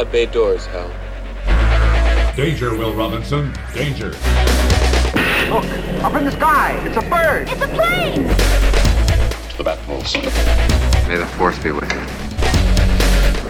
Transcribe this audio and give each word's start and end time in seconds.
Open 0.00 0.12
the 0.12 0.12
pod 0.12 0.12
bay 0.12 0.32
doors, 0.32 0.64
Hal. 0.66 2.34
Danger, 2.34 2.74
Will 2.74 2.94
Robinson. 2.94 3.52
Danger. 3.74 4.08
Look, 5.50 5.66
up 6.02 6.14
in 6.14 6.24
the 6.24 6.30
sky. 6.30 6.80
It's 6.86 6.96
a 6.96 7.02
bird. 7.02 7.50
It's 7.50 7.60
a 7.60 7.68
plane! 7.68 8.26
To 9.50 9.56
the 9.58 9.64
Batmobiles. 9.64 11.06
May 11.06 11.18
the 11.18 11.26
force 11.26 11.58
be 11.58 11.72
with 11.72 11.92
you. 11.92 11.98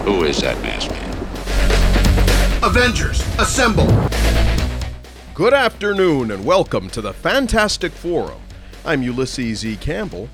Who 0.03 0.25
is 0.25 0.41
that 0.41 0.61
masked 0.61 0.91
man? 0.91 2.63
Avengers, 2.63 3.21
assemble! 3.39 3.87
Good 5.33 5.53
afternoon 5.53 6.31
and 6.31 6.43
welcome 6.43 6.89
to 6.89 6.99
the 6.99 7.13
Fantastic 7.13 7.93
Forum. 7.93 8.41
I'm 8.83 9.01
Ulysses 9.03 9.65
E. 9.65 9.77
Campbell. 9.77 10.27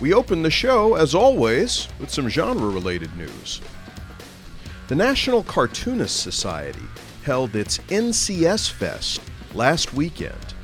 We 0.00 0.14
open 0.14 0.42
the 0.42 0.50
show, 0.50 0.94
as 0.94 1.14
always, 1.14 1.88
with 2.00 2.08
some 2.10 2.30
genre 2.30 2.70
related 2.70 3.14
news. 3.18 3.60
The 4.88 4.96
National 4.96 5.44
Cartoonists 5.44 6.18
Society 6.18 6.82
held 7.22 7.54
its 7.54 7.78
NCS 7.78 8.68
Fest 8.68 9.20
last 9.54 9.94
weekend. 9.94 10.54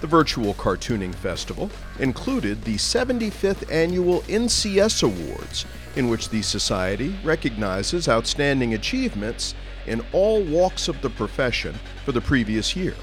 The 0.00 0.06
virtual 0.06 0.54
cartooning 0.54 1.14
festival 1.14 1.70
included 1.98 2.64
the 2.64 2.76
75th 2.76 3.70
annual 3.70 4.22
NCS 4.22 5.02
Awards, 5.02 5.66
in 5.96 6.08
which 6.08 6.30
the 6.30 6.40
Society 6.40 7.14
recognizes 7.22 8.08
outstanding 8.08 8.72
achievements 8.72 9.54
in 9.86 10.02
all 10.12 10.42
walks 10.44 10.88
of 10.88 11.00
the 11.02 11.10
profession 11.10 11.74
for 12.06 12.12
the 12.12 12.22
previous 12.22 12.74
year. 12.74 12.94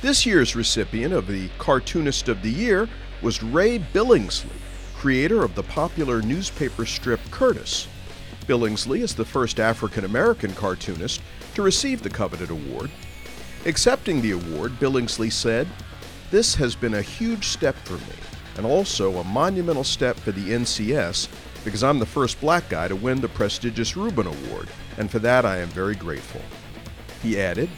This 0.00 0.24
year's 0.24 0.56
recipient 0.56 1.12
of 1.12 1.26
the 1.26 1.50
Cartoonist 1.58 2.28
of 2.30 2.40
the 2.40 2.50
Year 2.50 2.88
was 3.20 3.42
Ray 3.42 3.78
Billingsley, 3.78 4.56
creator 4.94 5.44
of 5.44 5.54
the 5.54 5.64
popular 5.64 6.22
newspaper 6.22 6.86
strip 6.86 7.20
Curtis. 7.30 7.88
Billingsley 8.46 9.00
is 9.00 9.14
the 9.14 9.24
first 9.24 9.58
African 9.58 10.04
American 10.04 10.54
cartoonist 10.54 11.20
to 11.54 11.62
receive 11.62 12.02
the 12.02 12.10
coveted 12.10 12.50
award. 12.50 12.90
Accepting 13.64 14.22
the 14.22 14.32
award, 14.32 14.72
Billingsley 14.78 15.32
said, 15.32 15.66
This 16.30 16.54
has 16.54 16.76
been 16.76 16.94
a 16.94 17.02
huge 17.02 17.48
step 17.48 17.74
for 17.84 17.94
me, 17.94 18.16
and 18.56 18.64
also 18.64 19.18
a 19.18 19.24
monumental 19.24 19.84
step 19.84 20.16
for 20.16 20.30
the 20.30 20.50
NCS 20.50 21.28
because 21.64 21.82
I'm 21.82 21.98
the 21.98 22.06
first 22.06 22.40
black 22.40 22.68
guy 22.68 22.86
to 22.86 22.94
win 22.94 23.20
the 23.20 23.28
prestigious 23.28 23.96
Reuben 23.96 24.28
Award, 24.28 24.68
and 24.98 25.10
for 25.10 25.18
that 25.18 25.44
I 25.44 25.56
am 25.56 25.68
very 25.68 25.96
grateful. 25.96 26.40
He 27.22 27.40
added, 27.40 27.68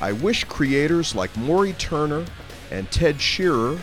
I 0.00 0.10
wish 0.10 0.42
creators 0.42 1.14
like 1.14 1.32
Morrie 1.34 1.78
Turner 1.78 2.24
and 2.72 2.90
Ted 2.90 3.20
Shearer 3.20 3.78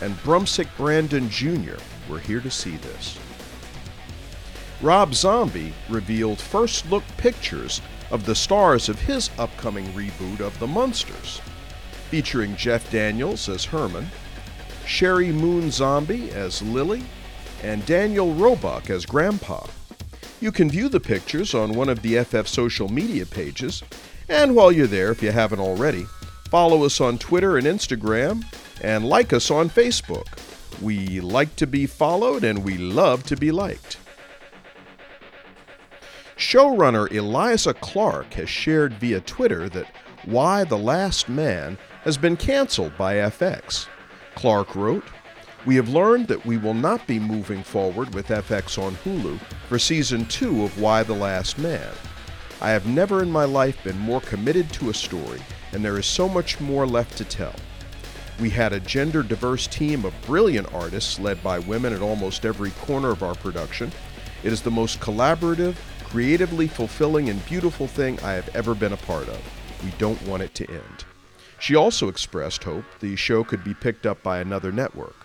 and 0.00 0.16
Brumsic 0.18 0.68
Brandon 0.76 1.30
Jr. 1.30 1.76
were 2.10 2.18
here 2.18 2.40
to 2.40 2.50
see 2.50 2.76
this. 2.78 3.18
Rob 4.80 5.12
Zombie 5.12 5.74
revealed 5.88 6.38
first 6.38 6.88
look 6.88 7.02
pictures 7.16 7.80
of 8.12 8.24
the 8.24 8.34
stars 8.34 8.88
of 8.88 9.00
his 9.00 9.28
upcoming 9.36 9.86
reboot 9.88 10.38
of 10.38 10.56
The 10.60 10.68
Munsters, 10.68 11.40
featuring 12.10 12.54
Jeff 12.54 12.88
Daniels 12.88 13.48
as 13.48 13.64
Herman, 13.64 14.06
Sheri 14.84 15.34
Moon 15.34 15.72
Zombie 15.72 16.30
as 16.30 16.62
Lily, 16.62 17.02
and 17.64 17.84
Daniel 17.86 18.32
Roebuck 18.34 18.88
as 18.88 19.04
Grandpa. 19.04 19.66
You 20.40 20.52
can 20.52 20.70
view 20.70 20.88
the 20.88 21.00
pictures 21.00 21.54
on 21.54 21.72
one 21.72 21.88
of 21.88 22.00
the 22.02 22.22
FF 22.22 22.46
social 22.46 22.88
media 22.88 23.26
pages, 23.26 23.82
and 24.28 24.54
while 24.54 24.70
you're 24.70 24.86
there, 24.86 25.10
if 25.10 25.24
you 25.24 25.32
haven't 25.32 25.58
already, 25.58 26.04
follow 26.50 26.84
us 26.84 27.00
on 27.00 27.18
Twitter 27.18 27.58
and 27.58 27.66
Instagram, 27.66 28.44
and 28.80 29.04
like 29.04 29.32
us 29.32 29.50
on 29.50 29.70
Facebook. 29.70 30.38
We 30.80 31.20
like 31.20 31.56
to 31.56 31.66
be 31.66 31.86
followed 31.86 32.44
and 32.44 32.64
we 32.64 32.78
love 32.78 33.24
to 33.24 33.36
be 33.36 33.50
liked. 33.50 33.98
Showrunner 36.38 37.10
Eliza 37.10 37.74
Clark 37.74 38.34
has 38.34 38.48
shared 38.48 38.94
via 38.94 39.20
Twitter 39.22 39.68
that 39.70 39.92
Y: 40.24 40.62
The 40.62 40.78
Last 40.78 41.28
Man 41.28 41.76
has 42.04 42.16
been 42.16 42.36
canceled 42.36 42.96
by 42.96 43.16
FX. 43.16 43.88
Clark 44.36 44.76
wrote, 44.76 45.02
We 45.66 45.74
have 45.74 45.88
learned 45.88 46.28
that 46.28 46.46
we 46.46 46.56
will 46.56 46.74
not 46.74 47.04
be 47.08 47.18
moving 47.18 47.64
forward 47.64 48.14
with 48.14 48.28
FX 48.28 48.80
on 48.80 48.94
Hulu 48.98 49.40
for 49.68 49.80
season 49.80 50.26
2 50.26 50.62
of 50.62 50.80
Y: 50.80 51.02
The 51.02 51.12
Last 51.12 51.58
Man. 51.58 51.92
I 52.60 52.70
have 52.70 52.86
never 52.86 53.20
in 53.20 53.32
my 53.32 53.44
life 53.44 53.82
been 53.82 53.98
more 53.98 54.20
committed 54.20 54.72
to 54.74 54.90
a 54.90 54.94
story, 54.94 55.40
and 55.72 55.84
there 55.84 55.98
is 55.98 56.06
so 56.06 56.28
much 56.28 56.60
more 56.60 56.86
left 56.86 57.18
to 57.18 57.24
tell. 57.24 57.54
We 58.38 58.50
had 58.50 58.72
a 58.72 58.78
gender 58.78 59.24
diverse 59.24 59.66
team 59.66 60.04
of 60.04 60.14
brilliant 60.24 60.72
artists 60.72 61.18
led 61.18 61.42
by 61.42 61.58
women 61.58 61.92
at 61.92 62.00
almost 62.00 62.46
every 62.46 62.70
corner 62.70 63.10
of 63.10 63.24
our 63.24 63.34
production. 63.34 63.90
It 64.44 64.52
is 64.52 64.62
the 64.62 64.70
most 64.70 65.00
collaborative, 65.00 65.74
creatively 66.08 66.66
fulfilling, 66.66 67.28
and 67.28 67.44
beautiful 67.44 67.86
thing 67.86 68.18
I 68.20 68.32
have 68.32 68.48
ever 68.56 68.74
been 68.74 68.94
a 68.94 68.96
part 68.96 69.28
of. 69.28 69.40
We 69.84 69.90
don't 69.98 70.20
want 70.26 70.42
it 70.42 70.54
to 70.54 70.70
end. 70.70 71.04
She 71.60 71.74
also 71.74 72.08
expressed 72.08 72.64
hope 72.64 72.84
the 73.00 73.14
show 73.14 73.44
could 73.44 73.62
be 73.62 73.74
picked 73.74 74.06
up 74.06 74.22
by 74.22 74.38
another 74.38 74.72
network. 74.72 75.16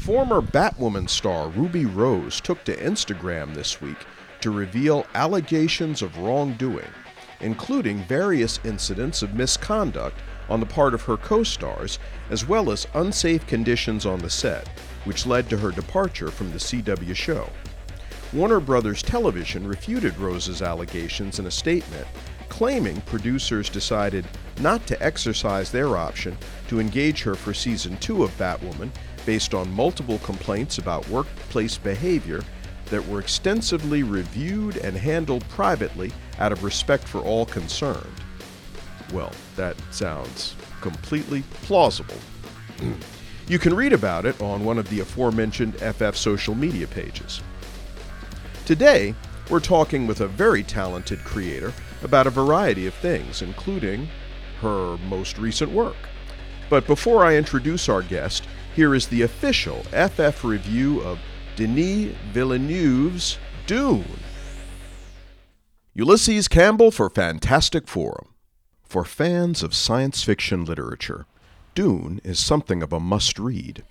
Former 0.00 0.40
Batwoman 0.40 1.08
star 1.08 1.48
Ruby 1.48 1.86
Rose 1.86 2.40
took 2.40 2.62
to 2.64 2.76
Instagram 2.76 3.54
this 3.54 3.80
week 3.80 3.98
to 4.40 4.50
reveal 4.50 5.04
allegations 5.14 6.02
of 6.02 6.16
wrongdoing, 6.18 6.88
including 7.40 8.04
various 8.04 8.60
incidents 8.64 9.22
of 9.22 9.34
misconduct 9.34 10.18
on 10.48 10.60
the 10.60 10.66
part 10.66 10.94
of 10.94 11.02
her 11.02 11.16
co 11.16 11.42
stars, 11.42 11.98
as 12.30 12.46
well 12.46 12.70
as 12.70 12.86
unsafe 12.94 13.46
conditions 13.48 14.06
on 14.06 14.20
the 14.20 14.30
set, 14.30 14.68
which 15.04 15.26
led 15.26 15.50
to 15.50 15.56
her 15.56 15.72
departure 15.72 16.30
from 16.30 16.52
the 16.52 16.58
CW 16.58 17.14
show. 17.14 17.48
Warner 18.32 18.60
Brothers 18.60 19.02
Television 19.02 19.66
refuted 19.66 20.16
Rose's 20.16 20.62
allegations 20.62 21.40
in 21.40 21.46
a 21.46 21.50
statement, 21.50 22.06
claiming 22.48 23.00
producers 23.00 23.68
decided 23.68 24.24
not 24.60 24.86
to 24.86 25.02
exercise 25.02 25.72
their 25.72 25.96
option 25.96 26.38
to 26.68 26.78
engage 26.78 27.22
her 27.24 27.34
for 27.34 27.52
season 27.52 27.96
2 27.96 28.22
of 28.22 28.30
Batwoman 28.38 28.90
based 29.26 29.52
on 29.52 29.72
multiple 29.72 30.18
complaints 30.18 30.78
about 30.78 31.08
workplace 31.08 31.76
behavior 31.76 32.42
that 32.86 33.06
were 33.08 33.18
extensively 33.18 34.04
reviewed 34.04 34.76
and 34.76 34.96
handled 34.96 35.46
privately 35.48 36.12
out 36.38 36.52
of 36.52 36.62
respect 36.62 37.08
for 37.08 37.18
all 37.22 37.46
concerned. 37.46 38.06
Well, 39.12 39.32
that 39.56 39.76
sounds 39.90 40.54
completely 40.80 41.42
plausible. 41.62 42.18
you 43.48 43.58
can 43.58 43.74
read 43.74 43.92
about 43.92 44.24
it 44.24 44.40
on 44.40 44.64
one 44.64 44.78
of 44.78 44.88
the 44.88 45.00
aforementioned 45.00 45.74
FF 45.80 46.14
social 46.14 46.54
media 46.54 46.86
pages. 46.86 47.42
Today, 48.70 49.16
we're 49.50 49.58
talking 49.58 50.06
with 50.06 50.20
a 50.20 50.28
very 50.28 50.62
talented 50.62 51.18
creator 51.24 51.72
about 52.04 52.28
a 52.28 52.30
variety 52.30 52.86
of 52.86 52.94
things, 52.94 53.42
including 53.42 54.06
her 54.60 54.96
most 55.08 55.38
recent 55.38 55.72
work. 55.72 55.96
But 56.68 56.86
before 56.86 57.24
I 57.24 57.34
introduce 57.34 57.88
our 57.88 58.00
guest, 58.00 58.46
here 58.76 58.94
is 58.94 59.08
the 59.08 59.22
official 59.22 59.82
FF 59.90 60.44
review 60.44 61.00
of 61.00 61.18
Denis 61.56 62.14
Villeneuve's 62.32 63.38
Dune. 63.66 64.04
Ulysses 65.92 66.46
Campbell 66.46 66.92
for 66.92 67.10
Fantastic 67.10 67.88
Forum. 67.88 68.28
For 68.84 69.04
fans 69.04 69.64
of 69.64 69.74
science 69.74 70.22
fiction 70.22 70.64
literature, 70.64 71.26
Dune 71.74 72.20
is 72.22 72.38
something 72.38 72.84
of 72.84 72.92
a 72.92 73.00
must 73.00 73.36
read. 73.36 73.82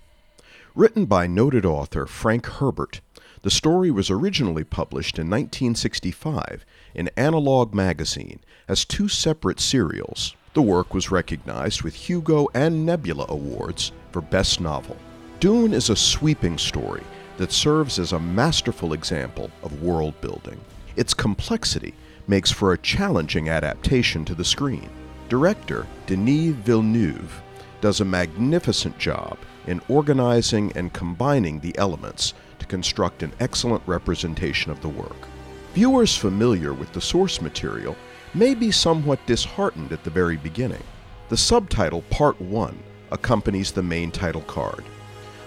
Written 0.74 1.04
by 1.04 1.26
noted 1.26 1.66
author 1.66 2.06
Frank 2.06 2.46
Herbert, 2.46 3.02
the 3.42 3.50
story 3.50 3.90
was 3.90 4.10
originally 4.10 4.64
published 4.64 5.18
in 5.18 5.30
1965 5.30 6.64
in 6.94 7.10
Analog 7.16 7.74
magazine 7.74 8.40
as 8.68 8.84
two 8.84 9.08
separate 9.08 9.60
serials. 9.60 10.34
The 10.52 10.62
work 10.62 10.92
was 10.92 11.10
recognized 11.10 11.82
with 11.82 11.94
Hugo 11.94 12.48
and 12.54 12.84
Nebula 12.84 13.26
Awards 13.28 13.92
for 14.12 14.20
Best 14.20 14.60
Novel. 14.60 14.96
Dune 15.38 15.72
is 15.72 15.88
a 15.88 15.96
sweeping 15.96 16.58
story 16.58 17.02
that 17.38 17.52
serves 17.52 17.98
as 17.98 18.12
a 18.12 18.20
masterful 18.20 18.92
example 18.92 19.50
of 19.62 19.82
world 19.82 20.20
building. 20.20 20.60
Its 20.96 21.14
complexity 21.14 21.94
makes 22.28 22.50
for 22.50 22.72
a 22.72 22.78
challenging 22.78 23.48
adaptation 23.48 24.24
to 24.26 24.34
the 24.34 24.44
screen. 24.44 24.90
Director 25.30 25.86
Denis 26.06 26.54
Villeneuve 26.56 27.42
does 27.80 28.00
a 28.00 28.04
magnificent 28.04 28.98
job 28.98 29.38
in 29.66 29.80
organizing 29.88 30.72
and 30.72 30.92
combining 30.92 31.60
the 31.60 31.76
elements 31.78 32.34
construct 32.70 33.24
an 33.24 33.32
excellent 33.40 33.82
representation 33.84 34.70
of 34.70 34.80
the 34.80 34.88
work. 34.88 35.26
Viewers 35.74 36.16
familiar 36.16 36.72
with 36.72 36.92
the 36.92 37.00
source 37.00 37.42
material 37.42 37.96
may 38.32 38.54
be 38.54 38.70
somewhat 38.70 39.26
disheartened 39.26 39.90
at 39.90 40.04
the 40.04 40.10
very 40.10 40.36
beginning. 40.36 40.82
The 41.30 41.36
subtitle 41.36 42.02
Part 42.10 42.40
1 42.40 42.78
accompanies 43.10 43.72
the 43.72 43.82
main 43.82 44.12
title 44.12 44.42
card, 44.42 44.84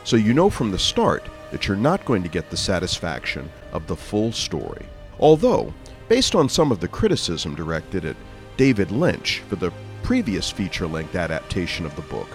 so 0.03 0.17
you 0.17 0.33
know 0.33 0.49
from 0.49 0.69
the 0.69 0.77
start 0.77 1.23
that 1.51 1.65
you're 1.65 1.77
not 1.77 2.03
going 2.03 2.23
to 2.23 2.29
get 2.29 2.49
the 2.49 2.57
satisfaction 2.57 3.49
of 3.71 3.87
the 3.87 3.95
full 3.95 4.33
story. 4.33 4.85
Although, 5.17 5.73
based 6.09 6.35
on 6.35 6.49
some 6.49 6.73
of 6.73 6.81
the 6.81 6.89
criticism 6.89 7.55
directed 7.55 8.03
at 8.03 8.17
David 8.57 8.91
Lynch 8.91 9.39
for 9.47 9.55
the 9.55 9.71
previous 10.01 10.51
feature 10.51 10.87
length 10.87 11.15
adaptation 11.15 11.85
of 11.85 11.95
the 11.95 12.01
book, 12.01 12.27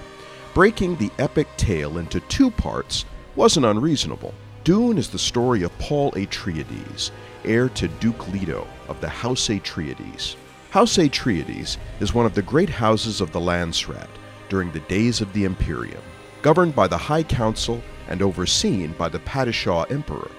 breaking 0.55 0.96
the 0.96 1.11
epic 1.19 1.46
tale 1.58 1.99
into 1.99 2.20
two 2.20 2.50
parts 2.50 3.05
wasn't 3.37 3.67
unreasonable. 3.67 4.32
Dune 4.69 4.99
is 4.99 5.09
the 5.09 5.19
story 5.19 5.62
of 5.62 5.79
Paul 5.79 6.12
Atreides, 6.12 7.11
heir 7.43 7.70
to 7.70 7.88
Duke 7.88 8.29
Leto 8.29 8.69
of 8.87 9.00
the 9.00 9.09
House 9.09 9.49
Atreides. 9.49 10.37
House 10.69 10.99
Atreides 10.99 11.79
is 12.00 12.12
one 12.12 12.26
of 12.26 12.35
the 12.35 12.43
great 12.43 12.69
houses 12.69 13.23
of 13.23 13.32
the 13.32 13.41
Landsraad 13.41 14.11
during 14.50 14.70
the 14.70 14.81
days 14.81 15.23
of 15.23 15.32
the 15.32 15.44
Imperium, 15.44 16.03
governed 16.43 16.76
by 16.76 16.87
the 16.87 16.99
High 16.99 17.23
Council 17.23 17.81
and 18.09 18.20
overseen 18.20 18.93
by 18.99 19.09
the 19.09 19.20
Padishah 19.20 19.91
Emperor. 19.91 20.31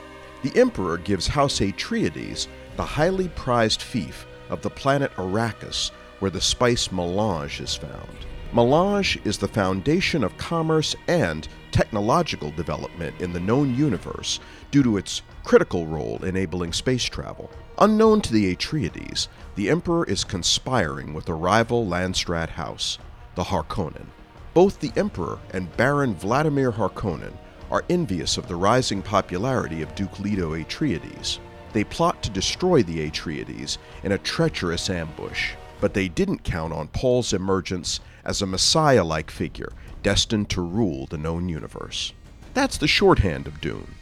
The 0.44 0.56
Emperor 0.56 1.00
gives 1.00 1.25
House 1.25 1.60
Atreides 1.60 2.46
the 2.75 2.86
highly 2.86 3.30
prized 3.30 3.82
fief 3.82 4.28
of 4.52 4.62
the 4.62 4.70
planet 4.70 5.12
Arrakis, 5.16 5.90
where 6.20 6.30
the 6.30 6.40
spice 6.40 6.92
melange 6.92 7.62
is 7.62 7.74
found. 7.74 8.29
Melange 8.51 9.19
is 9.25 9.38
the 9.38 9.48
foundation 9.48 10.24
of 10.24 10.36
commerce 10.38 10.96
and 11.07 11.48
technological 11.72 12.50
development 12.50 13.22
in 13.22 13.31
the 13.31 13.40
known 13.40 13.75
universe 13.75 14.40
due 14.72 14.81
to 14.81 14.98
its 14.98 15.22
critical 15.44 15.86
role 15.86 16.18
enabling 16.24 16.74
space 16.74 17.04
travel. 17.04 17.51
Unknown 17.78 18.22
to 18.22 18.34
the 18.34 18.56
Atreides, 18.56 19.28
the 19.56 19.69
Emperor 19.69 20.04
is 20.06 20.24
conspiring 20.24 21.13
with 21.13 21.30
a 21.30 21.34
rival 21.34 21.86
Landsraad 21.86 22.50
house, 22.50 22.98
the 23.36 23.44
Harkonnen. 23.44 24.07
Both 24.56 24.80
the 24.80 24.92
Emperor 24.96 25.38
and 25.54 25.75
Baron 25.78 26.16
Vladimir 26.16 26.72
Harkonnen 26.72 27.34
are 27.69 27.86
envious 27.88 28.36
of 28.36 28.48
the 28.48 28.56
rising 28.56 29.04
popularity 29.04 29.84
of 29.84 29.94
Duke 29.94 30.19
Leto 30.19 30.56
Atreides. 30.56 31.38
They 31.72 31.84
plot 31.84 32.24
to 32.24 32.31
destroy 32.31 32.81
the 32.81 33.07
Atreides 33.07 33.78
in 34.04 34.13
a 34.13 34.18
treacherous 34.18 34.90
ambush, 34.90 35.51
but 35.80 35.94
they 35.94 36.07
didn't 36.07 36.44
count 36.44 36.74
on 36.74 36.88
Paul's 36.88 37.31
emergence 37.31 38.00
as 38.30 38.44
a 38.44 38.46
messiah 38.46 39.04
like 39.04 39.31
figure 39.31 39.74
destined 40.04 40.48
to 40.52 40.62
rule 40.62 41.08
the 41.08 41.18
known 41.18 41.50
universe. 41.50 42.14
That's 42.54 42.78
the 42.78 42.88
shorthand 42.88 43.48
of 43.48 43.60
Dune. 43.60 43.96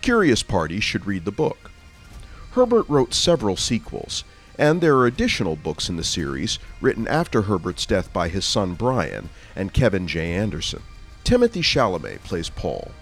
Curious 0.00 0.44
parties 0.44 0.84
should 0.84 1.06
read 1.06 1.24
the 1.24 1.32
book. 1.32 1.72
Herbert 2.52 2.88
wrote 2.88 3.12
several 3.12 3.56
sequels, 3.56 4.22
and 4.56 4.80
there 4.80 4.96
are 4.96 5.08
additional 5.08 5.56
books 5.56 5.88
in 5.88 5.96
the 5.96 6.04
series 6.04 6.60
written 6.80 7.08
after 7.08 7.42
Herbert's 7.42 7.84
death 7.84 8.12
by 8.12 8.28
his 8.28 8.44
son 8.44 8.74
Brian 8.74 9.28
and 9.56 9.74
Kevin 9.74 10.06
J. 10.06 10.34
Anderson. 10.34 10.82
Timothée 11.24 11.60
Chalamet 11.60 12.22
plays 12.22 12.50
Paul. 12.50 12.92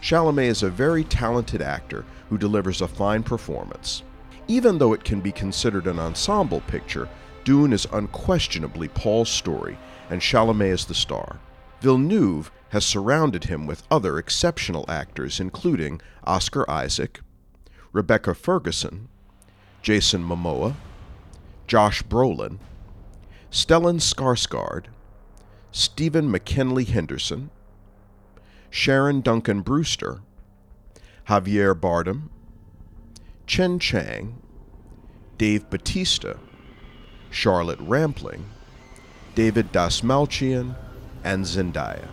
Chalamet 0.00 0.46
is 0.46 0.62
a 0.62 0.70
very 0.70 1.02
talented 1.02 1.60
actor 1.60 2.04
who 2.28 2.38
delivers 2.38 2.80
a 2.80 2.86
fine 2.86 3.24
performance. 3.24 4.04
Even 4.46 4.78
though 4.78 4.92
it 4.92 5.02
can 5.02 5.20
be 5.20 5.32
considered 5.32 5.88
an 5.88 5.98
ensemble 5.98 6.60
picture, 6.62 7.08
Dune 7.42 7.72
is 7.72 7.88
unquestionably 7.92 8.88
Paul's 8.88 9.30
story, 9.30 9.76
and 10.10 10.20
Chalamet 10.20 10.72
is 10.72 10.84
the 10.86 10.94
star. 10.94 11.38
Villeneuve 11.80 12.50
has 12.70 12.84
surrounded 12.84 13.44
him 13.44 13.66
with 13.66 13.86
other 13.90 14.18
exceptional 14.18 14.84
actors, 14.88 15.40
including 15.40 16.00
Oscar 16.24 16.68
Isaac, 16.70 17.20
Rebecca 17.92 18.34
Ferguson, 18.34 19.08
Jason 19.82 20.22
Momoa, 20.22 20.74
Josh 21.66 22.02
Brolin, 22.02 22.58
Stellan 23.50 24.00
Skarsgård, 24.00 24.86
Stephen 25.72 26.30
McKinley 26.30 26.84
Henderson, 26.84 27.50
Sharon 28.68 29.20
Duncan 29.20 29.62
Brewster, 29.62 30.20
Javier 31.28 31.74
Bardem, 31.74 32.28
Chen 33.46 33.78
Chang, 33.78 34.40
Dave 35.38 35.70
Bautista, 35.70 36.38
Charlotte 37.30 37.80
Rampling, 37.80 38.44
David 39.34 39.72
Dastmalchian, 39.72 40.74
and 41.24 41.44
Zendaya. 41.44 42.08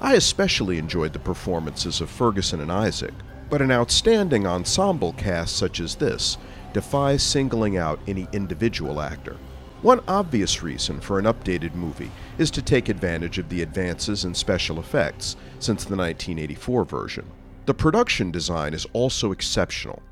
I 0.00 0.14
especially 0.14 0.78
enjoyed 0.78 1.12
the 1.12 1.18
performances 1.18 2.00
of 2.00 2.10
Ferguson 2.10 2.60
and 2.60 2.72
Isaac, 2.72 3.14
but 3.48 3.62
an 3.62 3.70
outstanding 3.70 4.46
ensemble 4.46 5.12
cast 5.12 5.56
such 5.56 5.80
as 5.80 5.94
this 5.94 6.38
defies 6.72 7.22
singling 7.22 7.76
out 7.76 8.00
any 8.06 8.26
individual 8.32 9.00
actor. 9.00 9.36
One 9.82 10.00
obvious 10.06 10.62
reason 10.62 11.00
for 11.00 11.18
an 11.18 11.24
updated 11.24 11.74
movie 11.74 12.10
is 12.38 12.50
to 12.52 12.62
take 12.62 12.88
advantage 12.88 13.38
of 13.38 13.48
the 13.48 13.62
advances 13.62 14.24
in 14.24 14.34
special 14.34 14.78
effects 14.78 15.36
since 15.58 15.84
the 15.84 15.96
1984 15.96 16.84
version. 16.84 17.26
The 17.66 17.74
production 17.74 18.30
design 18.30 18.74
is 18.74 18.86
also 18.92 19.32
exceptional, 19.32 20.02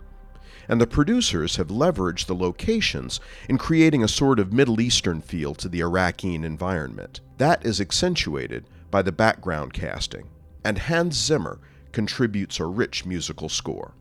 and 0.71 0.81
the 0.81 0.87
producers 0.87 1.57
have 1.57 1.67
leveraged 1.67 2.27
the 2.27 2.35
locations 2.35 3.19
in 3.49 3.59
creating 3.59 4.05
a 4.05 4.09
sort 4.09 4.39
of 4.39 4.53
Middle 4.53 4.81
Eastern 4.81 5.21
feel 5.21 5.53
to 5.57 5.69
the 5.69 5.81
Iraqi 5.81 6.37
environment. 6.37 7.21
That 7.39 7.67
is 7.67 7.81
accentuated 7.81 8.67
by 8.89 9.03
the 9.03 9.11
background 9.11 9.73
casting, 9.73 10.29
and 10.65 10.79
Hans 10.79 11.17
Zimmer 11.17 11.59
contributes 11.91 12.61
a 12.61 12.67
rich 12.67 13.05
musical 13.05 13.49
score. 13.49 13.95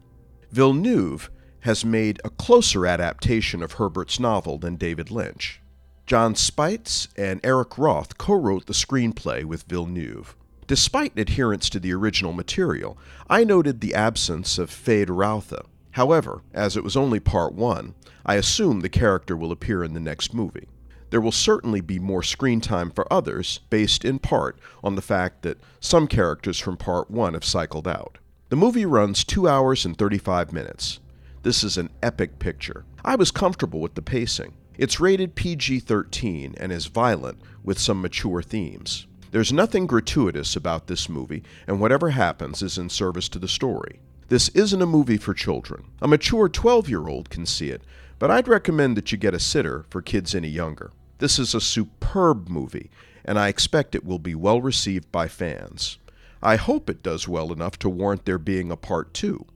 Villeneuve 0.51 1.31
has 1.61 1.83
made 1.83 2.21
a 2.23 2.29
closer 2.29 2.85
adaptation 2.85 3.63
of 3.63 3.73
Herbert's 3.73 4.19
novel 4.19 4.59
than 4.59 4.75
David 4.75 5.09
Lynch. 5.09 5.61
Jon 6.05 6.35
Spaihts 6.35 7.07
and 7.17 7.41
Eric 7.43 7.79
Roth 7.79 8.19
co 8.19 8.35
wrote 8.35 8.67
the 8.67 8.73
screenplay 8.73 9.43
with 9.43 9.63
Villeneuve. 9.63 10.35
Despite 10.67 11.17
adherence 11.17 11.67
to 11.71 11.79
the 11.79 11.93
original 11.93 12.31
material, 12.31 12.95
I 13.27 13.43
noted 13.43 13.81
the 13.81 13.95
absence 13.95 14.59
of 14.59 14.69
Feyd-Rautha. 14.69 15.65
However, 15.91 16.41
as 16.53 16.77
it 16.77 16.83
was 16.83 16.95
only 16.95 17.19
part 17.19 17.53
one, 17.53 17.95
I 18.25 18.35
assume 18.35 18.79
the 18.79 18.89
character 18.89 19.35
will 19.35 19.51
appear 19.51 19.83
in 19.83 19.93
the 19.93 19.99
next 19.99 20.33
movie. 20.33 20.67
There 21.09 21.21
will 21.21 21.31
certainly 21.31 21.81
be 21.81 21.97
more 21.97 22.21
screen 22.21 22.61
time 22.61 22.91
for 22.91 23.11
others, 23.11 23.61
based 23.69 24.05
in 24.05 24.19
part 24.19 24.59
on 24.83 24.95
the 24.95 25.01
fact 25.01 25.41
that 25.41 25.59
some 25.79 26.07
characters 26.07 26.59
from 26.59 26.77
part 26.77 27.09
one 27.09 27.33
have 27.33 27.43
cycled 27.43 27.87
out. 27.87 28.19
The 28.49 28.55
movie 28.55 28.85
runs 28.85 29.23
2 29.23 29.47
hours 29.47 29.85
and 29.85 29.97
35 29.97 30.53
minutes. 30.53 30.99
This 31.41 31.63
is 31.63 31.77
an 31.77 31.89
epic 32.03 32.37
picture. 32.37 32.85
I 33.03 33.15
was 33.15 33.31
comfortable 33.31 33.79
with 33.79 33.95
the 33.95 34.01
pacing. 34.01 34.53
It's 34.77 34.99
rated 34.99 35.35
PG 35.35 35.79
13 35.79 36.55
and 36.59 36.71
is 36.71 36.85
violent 36.85 37.39
with 37.63 37.79
some 37.79 38.01
mature 38.01 38.41
themes. 38.41 39.07
There's 39.31 39.53
nothing 39.53 39.87
gratuitous 39.87 40.55
about 40.55 40.87
this 40.87 41.09
movie, 41.09 41.43
and 41.67 41.79
whatever 41.79 42.11
happens 42.11 42.61
is 42.61 42.77
in 42.77 42.89
service 42.89 43.29
to 43.29 43.39
the 43.39 43.47
story. 43.47 43.99
This 44.29 44.49
isn't 44.49 44.81
a 44.81 44.85
movie 44.85 45.17
for 45.17 45.33
children. 45.33 45.85
A 46.03 46.07
mature 46.07 46.47
12 46.47 46.87
year 46.87 47.07
old 47.07 47.31
can 47.31 47.47
see 47.47 47.71
it, 47.71 47.81
but 48.19 48.29
I'd 48.29 48.47
recommend 48.47 48.95
that 48.95 49.11
you 49.11 49.17
get 49.17 49.33
a 49.33 49.39
sitter 49.39 49.85
for 49.89 50.03
kids 50.03 50.35
any 50.35 50.49
younger. 50.49 50.91
This 51.17 51.39
is 51.39 51.55
a 51.55 51.61
superb 51.61 52.47
movie, 52.47 52.91
and 53.25 53.39
I 53.39 53.47
expect 53.47 53.95
it 53.95 54.05
will 54.05 54.19
be 54.19 54.35
well 54.35 54.61
received 54.61 55.11
by 55.11 55.27
fans. 55.27 55.97
I 56.43 56.57
hope 56.57 56.91
it 56.91 57.01
does 57.01 57.27
well 57.27 57.51
enough 57.51 57.79
to 57.79 57.89
warrant 57.89 58.25
there 58.25 58.37
being 58.37 58.71
a 58.71 58.77
part 58.77 59.15
two. 59.15 59.47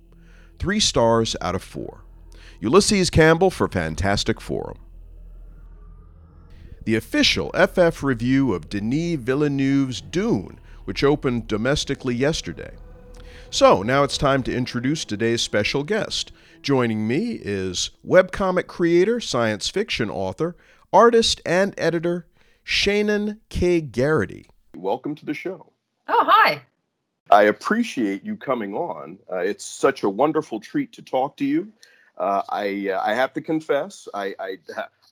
Three 0.58 0.80
stars 0.80 1.36
out 1.40 1.54
of 1.54 1.62
four. 1.62 2.04
Ulysses 2.60 3.12
Campbell 3.12 3.52
for 3.52 3.68
Fantastic 3.68 4.42
Forum. 4.42 4.80
The 6.86 6.96
official 6.96 7.52
FF 7.52 8.02
review 8.02 8.54
of 8.54 8.70
Denis 8.70 9.20
Villeneuve's 9.20 10.02
Dune, 10.02 10.60
which 10.86 11.04
opened 11.04 11.48
domestically 11.48 12.16
yesterday. 12.16 12.72
So, 13.54 13.84
now 13.84 14.02
it's 14.02 14.18
time 14.18 14.42
to 14.44 14.52
introduce 14.52 15.06
today's 15.06 15.44
special 15.44 15.84
guest. 15.84 16.32
Joining 16.64 17.08
me 17.08 17.34
is 17.34 17.92
webcomic 18.04 18.66
creator, 18.66 19.20
science 19.20 19.70
fiction 19.70 20.10
author, 20.10 20.56
artist, 20.92 21.40
and 21.46 21.76
editor 21.78 22.26
Shaenon 22.66 23.38
K. 23.50 23.80
Garrity. 23.80 24.48
Welcome 24.76 25.14
to 25.14 25.26
the 25.28 25.36
show. 25.36 25.72
Oh, 26.08 26.26
hi. 26.28 26.64
I 27.30 27.44
appreciate 27.44 28.24
you 28.24 28.38
coming 28.38 28.74
on. 28.74 29.20
Uh, 29.32 29.38
it's 29.38 29.64
such 29.64 30.02
a 30.02 30.10
wonderful 30.10 30.60
treat 30.60 30.92
to 30.94 31.04
talk 31.04 31.38
to 31.38 31.46
you. 31.46 31.72
Uh, 32.18 32.42
I 32.50 32.90
uh, 32.90 33.04
I 33.06 33.14
have 33.14 33.34
to 33.34 33.42
confess, 33.42 34.08
I, 34.16 34.34
I 34.40 34.58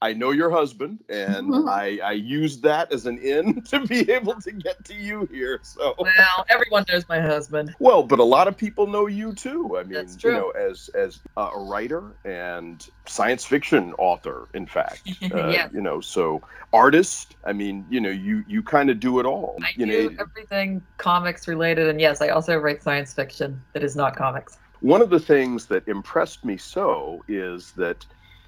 I 0.04 0.14
know 0.14 0.32
your 0.32 0.50
husband, 0.50 1.04
and 1.10 1.48
mm-hmm. 1.48 1.70
I, 1.70 2.00
I 2.04 2.12
used 2.14 2.64
that 2.64 2.92
as 2.92 3.06
an 3.06 3.20
in 3.20 3.62
to 3.66 3.86
be 3.86 4.10
able 4.12 4.34
to 4.42 4.52
get 4.52 4.84
to 4.86 4.96
you 4.96 5.28
here. 5.32 5.60
So 5.62 5.96
well, 6.00 6.46
everyone 6.50 6.86
knows 6.90 7.08
my 7.08 7.22
husband. 7.22 7.76
Well, 7.80 8.02
but 8.02 8.20
a 8.20 8.24
lot 8.24 8.48
of 8.48 8.58
people 8.58 8.88
know 8.88 9.06
you 9.06 9.34
too. 9.34 9.78
I 9.78 9.84
mean, 9.84 10.08
you 10.24 10.32
know, 10.32 10.50
as 10.52 10.90
as 10.90 11.20
a 11.38 11.52
writer 11.56 12.12
and 12.26 12.86
science 13.06 13.46
fiction 13.46 13.94
author, 13.98 14.48
in 14.54 14.66
fact. 14.66 15.10
Uh, 15.32 15.50
yeah. 15.50 15.70
You 15.72 15.82
know, 15.82 16.02
so 16.02 16.42
artist. 16.74 17.36
I 17.46 17.54
mean, 17.54 17.86
you 17.90 18.02
know, 18.02 18.10
you 18.10 18.44
you 18.48 18.64
kind 18.64 18.90
of 18.90 19.00
do 19.00 19.20
it 19.20 19.26
all. 19.26 19.58
I 19.62 19.70
you 19.78 19.86
do 19.86 20.10
know, 20.10 20.16
everything 20.20 20.82
comics 20.98 21.48
related, 21.48 21.88
and 21.88 22.02
yes, 22.02 22.22
I 22.22 22.30
also 22.30 22.58
write 22.58 22.82
science 22.82 23.14
fiction 23.14 23.62
that 23.74 23.84
is 23.84 23.96
not 23.96 24.16
comics. 24.16 24.58
One 24.82 25.02
of 25.02 25.10
the 25.10 25.20
things 25.20 25.68
that 25.68 25.88
impressed 25.88 26.44
me 26.44 26.58
so 26.58 27.24
is 27.28 27.72
that 27.74 28.06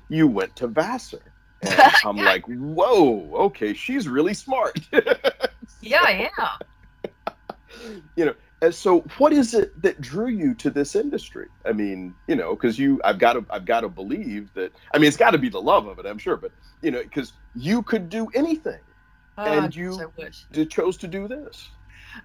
you 0.09 0.27
went 0.27 0.55
to 0.57 0.67
Vassar 0.67 1.32
and 1.65 1.93
I'm 2.05 2.17
like, 2.17 2.45
whoa, 2.45 3.29
okay, 3.45 3.73
she's 3.73 4.07
really 4.07 4.33
smart. 4.33 4.79
yeah, 5.81 6.09
yeah. 6.09 6.29
You 8.15 8.25
know, 8.25 8.35
and 8.61 8.73
so 8.73 9.01
what 9.17 9.33
is 9.33 9.53
it 9.53 9.81
that 9.81 9.99
drew 9.99 10.27
you 10.27 10.53
to 10.55 10.69
this 10.69 10.95
industry? 10.95 11.47
I 11.65 11.73
mean, 11.73 12.15
you 12.27 12.35
know, 12.35 12.55
because 12.55 12.79
you, 12.79 13.01
I've 13.03 13.19
got 13.19 13.33
to, 13.33 13.45
I've 13.49 13.65
got 13.65 13.81
to 13.81 13.89
believe 13.89 14.53
that. 14.53 14.71
I 14.93 14.99
mean, 14.99 15.09
it's 15.09 15.17
got 15.17 15.31
to 15.31 15.37
be 15.37 15.49
the 15.49 15.61
love 15.61 15.85
of 15.87 15.99
it, 15.99 16.05
I'm 16.05 16.17
sure, 16.17 16.37
but 16.37 16.51
you 16.81 16.89
know, 16.89 17.03
because 17.03 17.33
you 17.55 17.81
could 17.83 18.09
do 18.09 18.29
anything, 18.33 18.79
oh, 19.37 19.43
and 19.43 19.75
you 19.75 19.99
chose 20.69 20.95
to 20.97 21.07
do 21.09 21.27
this. 21.27 21.69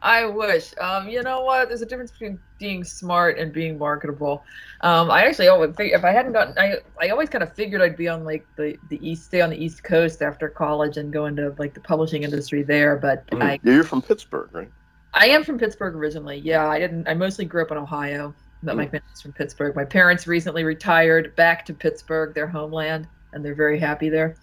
I 0.01 0.27
wish. 0.27 0.73
Um, 0.81 1.09
you 1.09 1.23
know 1.23 1.43
what? 1.43 1.69
There's 1.69 1.83
a 1.83 1.87
difference 1.87 2.11
between 2.11 2.39
being 2.59 2.85
smart 2.85 3.39
and 3.39 3.53
being 3.53 3.79
marketable. 3.79 4.45
Um, 4.83 5.11
I 5.11 5.25
actually 5.25 5.49
always 5.49 5.75
think 5.75 5.93
if 5.93 6.05
I 6.05 6.11
hadn't 6.13 6.33
gotten, 6.33 6.59
I 6.59 6.79
I 7.01 7.09
always 7.11 7.29
kind 7.29 7.43
of 7.43 7.53
figured 7.55 7.81
I'd 7.81 7.97
be 7.97 8.09
on 8.09 8.25
like 8.25 8.47
the 8.57 8.77
the 8.89 8.99
east, 9.09 9.25
stay 9.27 9.41
on 9.41 9.51
the 9.51 9.63
east 9.63 9.83
coast 9.85 10.23
after 10.23 10.49
college 10.49 10.97
and 10.97 11.13
go 11.13 11.27
into 11.27 11.55
like 11.59 11.75
the 11.75 11.81
publishing 11.81 12.23
industry 12.23 12.63
there. 12.63 12.97
But 12.97 13.27
Mm. 13.29 13.43
I 13.43 13.61
Yeah, 13.63 13.75
You're 13.75 13.85
from 13.85 14.03
Pittsburgh, 14.03 14.51
right? 14.53 14.71
I 15.15 15.27
am 15.29 15.43
from 15.43 15.59
Pittsburgh 15.59 15.95
originally. 15.95 16.39
Yeah, 16.39 16.69
I 16.69 16.79
didn't. 16.79 17.09
I 17.09 17.15
mostly 17.15 17.45
grew 17.45 17.63
up 17.63 17.71
in 17.71 17.79
Ohio, 17.79 18.35
but 18.63 18.77
my 18.77 18.85
family's 18.87 19.21
from 19.23 19.33
Pittsburgh. 19.33 19.75
My 19.75 19.85
parents 19.85 20.27
recently 20.27 20.65
retired 20.65 21.35
back 21.35 21.65
to 21.67 21.75
Pittsburgh, 21.75 22.35
their 22.35 22.47
homeland, 22.47 23.09
and 23.33 23.45
they're 23.45 23.55
very 23.55 23.79
happy 23.79 24.11
there. 24.11 24.37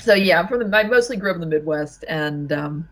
So 0.00 0.14
yeah, 0.14 0.38
I'm 0.38 0.48
from 0.48 0.70
the. 0.70 0.76
I 0.76 0.84
mostly 0.84 1.16
grew 1.16 1.30
up 1.30 1.34
in 1.34 1.40
the 1.40 1.46
Midwest, 1.46 2.04
and 2.08 2.52
um, 2.52 2.88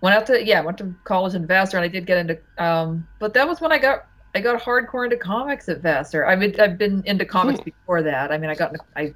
went 0.00 0.16
out 0.16 0.26
to 0.26 0.44
yeah, 0.44 0.60
went 0.60 0.78
to 0.78 0.94
college 1.04 1.34
in 1.34 1.46
Vassar, 1.46 1.76
and 1.78 1.84
I 1.84 1.88
did 1.88 2.06
get 2.06 2.18
into. 2.18 2.38
Um, 2.58 3.06
but 3.18 3.34
that 3.34 3.46
was 3.46 3.60
when 3.60 3.72
I 3.72 3.78
got 3.78 4.06
I 4.34 4.40
got 4.40 4.60
hardcore 4.60 5.04
into 5.04 5.16
comics 5.16 5.68
at 5.68 5.80
Vassar. 5.80 6.26
I 6.26 6.36
mean, 6.36 6.58
I've 6.60 6.76
been 6.76 7.02
into 7.06 7.24
comics 7.24 7.60
before 7.60 8.02
that. 8.02 8.30
I 8.30 8.38
mean, 8.38 8.50
I 8.50 8.54
got 8.54 8.72
into, 8.72 8.84
I 8.94 9.14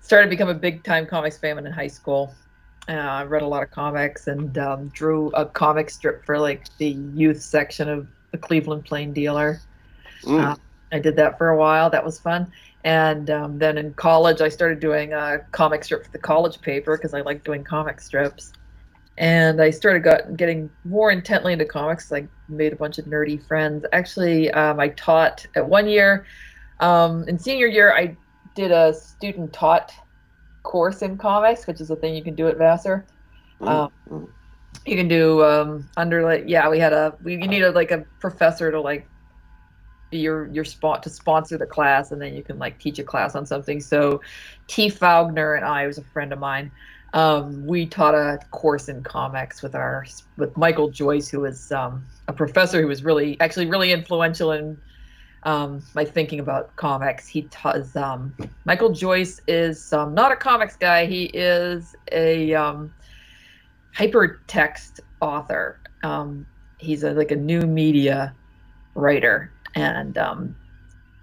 started 0.00 0.26
to 0.26 0.30
become 0.30 0.48
a 0.48 0.54
big 0.54 0.82
time 0.82 1.06
comics 1.06 1.38
fan 1.38 1.58
in 1.58 1.72
high 1.72 1.86
school. 1.86 2.34
Uh, 2.88 2.94
I 2.94 3.22
read 3.22 3.42
a 3.42 3.46
lot 3.46 3.62
of 3.62 3.70
comics 3.70 4.26
and 4.26 4.58
um, 4.58 4.88
drew 4.88 5.28
a 5.30 5.46
comic 5.46 5.90
strip 5.90 6.24
for 6.26 6.38
like 6.38 6.66
the 6.78 6.88
youth 6.88 7.40
section 7.40 7.88
of 7.88 8.08
the 8.32 8.38
Cleveland 8.38 8.84
Plain 8.84 9.12
Dealer. 9.12 9.60
Mm. 10.24 10.42
Uh, 10.42 10.56
I 10.90 10.98
did 10.98 11.14
that 11.16 11.38
for 11.38 11.50
a 11.50 11.56
while. 11.56 11.88
That 11.88 12.04
was 12.04 12.18
fun. 12.18 12.50
And 12.84 13.30
um, 13.30 13.58
then 13.58 13.78
in 13.78 13.94
college, 13.94 14.40
I 14.40 14.48
started 14.48 14.80
doing 14.80 15.12
a 15.12 15.38
comic 15.52 15.84
strip 15.84 16.04
for 16.04 16.10
the 16.10 16.18
college 16.18 16.60
paper 16.60 16.96
because 16.96 17.14
I 17.14 17.20
like 17.20 17.44
doing 17.44 17.62
comic 17.62 18.00
strips. 18.00 18.52
And 19.22 19.62
I 19.62 19.70
started 19.70 20.02
got, 20.02 20.36
getting 20.36 20.68
more 20.84 21.12
intently 21.12 21.52
into 21.52 21.64
comics. 21.64 22.12
I 22.12 22.26
made 22.48 22.72
a 22.72 22.76
bunch 22.76 22.98
of 22.98 23.04
nerdy 23.04 23.40
friends. 23.46 23.86
Actually, 23.92 24.50
um, 24.50 24.80
I 24.80 24.88
taught 24.88 25.46
at 25.54 25.66
one 25.66 25.88
year. 25.88 26.26
Um, 26.80 27.28
in 27.28 27.38
senior 27.38 27.68
year, 27.68 27.94
I 27.94 28.16
did 28.56 28.72
a 28.72 28.92
student 28.92 29.52
taught 29.52 29.92
course 30.64 31.02
in 31.02 31.16
comics, 31.16 31.68
which 31.68 31.80
is 31.80 31.90
a 31.90 31.96
thing 31.96 32.16
you 32.16 32.24
can 32.24 32.34
do 32.34 32.48
at 32.48 32.58
Vassar. 32.58 33.06
Mm. 33.60 33.68
Um, 33.68 33.92
Mm. 34.10 34.28
you 34.86 34.96
can 34.96 35.06
do 35.06 35.44
um, 35.44 35.88
under 35.96 36.24
like 36.24 36.44
yeah, 36.48 36.68
we 36.68 36.80
had 36.80 36.92
a 36.92 37.14
we 37.22 37.34
you 37.34 37.46
needed 37.46 37.76
like 37.76 37.92
a 37.92 38.04
professor 38.18 38.72
to 38.72 38.80
like 38.80 39.06
be 40.10 40.18
your 40.18 40.48
your 40.48 40.64
spot 40.64 41.02
to 41.04 41.10
sponsor 41.10 41.56
the 41.56 41.66
class, 41.66 42.10
and 42.10 42.20
then 42.20 42.34
you 42.34 42.42
can 42.42 42.58
like 42.58 42.80
teach 42.80 42.98
a 42.98 43.04
class 43.04 43.36
on 43.36 43.46
something. 43.46 43.80
So 43.80 44.20
Tea 44.66 44.90
Fougner 44.90 45.56
and 45.56 45.64
I, 45.64 45.86
was 45.86 45.98
a 45.98 46.02
friend 46.02 46.32
of 46.32 46.40
mine, 46.40 46.72
um, 47.14 47.66
we 47.66 47.86
taught 47.86 48.14
a 48.14 48.38
course 48.50 48.88
in 48.88 49.02
comics 49.02 49.62
with 49.62 49.74
our 49.74 50.06
with 50.36 50.56
Michael 50.56 50.88
Joyce, 50.88 51.28
who 51.28 51.40
was 51.40 51.70
um, 51.72 52.04
a 52.28 52.32
professor 52.32 52.80
who 52.80 52.88
was 52.88 53.04
really 53.04 53.38
actually 53.40 53.66
really 53.66 53.92
influential 53.92 54.52
in 54.52 54.78
um, 55.42 55.82
my 55.94 56.04
thinking 56.04 56.40
about 56.40 56.74
comics. 56.76 57.28
He 57.28 57.42
taught 57.42 57.96
um, 57.96 58.34
Michael 58.64 58.92
Joyce 58.92 59.40
is 59.46 59.92
um, 59.92 60.14
not 60.14 60.32
a 60.32 60.36
comics 60.36 60.76
guy. 60.76 61.04
He 61.06 61.24
is 61.24 61.94
a 62.12 62.54
um, 62.54 62.92
hypertext 63.94 65.00
author. 65.20 65.78
He's 66.78 67.04
a, 67.04 67.12
like 67.12 67.30
a 67.30 67.36
new 67.36 67.60
media 67.60 68.34
writer, 68.94 69.52
and 69.74 70.16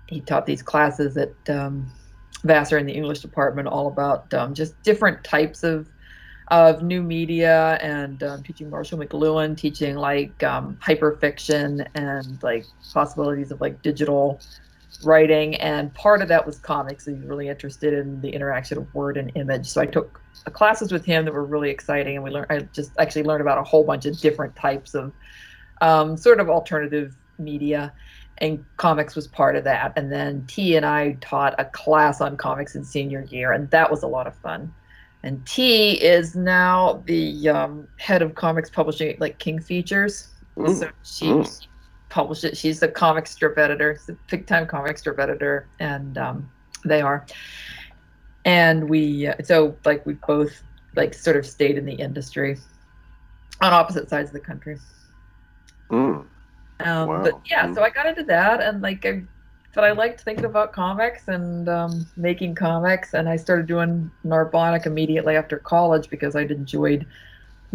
he 0.08 0.22
taught 0.22 0.46
these 0.46 0.62
classes 0.62 1.17
at 1.17 1.34
Vassar 2.43 2.77
in 2.77 2.86
the 2.86 2.93
English 2.93 3.19
department, 3.19 3.67
all 3.67 3.88
about 3.88 4.34
um, 4.34 4.53
just 4.53 4.81
different 4.84 5.24
types 5.24 5.63
of 5.63 5.88
of 6.50 6.81
new 6.81 7.03
media 7.03 7.77
and 7.79 8.24
um, 8.24 8.41
teaching 8.41 8.69
Marshall 8.69 8.98
McLuhan, 8.98 9.55
teaching 9.55 9.96
like 9.96 10.41
um, 10.43 10.77
hyperfiction 10.81 11.88
and 11.93 12.41
like 12.41 12.65
possibilities 12.91 13.51
of 13.51 13.62
like 13.62 13.81
digital 13.84 14.39
writing. 15.03 15.55
And 15.55 15.93
part 15.93 16.22
of 16.22 16.27
that 16.29 16.46
was 16.46 16.58
comics. 16.58 17.05
He 17.05 17.13
was 17.13 17.22
really 17.22 17.50
interested 17.50 17.93
in 17.93 18.19
the 18.22 18.29
interaction 18.29 18.79
of 18.79 18.93
word 18.96 19.17
and 19.17 19.31
image. 19.36 19.67
So 19.67 19.81
I 19.81 19.86
took 19.86 20.19
classes 20.51 20.91
with 20.91 21.05
him 21.05 21.25
that 21.25 21.34
were 21.34 21.46
really 21.46 21.69
exciting, 21.69 22.15
and 22.15 22.24
we 22.24 22.31
learned. 22.31 22.48
I 22.50 22.60
just 22.74 22.91
actually 22.98 23.24
learned 23.24 23.41
about 23.41 23.58
a 23.58 23.63
whole 23.63 23.84
bunch 23.84 24.05
of 24.05 24.19
different 24.19 24.55
types 24.55 24.96
of 24.96 25.13
um, 25.81 26.17
sort 26.17 26.39
of 26.39 26.50
alternative 26.50 27.15
media. 27.38 27.93
And 28.41 28.63
comics 28.77 29.15
was 29.15 29.27
part 29.27 29.55
of 29.55 29.63
that. 29.65 29.93
And 29.98 30.12
then 30.12 30.46
Tea 30.48 30.75
and 30.77 30.86
I 30.86 31.17
taught 31.19 31.55
a 31.58 31.65
class 31.65 32.22
on 32.22 32.38
comics 32.38 32.75
in 32.75 32.84
senior 32.84 33.25
year, 33.29 33.51
and 33.51 33.69
that 33.72 33.91
was 33.91 34.03
a 34.03 34.08
lot 34.08 34.27
of 34.27 34.36
fun. 34.36 34.74
And 35.24 35.46
Tea 35.46 36.01
is 36.01 36.36
now 36.36 37.03
the 37.05 37.50
um, 37.50 37.88
head 37.98 38.22
of 38.22 38.36
comics 38.36 38.69
publishing 38.69 39.10
at 39.10 39.19
like 39.19 39.38
King 39.39 39.60
Features. 39.60 40.29
Mm. 40.55 40.79
So 40.79 40.89
she 41.03 41.25
Mm. 41.27 41.67
published 42.08 42.46
it. 42.46 42.55
She's 42.58 42.79
the 42.79 42.88
comic 42.88 43.27
strip 43.27 43.58
editor, 43.58 44.00
the 44.08 44.17
big 44.31 44.48
time 44.48 44.65
comic 44.65 44.98
strip 44.98 45.19
editor, 45.19 45.67
and 45.79 46.17
um, 46.17 46.50
they 46.86 47.01
are. 47.01 47.25
And 48.46 48.89
we, 48.89 49.27
uh, 49.27 49.36
so 49.43 49.75
like 49.84 50.05
we 50.05 50.13
both 50.13 50.63
like 50.96 51.13
sort 51.13 51.36
of 51.36 51.46
stayed 51.46 51.77
in 51.77 51.86
the 51.86 51.93
industry 51.93 52.58
on 53.62 53.74
opposite 53.74 54.10
sides 54.10 54.29
of 54.29 54.34
the 54.34 54.39
country. 54.39 54.77
Mm. 55.91 56.25
Um, 56.79 57.07
Wow. 57.07 57.24
But 57.24 57.41
yeah, 57.50 57.74
so 57.74 57.83
I 57.83 57.89
got 57.89 58.05
into 58.05 58.24
that, 58.24 58.62
and 58.62 58.81
like 58.81 59.05
I, 59.05 59.24
but 59.75 59.83
I 59.83 59.91
liked 59.91 60.21
thinking 60.21 60.45
about 60.45 60.74
comics 60.74 61.27
and 61.27 61.69
um, 61.69 62.05
making 62.17 62.55
comics, 62.55 63.13
and 63.13 63.29
I 63.29 63.36
started 63.36 63.67
doing 63.67 64.09
Narbonic 64.25 64.86
immediately 64.86 65.36
after 65.36 65.57
college 65.57 66.09
because 66.09 66.36
I'd 66.36 66.51
enjoyed 66.51 67.05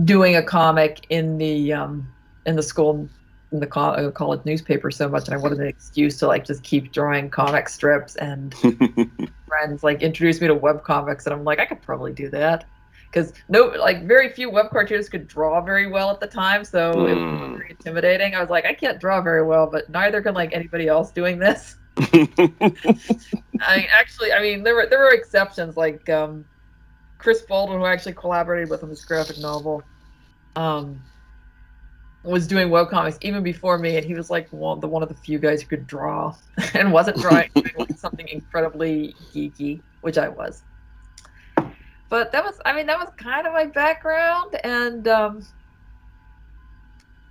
doing 0.05 0.37
a 0.37 0.43
comic 0.43 1.07
in 1.11 1.39
the 1.39 1.73
um, 1.73 2.07
in 2.47 2.57
the 2.57 2.63
school 2.63 3.09
in 3.53 3.61
the 3.61 3.67
co- 3.67 3.81
uh, 3.81 4.11
college 4.11 4.45
newspaper 4.45 4.91
so 4.91 5.09
much, 5.09 5.27
and 5.27 5.35
I 5.35 5.39
wanted 5.39 5.61
an 5.61 5.67
excuse 5.67 6.19
to 6.19 6.27
like 6.27 6.45
just 6.45 6.63
keep 6.65 6.93
drawing 6.93 7.31
comic 7.31 7.69
strips. 7.69 8.17
And 8.17 8.55
friends 9.47 9.83
like 9.83 10.03
introduced 10.03 10.41
me 10.41 10.49
to 10.49 10.55
web 10.55 10.83
comics, 10.85 11.27
and 11.27 11.35
I'm 11.35 11.45
like, 11.45 11.61
I 11.61 11.67
could 11.67 11.83
probably 11.83 12.13
do 12.13 12.29
that. 12.31 12.65
Because 13.15 13.33
no, 13.49 13.67
like 13.67 14.07
very 14.07 14.29
few 14.29 14.51
web 14.51 14.71
cartoonists 14.71 15.09
could 15.09 15.29
draw 15.29 15.61
very 15.61 15.87
well 15.87 16.11
at 16.11 16.19
the 16.19 16.27
time, 16.27 16.65
so 16.65 17.07
it 17.07 17.15
was 17.15 17.19
Mm. 17.19 17.57
very 17.57 17.71
intimidating. 17.71 18.35
I 18.35 18.41
was 18.41 18.51
like, 18.51 18.67
I 18.67 18.75
can't 18.75 19.01
draw 19.01 19.21
very 19.21 19.45
well, 19.45 19.69
but 19.71 19.89
neither 19.89 20.21
can 20.21 20.35
like 20.35 20.53
anybody 20.53 20.89
else 20.89 21.13
doing 21.13 21.39
this. 21.39 21.77
I 23.61 23.87
actually, 23.93 24.33
I 24.33 24.43
mean, 24.43 24.65
there 24.65 24.75
were 24.75 24.87
there 24.87 24.99
were 24.99 25.13
exceptions 25.15 25.77
like 25.77 26.09
um, 26.11 26.45
Chris 27.19 27.43
Baldwin, 27.43 27.79
who 27.79 27.85
I 27.85 27.93
actually 27.93 28.15
collaborated 28.15 28.69
with 28.69 28.83
on 28.83 28.89
this 28.89 29.05
graphic 29.05 29.39
novel, 29.39 29.85
um, 30.57 31.01
was 32.25 32.49
doing 32.49 32.69
webcomics 32.69 33.19
even 33.21 33.45
before 33.45 33.79
me, 33.79 33.97
and 33.97 34.05
he 34.05 34.15
was 34.15 34.29
like 34.29 34.53
one 34.53 34.81
the 34.81 34.89
one 34.89 35.05
of 35.05 35.09
the 35.09 35.15
few 35.15 35.39
guys 35.39 35.63
who 35.63 35.69
could 35.69 35.87
draw 35.87 36.35
and 36.75 36.93
wasn't 36.93 37.21
drawing 37.21 37.49
like 37.79 37.97
something 37.97 38.27
incredibly 38.27 39.15
geeky, 39.33 39.83
which 40.01 40.19
I 40.19 40.29
was. 40.29 40.65
But 42.09 42.33
that 42.33 42.45
was, 42.45 42.61
I 42.65 42.75
mean, 42.75 42.87
that 42.87 42.99
was 42.99 43.09
kind 43.17 43.47
of 43.47 43.53
my 43.53 43.67
background, 43.67 44.57
and 44.63 45.09
um, 45.09 45.47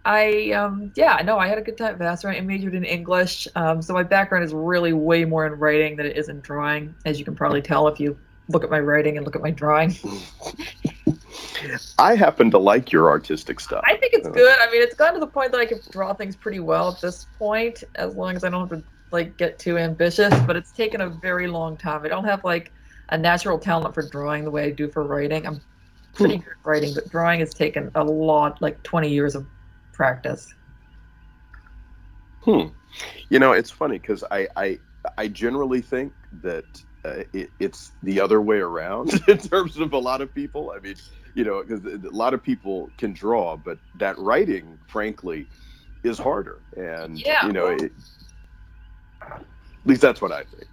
I, 0.06 0.51
um, 0.51 0.92
yeah, 0.96 1.22
no, 1.24 1.38
I 1.38 1.48
had 1.48 1.58
a 1.58 1.62
good 1.62 1.77
time 1.77 1.94
at 1.94 1.98
Vassar. 1.98 2.30
I 2.30 2.42
majored 2.42 2.75
in 2.75 2.84
English, 2.84 3.48
um, 3.56 3.82
so 3.82 3.94
my 3.94 4.03
background 4.03 4.44
is 4.44 4.53
really 4.53 4.94
way 4.94 5.25
more 5.25 5.46
in 5.46 5.53
writing 5.53 5.96
than 5.96 6.06
it 6.06 6.18
is 6.18 6.27
in 6.27 6.42
drawing, 6.42 6.94
as 7.06 7.20
you 7.20 7.25
can 7.25 7.36
probably 7.36 7.62
tell 7.62 7.88
if 7.88 8.00
you 8.00 8.18
look 8.50 8.63
at 8.63 8.70
my 8.70 8.80
writing 8.80 9.18
and 9.18 9.25
look 9.25 9.36
at 9.36 9.42
my 9.42 9.51
drawing. 9.51 9.96
I 11.98 12.15
happen 12.15 12.51
to 12.51 12.58
like 12.58 12.92
your 12.92 13.10
artistic 13.10 13.60
stuff. 13.60 13.84
I 13.86 13.96
think 13.98 14.13
it's 14.13 14.27
good. 14.27 14.58
I 14.60 14.70
mean, 14.72 14.82
it's 14.82 14.96
gotten 14.96 15.15
to 15.15 15.20
the 15.20 15.27
point 15.27 15.51
that 15.51 15.60
I 15.60 15.65
can 15.65 15.80
draw 15.92 16.13
things 16.13 16.36
pretty 16.36 16.60
well 16.60 16.92
at 16.92 17.01
this 17.01 17.27
point, 17.38 17.84
as 17.96 18.15
long 18.15 18.36
as 18.36 18.44
I 18.44 18.50
don't 18.50 18.70
have 18.70 18.80
to 18.80 18.86
like 19.12 19.38
get 19.38 19.60
too 19.60 19.77
ambitious. 19.77 20.34
But 20.46 20.56
it's 20.56 20.72
taken 20.72 21.01
a 21.01 21.10
very 21.10 21.48
long 21.48 21.77
time. 21.77 22.03
I 22.03 22.10
don't 22.10 22.25
have 22.25 22.44
like 22.44 22.72
a 23.13 23.17
natural 23.17 23.60
talent 23.60 23.93
for 23.93 24.01
drawing 24.01 24.43
the 24.43 24.50
way 24.51 24.65
I 24.65 24.72
do 24.72 24.89
for 24.89 25.03
writing. 25.03 25.46
I'm 25.46 25.62
pretty 26.15 26.38
good 26.38 26.48
at 26.48 26.65
writing, 26.65 26.93
but 26.96 27.10
drawing 27.10 27.39
has 27.41 27.53
taken 27.53 27.91
a 27.93 28.03
lot, 28.03 28.60
like 28.60 28.82
20 28.82 29.08
years 29.08 29.36
of 29.36 29.46
practice. 29.93 30.51
Hmm. 32.41 32.67
You 33.29 33.38
know, 33.38 33.51
it's 33.53 33.70
funny 33.70 34.00
because 34.00 34.24
I, 34.32 34.48
I 34.55 34.79
I 35.17 35.27
generally 35.27 35.79
think 35.79 36.12
that 36.41 36.65
uh, 37.05 37.24
it, 37.34 37.51
it's 37.60 37.91
the 38.01 38.20
other 38.20 38.41
way 38.41 38.58
around 38.58 39.13
in 39.27 39.38
terms 39.38 39.77
of 39.77 39.93
a 39.93 39.98
lot 39.98 40.22
of 40.22 40.34
people. 40.34 40.74
I 40.75 40.79
mean, 40.79 40.96
you 41.36 41.43
know, 41.43 41.63
because 41.63 41.86
a 41.86 42.10
lot 42.10 42.34
of 42.34 42.41
people 42.43 42.89
can 42.98 43.13
draw, 43.13 43.55
but 43.55 43.77
that 44.00 44.17
writing, 44.17 44.77
frankly, 44.88 45.48
is 46.03 46.17
harder. 46.17 46.60
And 46.75 47.20
Yeah, 47.20 47.46
you 47.46 47.53
know, 47.53 47.65
well- 47.65 47.84
it, 47.84 47.91
at 49.22 49.46
least 49.86 50.01
that's 50.01 50.22
what 50.22 50.32
I 50.32 50.43
think. 50.43 50.67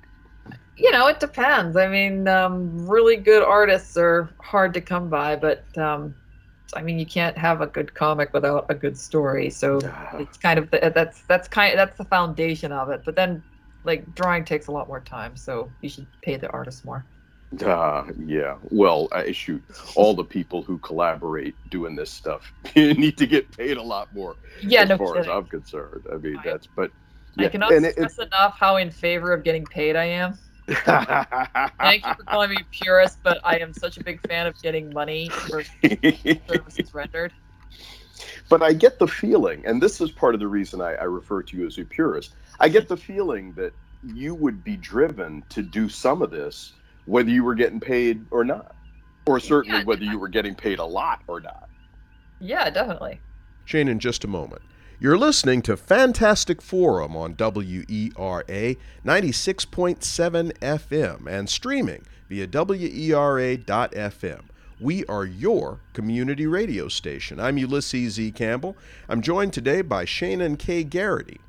You 0.81 0.91
know, 0.93 1.09
it 1.09 1.21
depends. 1.21 1.77
I 1.77 1.89
mean, 1.89 2.27
um, 2.27 2.89
really 2.89 3.17
good 3.17 3.43
artists 3.43 3.99
are 3.99 4.31
hard 4.41 4.73
to 4.75 4.81
come 4.81 5.11
by, 5.11 5.37
but 5.37 5.63
um, 5.77 6.15
I 6.75 6.81
mean, 6.83 6.99
you 6.99 7.05
can't 7.05 7.37
have 7.37 7.61
a 7.61 7.67
good 7.67 7.93
comic 7.95 8.33
without 8.33 8.65
a 8.71 8.75
good 8.75 8.97
story. 8.97 9.51
So 9.51 9.79
it's 10.15 10.39
kind 10.39 10.59
of 10.59 10.71
the, 10.71 10.91
that's 10.95 11.21
that's 11.29 11.49
kind 11.49 11.77
that's 11.79 11.99
the 11.99 12.07
foundation 12.07 12.73
of 12.73 12.89
it. 12.89 13.03
But 13.05 13.15
then, 13.15 13.43
like 13.85 14.15
drawing 14.15 14.43
takes 14.45 14.69
a 14.69 14.73
lot 14.73 14.89
more 14.89 15.01
time, 15.01 15.37
so 15.37 15.71
you 15.83 15.91
should 15.91 16.07
pay 16.23 16.37
the 16.37 16.49
artist 16.51 16.83
more. 16.87 17.05
Uh, 17.63 18.05
yeah. 18.25 18.57
Well, 18.71 19.09
I 19.13 19.33
shoot. 19.33 19.63
All 19.97 20.15
the 20.15 20.25
people 20.25 20.63
who 20.63 20.79
collaborate 20.79 21.55
doing 21.69 21.95
this 21.95 22.11
stuff 22.11 22.51
need 22.77 23.19
to 23.19 23.27
get 23.27 23.55
paid 23.55 23.77
a 23.77 23.83
lot 23.83 24.15
more. 24.15 24.37
Yeah, 24.63 24.83
as 24.83 24.89
no 24.89 24.97
far 24.97 25.19
as. 25.19 25.29
I'm 25.29 25.45
concerned. 25.45 26.07
I 26.11 26.17
mean, 26.17 26.39
I- 26.39 26.43
that's 26.43 26.69
but. 26.75 26.91
I 27.39 27.43
Yeah. 27.45 27.49
cannot 27.51 27.73
and 27.73 27.85
it- 27.87 27.93
stress 27.93 28.19
enough 28.19 28.57
how 28.59 28.77
in 28.77 28.91
favor 28.91 29.33
of 29.33 29.45
getting 29.45 29.65
paid 29.65 29.95
I 29.95 30.05
am. 30.05 30.39
Thank 30.75 32.07
you 32.07 32.15
for 32.15 32.25
calling 32.29 32.51
me 32.51 32.59
purist, 32.71 33.19
but 33.23 33.41
I 33.45 33.59
am 33.59 33.73
such 33.73 33.97
a 33.97 34.05
big 34.05 34.21
fan 34.29 34.47
of 34.47 34.61
getting 34.63 34.93
money 34.93 35.29
for 35.31 35.63
services 36.49 36.95
rendered. 36.95 37.33
but 38.49 38.63
I 38.63 38.73
get 38.73 38.99
the 38.99 39.07
feeling, 39.09 39.65
and 39.67 39.83
this 39.83 40.01
is 40.01 40.11
part 40.11 40.35
of 40.35 40.41
the 40.41 40.49
reason 40.49 40.81
I, 40.81 40.95
I 40.95 41.05
refer 41.05 41.43
to 41.43 41.57
you 41.57 41.67
as 41.67 41.79
a 41.79 41.85
purist. 41.85 42.35
I 42.59 42.69
get 42.69 42.89
the 42.89 42.97
feeling 42.97 43.53
that 43.55 43.73
you 44.03 44.35
would 44.35 44.65
be 44.65 44.77
driven 44.77 45.43
to 45.51 45.63
do 45.63 45.89
some 45.89 46.23
of 46.23 46.31
this, 46.31 46.75
whether 47.05 47.31
you 47.31 47.45
were 47.45 47.55
getting 47.55 47.81
paid 47.81 48.27
or 48.31 48.45
not, 48.45 48.77
or 49.27 49.41
certainly 49.41 49.79
Yeah. 49.79 49.85
whether 49.85 50.05
you 50.05 50.19
were 50.19 50.29
getting 50.29 50.55
paid 50.55 50.79
a 50.79 50.85
lot 50.85 51.21
or 51.27 51.41
not. 51.41 51.69
Yeah, 52.41 52.71
definitely. 52.71 53.21
Shane, 53.67 53.89
in 53.89 53.99
just 53.99 54.25
a 54.25 54.29
moment. 54.29 54.63
You're 55.03 55.17
listening 55.19 55.63
to 55.63 55.77
Fantastic 55.79 56.61
Forum 56.61 57.17
on 57.17 57.35
WERA 57.35 58.77
96.7 59.07 60.53
FM 60.59 61.27
and 61.27 61.49
streaming 61.49 62.05
via 62.29 62.45
E 62.45 62.47
WERA.FM. 62.49 64.43
We 64.79 65.05
are 65.07 65.25
your 65.25 65.81
community 65.95 66.47
radio 66.47 66.89
station. 66.89 67.41
I'm 67.41 67.57
Ulysses 67.59 68.21
E. 68.21 68.31
Campbell. 68.31 68.77
I'm 69.09 69.23
joined 69.23 69.53
today 69.55 69.81
by 69.83 70.05
Shaenon 70.05 70.59
K. 70.59 70.85
Garrity. 70.85 71.41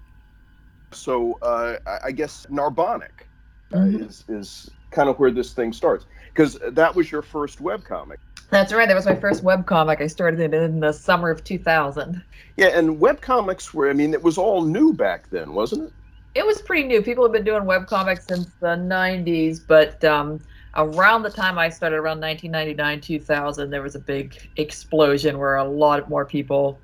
So 0.92 1.38
uh, 1.42 1.76
I- 1.86 2.00
I 2.08 2.12
guess 2.12 2.46
Narbonic 2.50 3.26
uh, 3.74 3.78
Mhm. 3.78 4.08
is 4.10 4.24
is 4.28 4.70
kind 4.92 5.08
of 5.10 5.18
where 5.20 5.32
this 5.32 5.54
thing 5.54 5.72
starts 5.72 6.06
because 6.34 6.58
that 6.72 6.94
was 6.94 7.10
your 7.12 7.22
first 7.22 7.60
webcomic. 7.60 8.18
That's 8.52 8.74
right. 8.74 8.88
That 8.88 8.96
was 8.96 9.06
my 9.06 9.16
first 9.16 9.44
webcomic. 9.46 10.02
I 10.02 10.08
started 10.08 10.40
it 10.42 10.54
in 10.54 10.82
the 10.82 10.92
summer 10.92 11.30
of 11.30 11.44
2000. 11.44 12.22
Yeah, 12.58 12.68
and 12.68 13.00
webcomics 13.00 13.74
were 13.74 13.90
I 13.90 13.94
mean 13.94 14.14
it 14.14 14.22
was 14.22 14.38
all 14.38 14.62
new 14.62 14.94
back 14.94 15.30
then, 15.30 15.54
wasn't 15.54 15.86
it? 15.86 15.94
It 16.36 16.46
was 16.46 16.62
pretty 16.62 16.88
new. 16.88 17.02
People 17.02 17.24
have 17.24 17.32
been 17.32 17.46
doing 17.46 17.64
webcomics 17.64 18.28
since 18.28 18.48
the 18.60 18.76
90s, 18.76 19.60
but 19.66 20.04
um, 20.04 20.40
around 20.76 21.24
the 21.24 21.30
time 21.30 21.58
I 21.58 21.70
started, 21.70 21.98
around 21.98 22.22
1999, 22.22 23.02
2000, 23.02 23.70
there 23.70 23.82
was 23.82 23.96
a 23.96 24.00
big 24.00 24.50
explosion 24.56 25.38
where 25.38 25.58
a 25.58 25.64
lot 25.64 26.10
more 26.10 26.26
people 26.26 26.80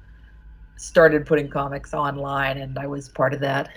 started 0.75 1.25
putting 1.25 1.49
comics 1.49 1.93
online, 1.93 2.57
and 2.57 2.77
I 2.77 2.87
was 2.87 3.07
part 3.07 3.33
of 3.33 3.39
that. 3.39 3.69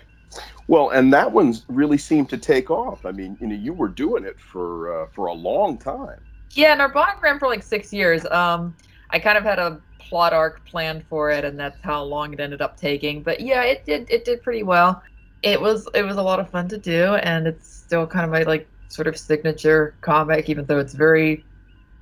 Well, 0.66 0.90
and 0.90 1.12
that 1.12 1.30
one 1.30 1.54
really 1.68 1.98
seemed 1.98 2.28
to 2.30 2.38
take 2.38 2.70
off. 2.70 3.06
I 3.06 3.12
mean, 3.12 3.36
you 3.40 3.46
know, 3.46 3.54
you 3.54 3.72
were 3.72 3.88
doing 3.88 4.24
it 4.24 4.40
for 4.40 5.02
uh, 5.02 5.06
for 5.12 5.26
a 5.26 5.32
long 5.32 5.78
time. 5.78 6.20
Yeah, 6.52 6.76
Narbonic 6.76 7.22
ran 7.22 7.38
for 7.38 7.48
like 7.48 7.62
six 7.62 7.92
years. 7.92 8.26
Um, 8.26 8.74
I 9.10 9.18
kind 9.18 9.38
of 9.38 9.44
had 9.44 9.58
a 9.58 9.80
plot 9.98 10.32
arc 10.32 10.64
planned 10.66 11.04
for 11.08 11.30
it, 11.30 11.44
and 11.44 11.58
that's 11.58 11.80
how 11.82 12.02
long 12.02 12.32
it 12.32 12.40
ended 12.40 12.60
up 12.60 12.76
taking. 12.76 13.22
But 13.22 13.40
yeah, 13.40 13.62
it 13.62 13.84
did 13.84 14.10
it 14.10 14.24
did 14.24 14.42
pretty 14.42 14.62
well. 14.62 15.02
It 15.42 15.60
was 15.60 15.88
it 15.94 16.02
was 16.02 16.16
a 16.16 16.22
lot 16.22 16.40
of 16.40 16.50
fun 16.50 16.68
to 16.68 16.78
do, 16.78 17.14
and 17.16 17.46
it's 17.46 17.68
still 17.68 18.06
kind 18.06 18.24
of 18.24 18.30
my 18.30 18.42
like 18.42 18.68
sort 18.88 19.06
of 19.06 19.16
signature 19.16 19.94
comic, 20.00 20.48
even 20.48 20.64
though 20.66 20.78
it's 20.78 20.94
very 20.94 21.44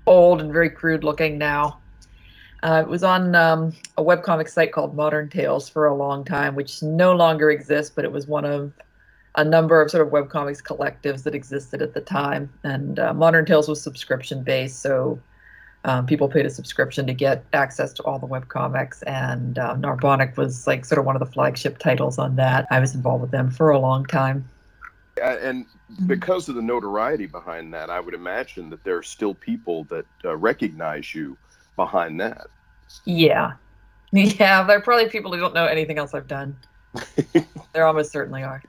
old 0.06 0.40
and 0.40 0.52
very 0.52 0.70
crude 0.70 1.04
looking 1.04 1.36
now. 1.36 1.78
Uh, 2.62 2.82
it 2.84 2.88
was 2.88 3.04
on 3.04 3.34
um, 3.36 3.72
a 3.98 4.02
webcomic 4.02 4.48
site 4.48 4.72
called 4.72 4.96
Modern 4.96 5.28
Tales 5.28 5.68
for 5.68 5.86
a 5.86 5.94
long 5.94 6.24
time, 6.24 6.56
which 6.56 6.82
no 6.82 7.14
longer 7.14 7.50
exists, 7.50 7.92
but 7.94 8.04
it 8.04 8.10
was 8.10 8.26
one 8.26 8.44
of 8.44 8.72
a 9.38 9.44
number 9.44 9.80
of 9.80 9.90
sort 9.90 10.04
of 10.06 10.12
webcomics 10.12 10.60
collectives 10.62 11.22
that 11.22 11.34
existed 11.34 11.80
at 11.80 11.94
the 11.94 12.00
time. 12.00 12.52
And 12.64 12.98
uh, 12.98 13.14
Modern 13.14 13.46
Tales 13.46 13.68
was 13.68 13.80
subscription 13.80 14.42
based, 14.42 14.82
so 14.82 15.18
um, 15.84 16.06
people 16.06 16.28
paid 16.28 16.44
a 16.44 16.50
subscription 16.50 17.06
to 17.06 17.14
get 17.14 17.44
access 17.52 17.92
to 17.94 18.02
all 18.02 18.18
the 18.18 18.26
webcomics. 18.26 19.02
And 19.06 19.58
uh, 19.58 19.76
Narbonic 19.76 20.36
was 20.36 20.66
like 20.66 20.84
sort 20.84 20.98
of 20.98 21.04
one 21.04 21.14
of 21.14 21.20
the 21.20 21.32
flagship 21.32 21.78
titles 21.78 22.18
on 22.18 22.34
that. 22.36 22.66
I 22.70 22.80
was 22.80 22.94
involved 22.96 23.22
with 23.22 23.30
them 23.30 23.48
for 23.48 23.70
a 23.70 23.78
long 23.78 24.04
time. 24.04 24.44
A- 25.22 25.46
And 25.46 25.66
because 26.06 26.48
of 26.48 26.56
the 26.56 26.62
notoriety 26.62 27.26
behind 27.26 27.72
that, 27.74 27.90
I 27.90 28.00
would 28.00 28.14
imagine 28.14 28.68
that 28.70 28.82
there 28.82 28.96
are 28.96 29.04
still 29.04 29.34
people 29.34 29.84
that 29.84 30.06
uh, 30.24 30.36
recognize 30.36 31.14
you 31.14 31.38
behind 31.76 32.20
that. 32.20 32.48
Yeah. 33.04 33.52
Yeah, 34.10 34.62
there 34.62 34.78
are 34.78 34.80
probably 34.80 35.10
people 35.10 35.30
who 35.34 35.38
don't 35.38 35.52
know 35.52 35.66
anything 35.66 35.98
else 35.98 36.14
I've 36.14 36.26
done. 36.26 36.56
there 37.74 37.84
almost 37.84 38.10
certainly 38.10 38.42
are. 38.42 38.62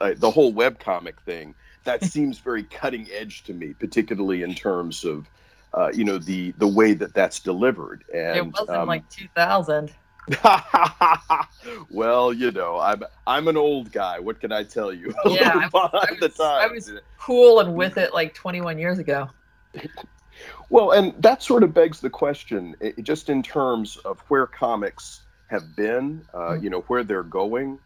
Uh, 0.00 0.12
the 0.16 0.30
whole 0.30 0.52
webcomic 0.52 1.18
thing 1.24 1.54
that 1.84 2.02
seems 2.04 2.38
very 2.38 2.64
cutting 2.64 3.06
edge 3.12 3.42
to 3.44 3.52
me, 3.54 3.72
particularly 3.74 4.42
in 4.42 4.54
terms 4.54 5.04
of 5.04 5.28
uh, 5.74 5.90
you 5.94 6.04
know 6.04 6.18
the 6.18 6.52
the 6.58 6.66
way 6.66 6.92
that 6.94 7.14
that's 7.14 7.40
delivered. 7.40 8.04
And 8.14 8.36
it 8.36 8.46
wasn't 8.52 8.70
um, 8.70 8.88
like 8.88 9.08
2000. 9.10 9.92
well, 11.90 12.32
you 12.32 12.50
know, 12.50 12.78
I'm 12.78 13.02
I'm 13.26 13.48
an 13.48 13.56
old 13.56 13.92
guy. 13.92 14.18
What 14.18 14.40
can 14.40 14.52
I 14.52 14.62
tell 14.64 14.92
you? 14.92 15.14
Yeah, 15.26 15.52
I 15.54 15.68
was- 15.72 15.90
I 15.94 16.16
was- 16.20 16.40
I 16.40 16.66
was- 16.66 16.92
Cool 17.18 17.60
and 17.60 17.74
with 17.74 17.96
it 17.98 18.14
like 18.14 18.34
21 18.34 18.78
years 18.78 18.98
ago. 18.98 19.28
Well, 20.70 20.90
and 20.92 21.14
that 21.22 21.42
sort 21.42 21.62
of 21.62 21.72
begs 21.74 22.00
the 22.00 22.10
question, 22.10 22.76
i- 22.82 22.94
just 23.02 23.28
in 23.30 23.42
terms 23.42 23.96
of 23.98 24.20
where 24.28 24.46
comics 24.46 25.22
have 25.48 25.74
been, 25.76 26.24
uh, 26.34 26.54
you 26.54 26.70
know, 26.70 26.80
where 26.82 27.02
they're 27.04 27.22
going. 27.22 27.78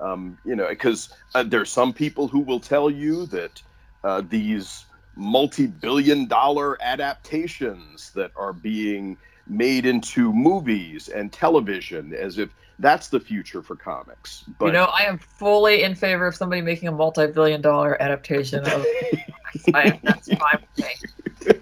Um, 0.00 0.38
you 0.44 0.54
know, 0.54 0.68
because 0.68 1.10
uh, 1.34 1.42
there's 1.42 1.70
some 1.70 1.92
people 1.92 2.28
who 2.28 2.40
will 2.40 2.60
tell 2.60 2.88
you 2.90 3.26
that 3.26 3.62
uh, 4.04 4.22
these 4.28 4.84
multi-billion-dollar 5.16 6.80
adaptations 6.80 8.12
that 8.12 8.30
are 8.36 8.52
being 8.52 9.16
made 9.48 9.86
into 9.86 10.32
movies 10.32 11.08
and 11.08 11.32
television, 11.32 12.14
as 12.14 12.38
if 12.38 12.50
that's 12.78 13.08
the 13.08 13.18
future 13.18 13.62
for 13.62 13.74
comics. 13.74 14.44
But 14.58 14.66
you 14.66 14.72
know, 14.72 14.84
I 14.84 15.02
am 15.02 15.18
fully 15.18 15.82
in 15.82 15.94
favor 15.94 16.26
of 16.26 16.36
somebody 16.36 16.62
making 16.62 16.88
a 16.88 16.92
multi-billion 16.92 17.60
dollar 17.60 18.00
adaptation 18.00 18.60
of 18.60 18.86
I, 19.74 19.98
that's 20.02 20.28
fine 20.28 20.62
with 20.76 20.86
me. 20.86 21.60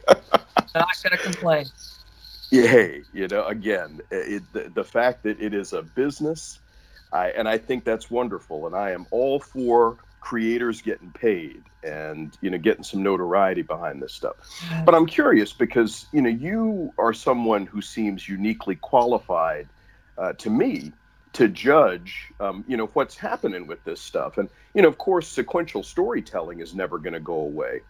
Not 0.75 0.88
gonna 1.03 1.16
complain. 1.16 1.66
Yeah, 2.51 2.66
hey, 2.66 3.03
you 3.12 3.27
know, 3.29 3.44
again, 3.46 4.01
it, 4.11 4.42
the, 4.53 4.70
the 4.75 4.85
fact 4.85 5.22
that 5.25 5.40
it 5.40 5.53
is 5.53 5.72
a 5.72 5.83
business, 5.83 6.61
I, 7.12 7.29
and 7.31 7.49
I 7.49 7.59
think 7.59 7.85
that's 7.85 8.11
wonderful, 8.11 8.66
and 8.66 8.75
I 8.75 8.90
am 8.90 9.07
all 9.11 9.40
for 9.40 9.99
creators 10.21 10.83
getting 10.83 11.12
paid 11.12 11.62
and 11.85 12.37
you 12.40 12.51
know 12.51 12.59
getting 12.59 12.83
some 12.83 13.01
notoriety 13.01 13.62
behind 13.62 14.03
this 14.03 14.12
stuff. 14.12 14.35
But 14.85 14.95
I'm 14.95 15.07
curious 15.07 15.53
because 15.53 16.07
you 16.12 16.21
know 16.21 16.31
you 16.31 16.92
are 16.99 17.12
someone 17.12 17.66
who 17.66 17.81
seems 17.81 18.29
uniquely 18.29 18.75
qualified 18.77 19.69
uh, 20.19 20.33
to 20.35 20.51
me 20.51 20.92
to 21.35 21.49
judge, 21.49 22.33
um, 22.40 22.64
you 22.66 22.79
know, 22.79 22.87
what's 22.95 23.14
happening 23.14 23.66
with 23.66 23.85
this 23.85 24.01
stuff, 24.01 24.38
and 24.38 24.49
you 24.75 24.83
know, 24.83 24.88
of 24.88 24.99
course, 24.99 25.29
sequential 25.29 25.83
storytelling 25.83 26.61
is 26.61 26.75
never 26.75 26.99
going 26.99 27.12
to 27.12 27.21
go 27.21 27.35
away. 27.35 27.81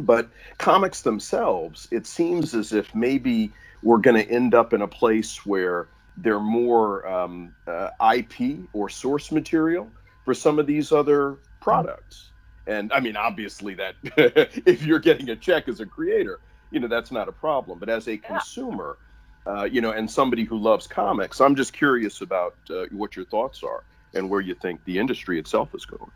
But 0.00 0.30
comics 0.58 1.02
themselves, 1.02 1.88
it 1.90 2.06
seems 2.06 2.54
as 2.54 2.72
if 2.72 2.94
maybe 2.94 3.52
we're 3.82 3.98
going 3.98 4.16
to 4.16 4.30
end 4.30 4.54
up 4.54 4.72
in 4.72 4.82
a 4.82 4.88
place 4.88 5.46
where 5.46 5.88
they're 6.18 6.40
more 6.40 7.06
um, 7.06 7.54
uh, 7.66 7.90
IP 8.14 8.58
or 8.72 8.88
source 8.88 9.30
material 9.30 9.90
for 10.24 10.34
some 10.34 10.58
of 10.58 10.66
these 10.66 10.92
other 10.92 11.38
products. 11.60 12.30
And 12.66 12.92
I 12.92 13.00
mean, 13.00 13.16
obviously, 13.16 13.74
that 13.74 13.94
if 14.66 14.84
you're 14.84 14.98
getting 14.98 15.30
a 15.30 15.36
check 15.36 15.68
as 15.68 15.80
a 15.80 15.86
creator, 15.86 16.40
you 16.70 16.80
know, 16.80 16.88
that's 16.88 17.12
not 17.12 17.28
a 17.28 17.32
problem. 17.32 17.78
But 17.78 17.88
as 17.88 18.08
a 18.08 18.16
consumer, 18.16 18.98
uh, 19.46 19.64
you 19.64 19.80
know, 19.80 19.92
and 19.92 20.10
somebody 20.10 20.44
who 20.44 20.58
loves 20.58 20.86
comics, 20.86 21.40
I'm 21.40 21.54
just 21.54 21.72
curious 21.72 22.22
about 22.22 22.56
uh, 22.70 22.86
what 22.90 23.14
your 23.14 23.24
thoughts 23.26 23.62
are 23.62 23.84
and 24.14 24.28
where 24.28 24.40
you 24.40 24.54
think 24.54 24.84
the 24.84 24.98
industry 24.98 25.38
itself 25.38 25.74
is 25.74 25.84
going. 25.84 26.10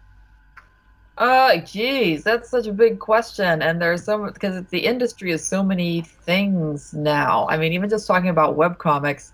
Uh, 1.19 1.59
geez, 1.59 2.25
that's 2.25 2.49
such 2.49 2.67
a 2.67 2.73
big 2.73 2.99
question, 2.99 3.61
and 3.61 3.81
there's 3.81 4.05
so 4.05 4.31
because 4.33 4.65
the 4.71 4.79
industry 4.79 5.33
is 5.33 5.47
so 5.47 5.63
many 5.63 6.01
things 6.01 6.95
now. 6.95 7.47
I 7.51 7.59
mean, 7.59 7.75
even 7.75 7.91
just 7.91 8.07
talking 8.07 8.31
about 8.31 8.57
webcomics, 8.57 9.33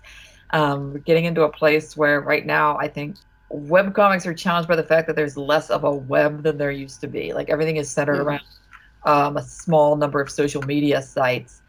um, 0.51 1.01
getting 1.01 1.25
into 1.25 1.43
a 1.43 1.51
place 1.51 1.95
where 1.97 2.21
right 2.21 2.45
now 2.45 2.77
I 2.77 2.87
think 2.87 3.17
webcomics 3.51 4.25
are 4.25 4.33
challenged 4.33 4.67
by 4.67 4.75
the 4.75 4.83
fact 4.83 5.07
that 5.07 5.15
there's 5.15 5.37
less 5.37 5.69
of 5.69 5.83
a 5.83 5.93
web 5.95 6.43
than 6.43 6.57
there 6.57 6.71
used 6.71 7.01
to 7.01 7.07
be. 7.07 7.33
Like 7.33 7.49
everything 7.49 7.77
is 7.77 7.91
centered 7.91 8.19
Mhm. 8.19 8.25
around 8.25 8.41
um, 9.05 9.37
a 9.37 9.43
small 9.43 9.95
number 9.95 10.21
of 10.21 10.29
social 10.29 10.63
media 10.63 11.01
sites, 11.01 11.61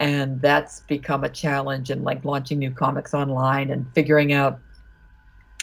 and 0.00 0.40
that's 0.40 0.80
become 0.80 1.24
a 1.24 1.28
challenge 1.30 1.90
in 1.90 2.02
like 2.02 2.24
launching 2.24 2.58
new 2.58 2.70
comics 2.72 3.14
online 3.14 3.70
and 3.70 3.86
figuring 3.94 4.32
out 4.32 4.60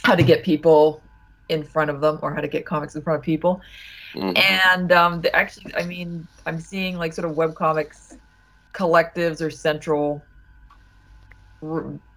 how 0.04 0.16
to 0.16 0.24
get 0.24 0.44
people 0.44 1.04
in 1.50 1.64
front 1.64 1.90
of 1.90 2.02
them 2.02 2.20
or 2.22 2.34
how 2.34 2.42
to 2.42 2.48
get 2.48 2.66
comics 2.66 2.96
in 2.96 3.02
front 3.02 3.18
of 3.20 3.24
people. 3.24 3.62
And 4.36 4.92
um, 4.92 5.24
actually, 5.34 5.74
I 5.76 5.84
mean, 5.86 6.28
I'm 6.46 6.60
seeing 6.60 6.98
like 6.98 7.14
sort 7.14 7.30
of 7.30 7.36
webcomics 7.36 8.18
collectives 8.74 9.42
or 9.42 9.50
central 9.50 10.29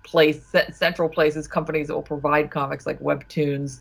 place 0.04 0.52
central 0.72 1.08
places, 1.08 1.46
companies 1.46 1.88
that 1.88 1.94
will 1.94 2.02
provide 2.02 2.50
comics 2.50 2.86
like 2.86 2.98
Webtoons, 3.00 3.80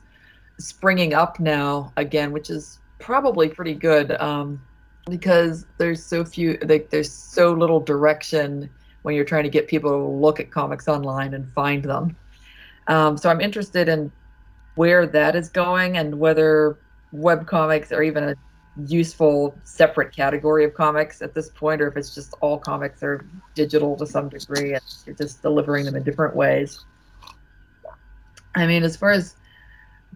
springing 0.59 1.13
up 1.13 1.39
now 1.39 1.91
again, 1.97 2.31
which 2.31 2.49
is 2.49 2.79
probably 2.99 3.49
pretty 3.49 3.73
good. 3.73 4.11
Um, 4.19 4.61
because 5.09 5.65
there's 5.77 6.03
so 6.03 6.23
few 6.23 6.57
like 6.63 6.89
there's 6.89 7.11
so 7.11 7.53
little 7.53 7.79
direction 7.79 8.69
when 9.01 9.15
you're 9.15 9.25
trying 9.25 9.43
to 9.43 9.49
get 9.49 9.67
people 9.67 9.89
to 9.89 9.97
look 9.97 10.39
at 10.39 10.51
comics 10.51 10.87
online 10.87 11.33
and 11.33 11.51
find 11.53 11.83
them 11.83 12.15
um, 12.87 13.17
so 13.17 13.29
i'm 13.29 13.41
interested 13.41 13.89
in 13.89 14.11
where 14.75 15.07
that 15.07 15.35
is 15.35 15.49
going 15.49 15.97
and 15.97 16.17
whether 16.17 16.77
web 17.11 17.47
comics 17.47 17.91
are 17.91 18.03
even 18.03 18.23
a 18.25 18.35
useful 18.87 19.55
separate 19.63 20.13
category 20.15 20.63
of 20.63 20.73
comics 20.73 21.21
at 21.21 21.33
this 21.33 21.49
point 21.49 21.81
or 21.81 21.87
if 21.87 21.97
it's 21.97 22.15
just 22.15 22.33
all 22.39 22.57
comics 22.57 23.03
are 23.03 23.25
digital 23.53 23.97
to 23.97 24.05
some 24.05 24.29
degree 24.29 24.73
and 24.73 24.83
you're 25.05 25.15
just 25.15 25.41
delivering 25.41 25.85
them 25.85 25.95
in 25.95 26.03
different 26.03 26.35
ways. 26.35 26.85
I 28.55 28.65
mean 28.65 28.83
as 28.83 28.95
far 28.95 29.11
as 29.11 29.35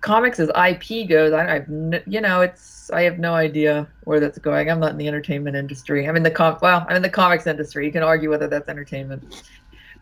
comics 0.02 0.39
as 0.39 0.50
ip 0.50 1.08
goes 1.08 1.32
i 1.32 1.54
have 1.54 1.70
no, 1.70 2.00
you 2.06 2.20
know 2.20 2.41
it's 2.41 2.91
i 2.91 3.02
have 3.02 3.18
no 3.18 3.34
idea 3.34 3.88
where 4.04 4.20
that's 4.20 4.38
going. 4.38 4.70
I'm 4.70 4.80
not 4.80 4.91
in 4.91 4.98
the 4.98 5.08
entertainment 5.08 5.56
industry. 5.56 6.08
I'm 6.08 6.15
in 6.15 6.24
the 6.24 6.32
com 6.32 6.58
well 6.62 6.86
i'm 6.88 6.96
in 6.96 7.02
the 7.02 7.10
comics 7.10 7.48
industry. 7.48 7.86
You 7.86 7.91
can 7.91 8.04
argue 8.04 8.30
whether 8.30 8.48
that's 8.48 8.70
entertainment. 8.70 9.44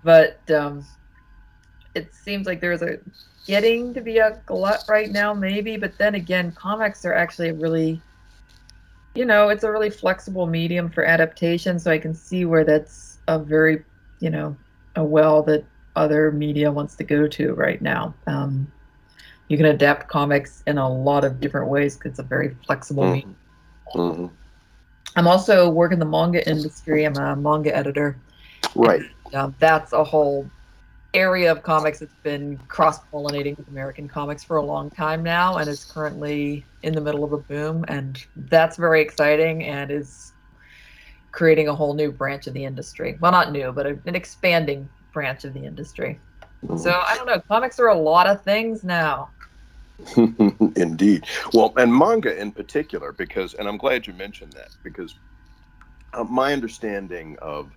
But 0.04 0.40
um 0.52 0.86
it 1.96 2.14
seems 2.14 2.46
like 2.46 2.62
there's 2.62 2.82
a 2.84 3.00
getting 3.46 3.94
to 3.94 4.02
be 4.02 4.20
a 4.20 4.40
glut 4.46 4.84
right 4.88 5.12
now 5.12 5.34
maybe. 5.34 5.76
But 5.78 5.98
then 5.98 6.16
again 6.16 6.52
comics 6.52 7.04
are 7.04 7.14
actually 7.14 7.50
a 7.50 7.54
really 7.56 8.02
you 9.16 9.26
know, 9.26 9.50
it's 9.50 9.64
a 9.64 9.72
really 9.72 9.90
flexible 9.90 10.48
medium 10.48 10.90
for 10.90 11.04
adaptation, 11.04 11.80
so 11.80 11.92
I 11.92 12.00
can 12.00 12.14
see 12.14 12.46
where 12.46 12.64
that's 12.64 13.20
a 13.28 13.38
very, 13.38 13.84
you 14.20 14.30
know, 14.30 14.56
a 14.96 15.04
well 15.04 15.44
that 15.44 15.64
other 15.96 16.32
media 16.32 16.72
wants 16.72 16.96
to 16.96 17.04
go 17.04 17.28
to 17.28 17.54
right 17.54 17.82
now. 17.82 18.14
Um, 18.26 18.72
you 19.48 19.58
can 19.58 19.68
adapt 19.68 20.08
comics 20.08 20.64
in 20.66 20.78
a 20.78 20.90
lot 20.90 21.24
of 21.24 21.40
different 21.40 21.68
ways 21.70 21.96
because 21.96 22.12
it's 22.12 22.20
a 22.20 22.24
very 22.24 22.56
flexible 22.66 23.04
Mhm. 23.04 23.14
medium. 23.14 23.36
Mhm. 23.94 24.32
I'm 25.16 25.28
also 25.28 25.70
working 25.70 26.00
the 26.00 26.06
manga 26.06 26.48
industry. 26.50 27.06
I'm 27.06 27.18
a 27.18 27.36
manga 27.36 27.76
editor. 27.76 28.16
Right. 28.76 29.04
Um, 29.34 29.54
that's 29.60 29.94
a 29.94 30.04
whole 30.04 30.50
area 31.14 31.52
of 31.52 31.64
comics 31.64 32.00
that's 32.00 32.16
been 32.24 32.58
cross-pollinating 32.68 33.58
with 33.58 33.68
American 33.68 34.08
comics 34.08 34.44
for 34.44 34.58
a 34.58 34.64
long 34.64 34.90
time 34.90 35.24
now, 35.24 35.58
and 35.58 35.70
is 35.70 35.86
currently 35.86 36.66
in 36.82 36.94
the 36.94 37.02
middle 37.02 37.24
of 37.24 37.34
a 37.34 37.38
boom. 37.38 37.86
And 37.88 38.24
that's 38.36 38.78
very 38.78 39.02
exciting, 39.02 39.64
and 39.64 39.92
is 39.92 40.34
creating 41.32 41.68
a 41.68 41.76
whole 41.76 41.94
new 41.94 42.12
branch 42.12 42.48
of 42.48 42.54
the 42.54 42.64
industry. 42.64 43.18
Well, 43.20 43.32
not 43.32 43.52
new, 43.52 43.72
but 43.72 43.86
an 43.86 44.16
expanding 44.16 44.88
branch 45.14 45.46
of 45.46 45.54
the 45.54 45.66
industry. 45.66 46.20
So 46.78 46.92
I 47.06 47.16
don't 47.18 47.28
know. 47.28 47.40
Comics 47.40 47.80
are 47.80 47.88
a 47.88 47.98
lot 47.98 48.28
of 48.28 48.42
things 48.44 48.84
now. 48.84 49.30
Indeed. 50.18 51.26
Well, 51.54 51.74
and 51.78 51.94
manga 51.94 52.40
in 52.40 52.52
particular, 52.52 53.12
because, 53.12 53.54
and 53.54 53.68
I'm 53.68 53.78
glad 53.78 54.08
you 54.08 54.14
mentioned 54.14 54.54
that, 54.54 54.70
because 54.84 55.16
uh, 56.14 56.24
my 56.24 56.54
understanding 56.54 57.38
of 57.42 57.72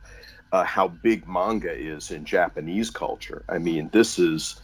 uh, 0.52 0.64
how 0.64 0.88
big 0.88 1.26
manga 1.28 1.72
is 1.72 2.10
in 2.10 2.24
Japanese 2.24 2.90
culture, 2.90 3.44
I 3.48 3.58
mean, 3.58 3.90
this 3.92 4.18
is 4.18 4.60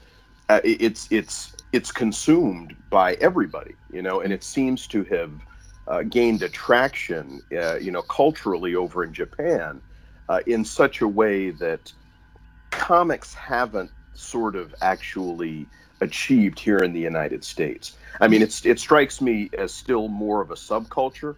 uh, 0.49 0.61
it's 0.65 1.09
it's 1.11 1.57
it's 1.73 1.91
consumed 1.91 2.77
by 2.91 3.15
everybody, 3.15 3.75
you 3.93 4.03
know, 4.03 4.21
and 4.21 4.33
it 4.33 4.45
seems 4.45 4.87
to 4.89 5.05
have 5.05 5.31
uh, 5.89 6.03
gained 6.03 6.43
attraction, 6.43 7.43
uh, 7.57 7.77
you 7.77 7.91
know, 7.91 8.03
culturally 8.03 8.75
over 8.75 9.03
in 9.05 9.13
Japan, 9.13 9.81
uh, 10.29 10.41
in 10.47 10.65
such 10.65 11.01
a 11.01 11.09
way 11.09 11.51
that 11.51 11.93
comics 12.71 13.35
haven't 13.35 13.91
sort 14.15 14.57
of 14.57 14.75
actually 14.83 15.67
achieved 16.01 16.59
here 16.59 16.79
in 16.79 16.93
the 16.93 17.01
United 17.01 17.45
States. 17.45 17.97
I 18.21 18.29
mean, 18.29 18.43
it's 18.43 18.65
it 18.67 18.79
strikes 18.79 19.21
me 19.21 19.51
as 19.57 19.73
still 19.73 20.09
more 20.09 20.41
of 20.41 20.51
a 20.51 20.55
subculture 20.55 21.37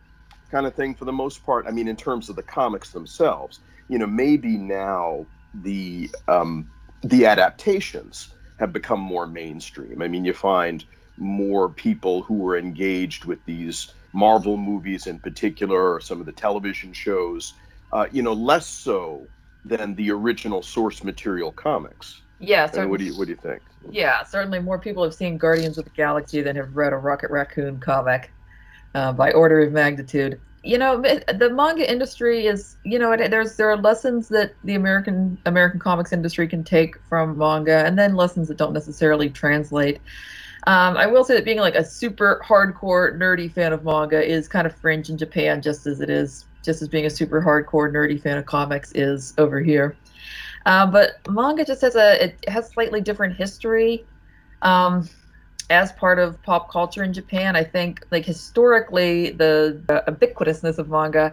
kind 0.50 0.66
of 0.66 0.74
thing 0.74 0.94
for 0.94 1.04
the 1.04 1.12
most 1.12 1.44
part. 1.44 1.66
I 1.66 1.70
mean, 1.70 1.88
in 1.88 1.96
terms 1.96 2.28
of 2.28 2.36
the 2.36 2.42
comics 2.42 2.90
themselves, 2.90 3.60
you 3.88 3.98
know, 3.98 4.06
maybe 4.06 4.56
now 4.56 5.26
the 5.62 6.10
um, 6.28 6.70
the 7.02 7.26
adaptations 7.26 8.28
have 8.58 8.72
become 8.72 9.00
more 9.00 9.26
mainstream. 9.26 10.00
I 10.02 10.08
mean, 10.08 10.24
you 10.24 10.32
find 10.32 10.84
more 11.16 11.68
people 11.68 12.22
who 12.22 12.46
are 12.48 12.56
engaged 12.56 13.24
with 13.24 13.44
these 13.46 13.92
Marvel 14.12 14.56
movies 14.56 15.06
in 15.06 15.18
particular, 15.18 15.94
or 15.94 16.00
some 16.00 16.20
of 16.20 16.26
the 16.26 16.32
television 16.32 16.92
shows. 16.92 17.54
Uh, 17.92 18.06
you 18.10 18.22
know, 18.22 18.32
less 18.32 18.66
so 18.66 19.26
than 19.64 19.94
the 19.94 20.10
original 20.10 20.62
source 20.62 21.04
material 21.04 21.52
comics. 21.52 22.22
Yeah, 22.40 22.68
mean, 22.76 22.90
what 22.90 22.98
do 22.98 23.06
you 23.06 23.16
what 23.16 23.26
do 23.26 23.30
you 23.30 23.38
think? 23.40 23.62
Yeah, 23.90 24.22
certainly 24.24 24.58
more 24.58 24.78
people 24.78 25.02
have 25.04 25.14
seen 25.14 25.38
Guardians 25.38 25.78
of 25.78 25.84
the 25.84 25.90
Galaxy 25.90 26.42
than 26.42 26.56
have 26.56 26.74
read 26.76 26.92
a 26.92 26.96
Rocket 26.96 27.30
Raccoon 27.30 27.78
comic 27.78 28.30
uh, 28.94 29.12
by 29.12 29.32
order 29.32 29.60
of 29.60 29.72
magnitude. 29.72 30.40
You 30.64 30.78
know, 30.78 31.00
the 31.02 31.50
manga 31.52 31.88
industry 31.90 32.46
is, 32.46 32.76
you 32.84 32.98
know, 32.98 33.14
there's 33.16 33.56
there 33.56 33.70
are 33.70 33.76
lessons 33.76 34.28
that 34.28 34.54
the 34.64 34.74
American 34.74 35.36
American 35.44 35.78
comics 35.78 36.12
industry 36.12 36.48
can 36.48 36.64
take 36.64 36.96
from 37.08 37.36
manga, 37.36 37.84
and 37.84 37.98
then 37.98 38.14
lessons 38.16 38.48
that 38.48 38.56
don't 38.56 38.72
necessarily 38.72 39.28
translate. 39.28 40.00
Um, 40.66 40.96
I 40.96 41.06
will 41.06 41.24
say 41.24 41.34
that 41.34 41.44
being 41.44 41.58
like 41.58 41.74
a 41.74 41.84
super 41.84 42.42
hardcore 42.42 43.18
nerdy 43.18 43.52
fan 43.52 43.74
of 43.74 43.84
manga 43.84 44.26
is 44.26 44.48
kind 44.48 44.66
of 44.66 44.74
fringe 44.74 45.10
in 45.10 45.18
Japan, 45.18 45.60
just 45.60 45.86
as 45.86 46.00
it 46.00 46.08
is, 46.08 46.46
just 46.64 46.80
as 46.80 46.88
being 46.88 47.04
a 47.04 47.10
super 47.10 47.42
hardcore 47.42 47.92
nerdy 47.92 48.20
fan 48.20 48.38
of 48.38 48.46
comics 48.46 48.90
is 48.92 49.34
over 49.36 49.60
here. 49.60 49.94
Uh, 50.64 50.86
but 50.86 51.20
manga 51.28 51.62
just 51.64 51.82
has 51.82 51.94
a 51.94 52.24
it 52.24 52.48
has 52.48 52.70
slightly 52.70 53.02
different 53.02 53.36
history. 53.36 54.06
Um, 54.62 55.06
as 55.70 55.92
part 55.92 56.18
of 56.18 56.40
pop 56.42 56.70
culture 56.70 57.02
in 57.02 57.12
Japan, 57.12 57.56
I 57.56 57.64
think 57.64 58.04
like 58.10 58.24
historically 58.24 59.30
the, 59.30 59.80
the 59.86 60.04
ubiquitousness 60.08 60.78
of 60.78 60.88
manga, 60.88 61.32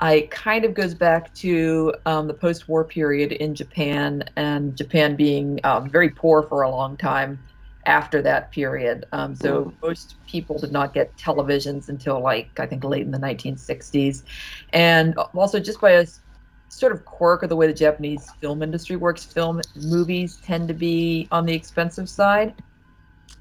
I 0.00 0.28
kind 0.30 0.64
of 0.64 0.74
goes 0.74 0.94
back 0.94 1.32
to 1.34 1.94
um, 2.04 2.26
the 2.26 2.34
post-war 2.34 2.84
period 2.84 3.32
in 3.32 3.54
Japan, 3.54 4.24
and 4.36 4.76
Japan 4.76 5.16
being 5.16 5.60
um, 5.64 5.88
very 5.88 6.10
poor 6.10 6.42
for 6.42 6.62
a 6.62 6.70
long 6.70 6.96
time 6.96 7.38
after 7.86 8.20
that 8.22 8.50
period. 8.50 9.06
Um, 9.12 9.34
so 9.34 9.72
most 9.82 10.16
people 10.26 10.58
did 10.58 10.72
not 10.72 10.94
get 10.94 11.16
televisions 11.16 11.88
until 11.88 12.20
like 12.20 12.58
I 12.58 12.66
think 12.66 12.84
late 12.84 13.02
in 13.02 13.12
the 13.12 13.18
1960s, 13.18 14.24
and 14.72 15.16
also 15.34 15.60
just 15.60 15.80
by 15.80 15.92
a 15.92 16.06
sort 16.68 16.92
of 16.92 17.04
quirk 17.04 17.42
of 17.42 17.48
the 17.48 17.56
way 17.56 17.66
the 17.66 17.72
Japanese 17.72 18.30
film 18.40 18.62
industry 18.62 18.96
works, 18.96 19.24
film 19.24 19.60
movies 19.76 20.36
tend 20.42 20.66
to 20.68 20.74
be 20.74 21.28
on 21.30 21.46
the 21.46 21.54
expensive 21.54 22.08
side. 22.08 22.54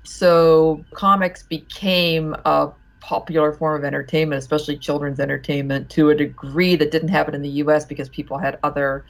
So 0.03 0.83
comics 0.93 1.43
became 1.43 2.35
a 2.45 2.71
popular 2.99 3.51
form 3.51 3.75
of 3.75 3.83
entertainment, 3.83 4.39
especially 4.39 4.77
children's 4.77 5.19
entertainment, 5.19 5.89
to 5.91 6.09
a 6.09 6.15
degree 6.15 6.75
that 6.75 6.91
didn't 6.91 7.09
happen 7.09 7.35
in 7.35 7.41
the 7.41 7.49
US 7.49 7.85
because 7.85 8.09
people 8.09 8.37
had 8.37 8.59
other 8.63 9.05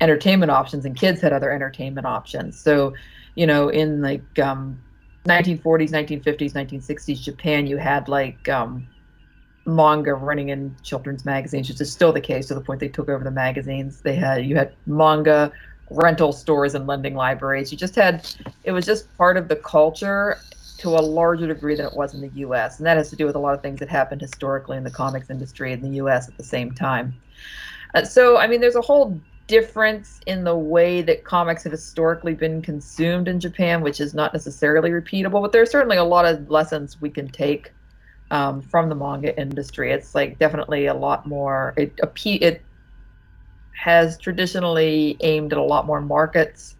entertainment 0.00 0.50
options 0.50 0.84
and 0.84 0.96
kids 0.96 1.20
had 1.20 1.32
other 1.32 1.50
entertainment 1.50 2.06
options. 2.06 2.58
So, 2.58 2.94
you 3.34 3.46
know, 3.46 3.68
in 3.68 4.02
like 4.02 4.38
um, 4.38 4.78
1940s, 5.24 5.90
1950s, 5.90 6.52
1960s 6.52 7.22
Japan, 7.22 7.66
you 7.66 7.78
had 7.78 8.08
like 8.08 8.48
um, 8.48 8.86
manga 9.64 10.14
running 10.14 10.50
in 10.50 10.76
children's 10.82 11.24
magazines, 11.24 11.68
which 11.68 11.80
is 11.80 11.90
still 11.90 12.12
the 12.12 12.20
case 12.20 12.46
to 12.48 12.54
the 12.54 12.60
point 12.60 12.80
they 12.80 12.88
took 12.88 13.08
over 13.08 13.24
the 13.24 13.30
magazines. 13.30 14.00
They 14.00 14.14
had 14.14 14.46
you 14.46 14.56
had 14.56 14.74
manga 14.86 15.52
rental 15.90 16.32
stores 16.32 16.74
and 16.74 16.86
lending 16.86 17.14
libraries. 17.14 17.70
You 17.70 17.78
just 17.78 17.94
had 17.94 18.28
it 18.64 18.72
was 18.72 18.86
just 18.86 19.14
part 19.16 19.36
of 19.36 19.48
the 19.48 19.56
culture 19.56 20.38
to 20.78 20.90
a 20.90 21.00
larger 21.00 21.46
degree 21.46 21.74
than 21.74 21.86
it 21.86 21.94
was 21.94 22.14
in 22.14 22.20
the 22.20 22.30
US. 22.40 22.78
And 22.78 22.86
that 22.86 22.96
has 22.96 23.10
to 23.10 23.16
do 23.16 23.26
with 23.26 23.34
a 23.34 23.38
lot 23.38 23.54
of 23.54 23.62
things 23.62 23.78
that 23.80 23.88
happened 23.88 24.20
historically 24.20 24.76
in 24.76 24.84
the 24.84 24.90
comics 24.90 25.30
industry 25.30 25.72
in 25.72 25.80
the 25.80 25.96
US 26.02 26.28
at 26.28 26.36
the 26.36 26.44
same 26.44 26.72
time. 26.72 27.14
Uh, 27.94 28.04
so, 28.04 28.36
I 28.36 28.46
mean, 28.46 28.60
there's 28.60 28.76
a 28.76 28.82
whole 28.82 29.18
difference 29.46 30.20
in 30.26 30.44
the 30.44 30.56
way 30.56 31.02
that 31.02 31.24
comics 31.24 31.62
have 31.62 31.72
historically 31.72 32.34
been 32.34 32.60
consumed 32.60 33.28
in 33.28 33.40
Japan, 33.40 33.80
which 33.80 34.00
is 34.00 34.12
not 34.12 34.32
necessarily 34.32 34.90
repeatable, 34.90 35.40
but 35.40 35.52
there's 35.52 35.70
certainly 35.70 35.96
a 35.96 36.04
lot 36.04 36.26
of 36.26 36.50
lessons 36.50 37.00
we 37.00 37.08
can 37.08 37.28
take 37.28 37.72
um, 38.30 38.60
from 38.60 38.88
the 38.88 38.94
manga 38.94 39.38
industry. 39.40 39.92
It's 39.92 40.14
like 40.14 40.38
definitely 40.38 40.86
a 40.86 40.94
lot 40.94 41.26
more, 41.26 41.74
it, 41.76 41.98
it 42.24 42.62
has 43.76 44.18
traditionally 44.18 45.16
aimed 45.20 45.52
at 45.52 45.58
a 45.58 45.62
lot 45.62 45.86
more 45.86 46.00
markets 46.00 46.76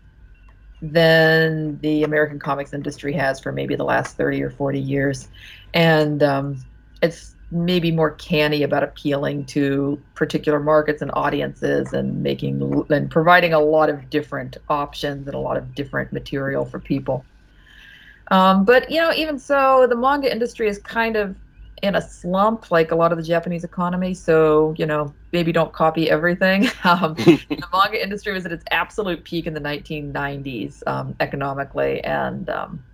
than 0.82 1.78
the 1.80 2.02
American 2.02 2.38
comics 2.38 2.72
industry 2.72 3.12
has 3.12 3.40
for 3.40 3.52
maybe 3.52 3.76
the 3.76 3.84
last 3.84 4.16
30 4.16 4.42
or 4.42 4.50
40 4.50 4.80
years. 4.80 5.28
And 5.74 6.22
um, 6.22 6.58
it's 7.02 7.34
maybe 7.50 7.92
more 7.92 8.10
canny 8.12 8.62
about 8.62 8.82
appealing 8.82 9.44
to 9.46 10.00
particular 10.14 10.58
markets 10.58 11.00
and 11.00 11.10
audiences 11.14 11.92
and 11.92 12.22
making 12.22 12.84
and 12.90 13.10
providing 13.10 13.52
a 13.52 13.60
lot 13.60 13.88
of 13.88 14.10
different 14.10 14.56
options 14.68 15.26
and 15.26 15.34
a 15.34 15.38
lot 15.38 15.56
of 15.56 15.74
different 15.74 16.12
material 16.12 16.64
for 16.64 16.80
people. 16.80 17.24
Um, 18.30 18.64
but 18.64 18.90
you 18.90 19.00
know, 19.00 19.12
even 19.12 19.38
so, 19.38 19.86
the 19.88 19.94
manga 19.94 20.30
industry 20.30 20.68
is 20.68 20.78
kind 20.78 21.14
of 21.14 21.36
in 21.82 21.94
a 21.94 22.00
slump, 22.00 22.70
like 22.70 22.90
a 22.90 22.96
lot 22.96 23.12
of 23.12 23.18
the 23.18 23.24
Japanese 23.24 23.64
economy. 23.64 24.14
So 24.14 24.74
you 24.78 24.86
know, 24.86 25.12
maybe 25.32 25.52
don't 25.52 25.72
copy 25.72 26.10
everything. 26.10 26.68
Um, 26.84 27.14
the 27.14 27.66
manga 27.72 28.00
industry 28.00 28.32
was 28.32 28.46
at 28.46 28.52
its 28.52 28.64
absolute 28.70 29.24
peak 29.24 29.46
in 29.46 29.54
the 29.54 29.60
1990s 29.60 30.86
um, 30.86 31.16
economically, 31.18 32.00
and 32.04 32.48
um, 32.48 32.84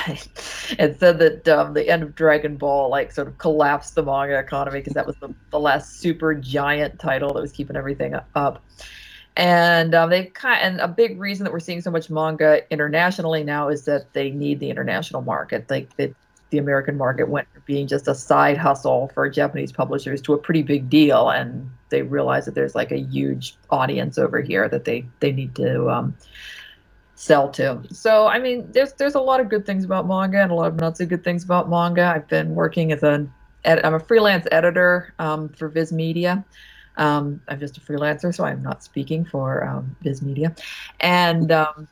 it 0.06 0.98
said 0.98 1.18
that 1.18 1.48
um, 1.48 1.74
the 1.74 1.88
end 1.88 2.02
of 2.02 2.14
Dragon 2.14 2.56
Ball 2.56 2.88
like 2.88 3.12
sort 3.12 3.28
of 3.28 3.38
collapsed 3.38 3.94
the 3.94 4.02
manga 4.02 4.38
economy 4.38 4.80
because 4.80 4.94
that 4.94 5.06
was 5.06 5.16
the, 5.16 5.34
the 5.50 5.58
last 5.58 6.00
super 6.00 6.34
giant 6.34 6.98
title 6.98 7.32
that 7.34 7.40
was 7.40 7.52
keeping 7.52 7.76
everything 7.76 8.14
up. 8.34 8.62
And 9.36 9.94
um, 9.94 10.10
they 10.10 10.26
kind 10.26 10.60
and 10.62 10.80
a 10.80 10.88
big 10.88 11.18
reason 11.18 11.44
that 11.44 11.52
we're 11.52 11.60
seeing 11.60 11.80
so 11.80 11.90
much 11.90 12.08
manga 12.10 12.60
internationally 12.72 13.42
now 13.42 13.68
is 13.68 13.84
that 13.84 14.12
they 14.12 14.30
need 14.30 14.60
the 14.60 14.70
international 14.70 15.22
market. 15.22 15.68
Like 15.68 15.94
the 15.96 16.14
the 16.54 16.60
American 16.60 16.96
market 16.96 17.28
went 17.28 17.50
from 17.52 17.62
being 17.66 17.88
just 17.88 18.06
a 18.06 18.14
side 18.14 18.56
hustle 18.56 19.10
for 19.12 19.28
Japanese 19.28 19.72
publishers 19.72 20.22
to 20.22 20.34
a 20.34 20.38
pretty 20.38 20.62
big 20.62 20.88
deal, 20.88 21.30
and 21.30 21.68
they 21.88 22.02
realize 22.02 22.44
that 22.44 22.54
there's 22.54 22.76
like 22.76 22.92
a 22.92 23.00
huge 23.00 23.56
audience 23.70 24.18
over 24.18 24.40
here 24.40 24.68
that 24.68 24.84
they 24.84 25.04
they 25.18 25.32
need 25.32 25.52
to 25.56 25.90
um, 25.90 26.16
sell 27.16 27.48
to. 27.50 27.80
So 27.90 28.28
I 28.28 28.38
mean, 28.38 28.70
there's 28.70 28.92
there's 28.92 29.16
a 29.16 29.20
lot 29.20 29.40
of 29.40 29.48
good 29.48 29.66
things 29.66 29.84
about 29.84 30.06
manga 30.06 30.40
and 30.40 30.52
a 30.52 30.54
lot 30.54 30.68
of 30.68 30.76
not 30.76 30.96
so 30.96 31.06
good 31.06 31.24
things 31.24 31.42
about 31.42 31.68
manga. 31.68 32.04
I've 32.04 32.28
been 32.28 32.54
working 32.54 32.92
as 32.92 33.02
a 33.02 33.26
I'm 33.64 33.94
a 33.94 34.00
freelance 34.00 34.46
editor 34.52 35.12
um, 35.18 35.48
for 35.48 35.68
Viz 35.68 35.92
Media. 35.92 36.44
Um, 36.98 37.40
I'm 37.48 37.58
just 37.58 37.76
a 37.78 37.80
freelancer, 37.80 38.32
so 38.32 38.44
I'm 38.44 38.62
not 38.62 38.84
speaking 38.84 39.24
for 39.24 39.64
um, 39.64 39.96
Viz 40.02 40.22
Media, 40.22 40.54
and 41.00 41.50
um, 41.50 41.88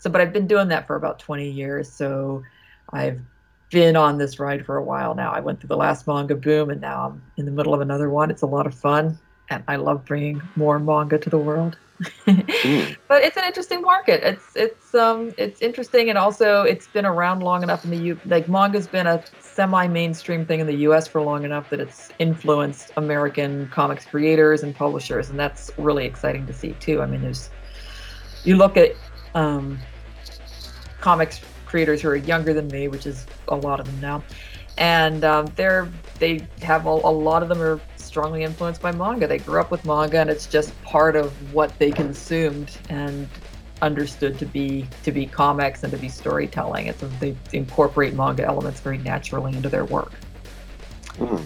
so 0.00 0.08
but 0.08 0.22
I've 0.22 0.32
been 0.32 0.46
doing 0.46 0.68
that 0.68 0.86
for 0.86 0.96
about 0.96 1.18
20 1.18 1.50
years. 1.50 1.92
So 1.92 2.42
I've 2.90 3.20
been 3.70 3.96
on 3.96 4.18
this 4.18 4.38
ride 4.38 4.64
for 4.64 4.76
a 4.76 4.82
while 4.82 5.14
now. 5.14 5.30
I 5.30 5.40
went 5.40 5.60
through 5.60 5.68
the 5.68 5.76
last 5.76 6.06
manga 6.06 6.34
boom, 6.34 6.70
and 6.70 6.80
now 6.80 7.06
I'm 7.06 7.22
in 7.36 7.44
the 7.44 7.50
middle 7.50 7.74
of 7.74 7.80
another 7.80 8.10
one. 8.10 8.30
It's 8.30 8.42
a 8.42 8.46
lot 8.46 8.66
of 8.66 8.74
fun, 8.74 9.18
and 9.50 9.62
I 9.68 9.76
love 9.76 10.04
bringing 10.04 10.42
more 10.56 10.78
manga 10.78 11.18
to 11.18 11.30
the 11.30 11.38
world. 11.38 11.76
mm. 12.26 12.96
But 13.08 13.24
it's 13.24 13.36
an 13.36 13.44
interesting 13.44 13.82
market. 13.82 14.22
It's 14.22 14.54
it's 14.54 14.94
um 14.94 15.32
it's 15.36 15.60
interesting, 15.60 16.08
and 16.08 16.16
also 16.16 16.62
it's 16.62 16.86
been 16.86 17.04
around 17.04 17.42
long 17.42 17.62
enough 17.62 17.84
in 17.84 17.90
the 17.90 17.96
U. 17.96 18.20
Like 18.24 18.48
manga's 18.48 18.86
been 18.86 19.06
a 19.06 19.22
semi-mainstream 19.40 20.46
thing 20.46 20.60
in 20.60 20.66
the 20.66 20.76
U.S. 20.88 21.08
for 21.08 21.20
long 21.20 21.44
enough 21.44 21.70
that 21.70 21.80
it's 21.80 22.10
influenced 22.18 22.92
American 22.96 23.68
comics 23.68 24.04
creators 24.06 24.62
and 24.62 24.74
publishers, 24.74 25.30
and 25.30 25.38
that's 25.38 25.72
really 25.76 26.06
exciting 26.06 26.46
to 26.46 26.52
see 26.52 26.72
too. 26.74 27.02
I 27.02 27.06
mean, 27.06 27.22
there's 27.22 27.50
you 28.44 28.56
look 28.56 28.76
at 28.76 28.92
um, 29.34 29.78
comics 31.00 31.40
creators 31.68 32.00
who 32.00 32.08
are 32.08 32.16
younger 32.16 32.54
than 32.54 32.66
me, 32.68 32.88
which 32.88 33.06
is 33.06 33.26
a 33.48 33.56
lot 33.56 33.78
of 33.78 33.86
them 33.86 34.00
now, 34.00 34.22
and 34.78 35.24
um, 35.24 35.46
they're 35.54 35.88
they 36.18 36.46
have 36.62 36.86
a, 36.86 36.90
a 36.90 37.14
lot 37.28 37.42
of 37.42 37.48
them 37.48 37.60
are 37.60 37.80
strongly 37.96 38.42
influenced 38.42 38.80
by 38.80 38.90
manga. 38.90 39.26
They 39.26 39.38
grew 39.38 39.60
up 39.60 39.70
with 39.70 39.84
manga, 39.84 40.18
and 40.18 40.30
it's 40.30 40.46
just 40.46 40.80
part 40.82 41.14
of 41.14 41.30
what 41.52 41.78
they 41.78 41.90
consumed 41.90 42.76
and 42.88 43.28
understood 43.82 44.38
to 44.38 44.46
be 44.46 44.88
to 45.04 45.12
be 45.12 45.26
comics 45.26 45.82
and 45.84 45.92
to 45.92 45.98
be 45.98 46.08
storytelling. 46.08 46.86
It's 46.86 47.02
they 47.20 47.36
incorporate 47.52 48.14
manga 48.14 48.44
elements 48.44 48.80
very 48.80 48.98
naturally 48.98 49.54
into 49.54 49.68
their 49.68 49.84
work. 49.84 50.12
Mm. 51.18 51.44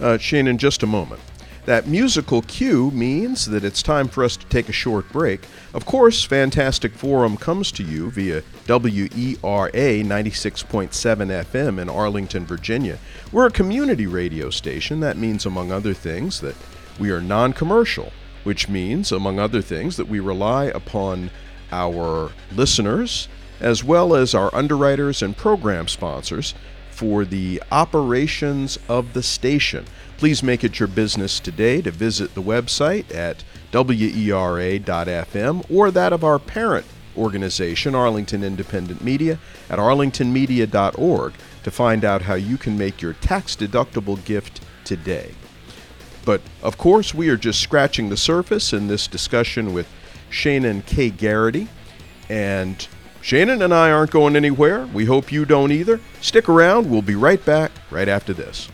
Uh, 0.00 0.18
Shane, 0.18 0.46
in 0.46 0.58
just 0.58 0.82
a 0.82 0.86
moment. 0.86 1.20
That 1.68 1.86
musical 1.86 2.40
cue 2.40 2.90
means 2.92 3.44
that 3.44 3.62
it's 3.62 3.82
time 3.82 4.08
for 4.08 4.24
us 4.24 4.38
to 4.38 4.46
take 4.46 4.70
a 4.70 4.72
short 4.72 5.06
break. 5.12 5.46
Of 5.74 5.84
course, 5.84 6.24
Fantastic 6.24 6.94
Forum 6.94 7.36
comes 7.36 7.70
to 7.72 7.82
you 7.82 8.10
via 8.10 8.42
WERA 8.66 10.02
96.7 10.02 10.88
FM 10.90 11.78
in 11.78 11.90
Arlington, 11.90 12.46
Virginia. 12.46 12.98
We're 13.32 13.48
a 13.48 13.50
community 13.50 14.06
radio 14.06 14.48
station. 14.48 15.00
That 15.00 15.18
means, 15.18 15.44
among 15.44 15.70
other 15.70 15.92
things, 15.92 16.40
that 16.40 16.56
we 16.98 17.10
are 17.10 17.20
non 17.20 17.52
commercial, 17.52 18.14
which 18.44 18.70
means, 18.70 19.12
among 19.12 19.38
other 19.38 19.60
things, 19.60 19.98
that 19.98 20.08
we 20.08 20.20
rely 20.20 20.64
upon 20.74 21.30
our 21.70 22.30
listeners 22.50 23.28
as 23.60 23.84
well 23.84 24.14
as 24.14 24.34
our 24.34 24.48
underwriters 24.54 25.20
and 25.20 25.36
program 25.36 25.86
sponsors 25.86 26.54
for 26.90 27.26
the 27.26 27.62
operations 27.70 28.78
of 28.88 29.12
the 29.12 29.22
station. 29.22 29.84
Please 30.18 30.42
make 30.42 30.64
it 30.64 30.80
your 30.80 30.88
business 30.88 31.38
today 31.38 31.80
to 31.80 31.92
visit 31.92 32.34
the 32.34 32.42
website 32.42 33.14
at 33.14 33.44
wera.fm 33.72 35.64
or 35.70 35.92
that 35.92 36.12
of 36.12 36.24
our 36.24 36.40
parent 36.40 36.84
organization, 37.16 37.94
Arlington 37.94 38.42
Independent 38.42 39.02
Media, 39.02 39.38
at 39.70 39.78
arlingtonmedia.org 39.78 41.34
to 41.62 41.70
find 41.70 42.04
out 42.04 42.22
how 42.22 42.34
you 42.34 42.58
can 42.58 42.76
make 42.76 43.00
your 43.00 43.12
tax 43.14 43.54
deductible 43.54 44.22
gift 44.24 44.60
today. 44.84 45.34
But 46.24 46.40
of 46.64 46.78
course, 46.78 47.14
we 47.14 47.28
are 47.28 47.36
just 47.36 47.60
scratching 47.60 48.08
the 48.08 48.16
surface 48.16 48.72
in 48.72 48.88
this 48.88 49.06
discussion 49.06 49.72
with 49.72 49.88
Shaenon 50.30 50.84
K. 50.84 51.10
Garrity. 51.10 51.68
And 52.28 52.86
Shaenon 53.22 53.62
and 53.62 53.72
I 53.72 53.92
aren't 53.92 54.10
going 54.10 54.34
anywhere. 54.34 54.84
We 54.86 55.04
hope 55.04 55.30
you 55.30 55.44
don't 55.44 55.70
either. 55.70 56.00
Stick 56.20 56.48
around. 56.48 56.90
We'll 56.90 57.02
be 57.02 57.14
right 57.14 57.42
back 57.44 57.70
right 57.90 58.08
after 58.08 58.32
this. 58.32 58.68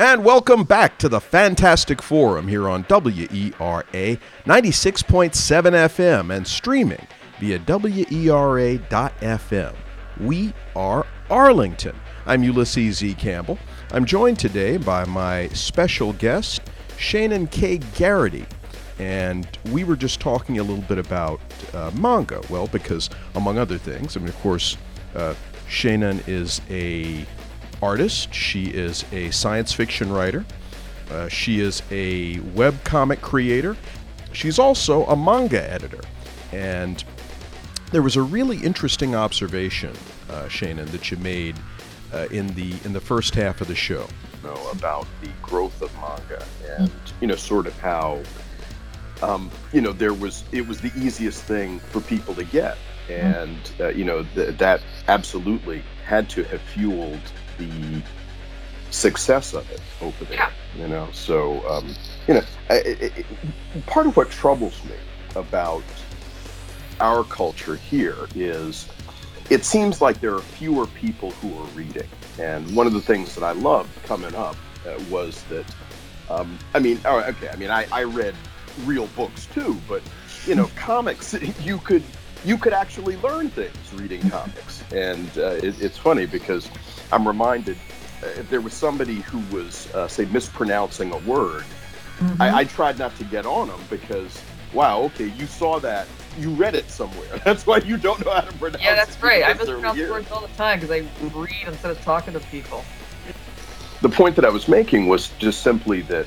And 0.00 0.24
welcome 0.24 0.64
back 0.64 0.96
to 1.00 1.10
the 1.10 1.20
Fantastic 1.20 2.00
Forum 2.00 2.48
here 2.48 2.70
on 2.70 2.84
WERA 2.84 3.52
96.7 3.52 4.18
FM 4.46 6.34
and 6.34 6.46
streaming 6.46 7.06
via 7.38 7.58
WERA.FM. 7.58 8.16
We 10.18 10.54
are 10.74 11.06
Arlington. 11.28 11.94
I'm 12.24 12.42
Ulysses 12.42 13.04
E. 13.04 13.12
Campbell. 13.12 13.58
I'm 13.92 14.06
joined 14.06 14.38
today 14.38 14.78
by 14.78 15.04
my 15.04 15.48
special 15.48 16.14
guest, 16.14 16.62
Shaenon 16.96 17.50
K. 17.50 17.76
Garrity. 17.94 18.46
And 18.98 19.46
we 19.70 19.84
were 19.84 19.96
just 19.96 20.18
talking 20.18 20.60
a 20.60 20.62
little 20.62 20.84
bit 20.84 20.96
about 20.96 21.42
uh, 21.74 21.90
manga. 21.94 22.40
Well, 22.48 22.68
because 22.68 23.10
among 23.34 23.58
other 23.58 23.76
things, 23.76 24.16
I 24.16 24.20
mean, 24.20 24.30
of 24.30 24.38
course, 24.40 24.78
uh, 25.14 25.34
Shaenon 25.68 26.26
is 26.26 26.62
a 26.70 27.26
artist. 27.82 28.32
She 28.34 28.66
is 28.66 29.04
a 29.12 29.30
science 29.30 29.72
fiction 29.72 30.12
writer. 30.12 30.44
Uh, 31.10 31.28
she 31.28 31.60
is 31.60 31.82
a 31.90 32.38
web 32.54 32.82
comic 32.84 33.20
creator. 33.20 33.76
She's 34.32 34.58
also 34.58 35.04
a 35.06 35.16
manga 35.16 35.70
editor. 35.70 36.00
And 36.52 37.02
there 37.90 38.02
was 38.02 38.16
a 38.16 38.22
really 38.22 38.58
interesting 38.58 39.14
observation, 39.14 39.92
uh, 40.28 40.44
Shaenon, 40.44 40.86
that 40.88 41.10
you 41.10 41.16
made 41.18 41.56
uh, 42.12 42.26
in 42.30 42.48
the 42.54 42.74
in 42.84 42.92
the 42.92 43.00
first 43.00 43.34
half 43.34 43.60
of 43.60 43.68
the 43.68 43.74
show. 43.74 44.06
You 44.42 44.50
know, 44.50 44.70
about 44.70 45.06
the 45.20 45.28
growth 45.42 45.82
of 45.82 45.92
manga 45.94 46.44
and 46.78 46.90
you 47.20 47.26
know 47.26 47.36
sort 47.36 47.66
of 47.66 47.78
how 47.78 48.22
um, 49.22 49.50
you 49.72 49.80
know 49.80 49.92
there 49.92 50.14
was 50.14 50.44
it 50.52 50.66
was 50.66 50.80
the 50.80 50.92
easiest 50.96 51.42
thing 51.42 51.78
for 51.78 52.00
people 52.00 52.34
to 52.34 52.44
get 52.44 52.78
and 53.08 53.58
uh, 53.80 53.88
you 53.88 54.04
know 54.04 54.24
th- 54.34 54.56
that 54.58 54.80
absolutely 55.08 55.82
had 56.06 56.28
to 56.30 56.44
have 56.44 56.60
fueled 56.60 57.20
the 57.60 58.02
success 58.90 59.54
of 59.54 59.70
it 59.70 59.80
over 60.00 60.24
there. 60.24 60.36
Yeah. 60.36 60.50
You 60.76 60.88
know, 60.88 61.08
so 61.12 61.66
um, 61.68 61.94
you 62.26 62.34
know, 62.34 62.42
it, 62.70 63.12
it, 63.16 63.26
part 63.86 64.06
of 64.06 64.16
what 64.16 64.30
troubles 64.30 64.82
me 64.84 64.94
about 65.36 65.82
our 67.00 67.24
culture 67.24 67.76
here 67.76 68.28
is 68.34 68.88
it 69.50 69.64
seems 69.64 70.00
like 70.00 70.20
there 70.20 70.34
are 70.34 70.40
fewer 70.40 70.86
people 70.86 71.32
who 71.32 71.56
are 71.58 71.66
reading. 71.68 72.08
And 72.38 72.74
one 72.74 72.86
of 72.86 72.92
the 72.92 73.00
things 73.00 73.34
that 73.34 73.42
I 73.42 73.52
loved 73.52 73.90
coming 74.04 74.34
up 74.34 74.56
uh, 74.86 75.02
was 75.10 75.42
that, 75.44 75.64
um, 76.30 76.58
I 76.74 76.78
mean, 76.78 77.00
oh, 77.04 77.18
okay, 77.20 77.48
I 77.48 77.56
mean, 77.56 77.70
I, 77.70 77.86
I 77.90 78.04
read 78.04 78.34
real 78.84 79.08
books 79.08 79.46
too, 79.46 79.76
but 79.88 80.02
you 80.46 80.54
know, 80.54 80.70
comics, 80.76 81.34
you 81.60 81.78
could 81.78 82.04
you 82.44 82.56
could 82.56 82.72
actually 82.72 83.16
learn 83.18 83.50
things 83.50 83.76
reading 83.94 84.28
comics. 84.30 84.82
And 84.92 85.28
uh, 85.36 85.58
it, 85.62 85.80
it's 85.80 85.98
funny 85.98 86.26
because 86.26 86.68
I'm 87.12 87.26
reminded 87.26 87.76
uh, 88.22 88.26
if 88.26 88.48
there 88.50 88.60
was 88.60 88.72
somebody 88.72 89.16
who 89.16 89.56
was, 89.56 89.92
uh, 89.94 90.08
say, 90.08 90.24
mispronouncing 90.26 91.12
a 91.12 91.18
word, 91.18 91.64
mm-hmm. 92.18 92.40
I, 92.40 92.58
I, 92.58 92.64
tried 92.64 92.98
not 92.98 93.16
to 93.16 93.24
get 93.24 93.46
on 93.46 93.68
them 93.68 93.80
because, 93.88 94.40
wow, 94.72 95.02
okay, 95.02 95.28
you 95.36 95.46
saw 95.46 95.78
that, 95.80 96.06
you 96.38 96.50
read 96.50 96.74
it 96.74 96.90
somewhere. 96.90 97.40
That's 97.44 97.66
why 97.66 97.78
you 97.78 97.96
don't 97.96 98.24
know 98.24 98.32
how 98.32 98.42
to 98.42 98.52
pronounce. 98.58 98.82
Yeah, 98.82 98.94
that's 98.94 99.20
right. 99.22 99.44
I 99.44 99.54
mispronounce 99.54 99.98
words 99.98 100.30
all 100.30 100.42
the 100.42 100.48
time 100.54 100.80
because 100.80 100.90
I 100.90 101.06
read 101.34 101.66
instead 101.66 101.90
of 101.90 102.00
talking 102.02 102.34
to 102.34 102.40
people. 102.40 102.84
The 104.00 104.08
point 104.08 104.36
that 104.36 104.44
I 104.44 104.48
was 104.48 104.68
making 104.68 105.08
was 105.08 105.30
just 105.38 105.62
simply 105.62 106.02
that 106.02 106.26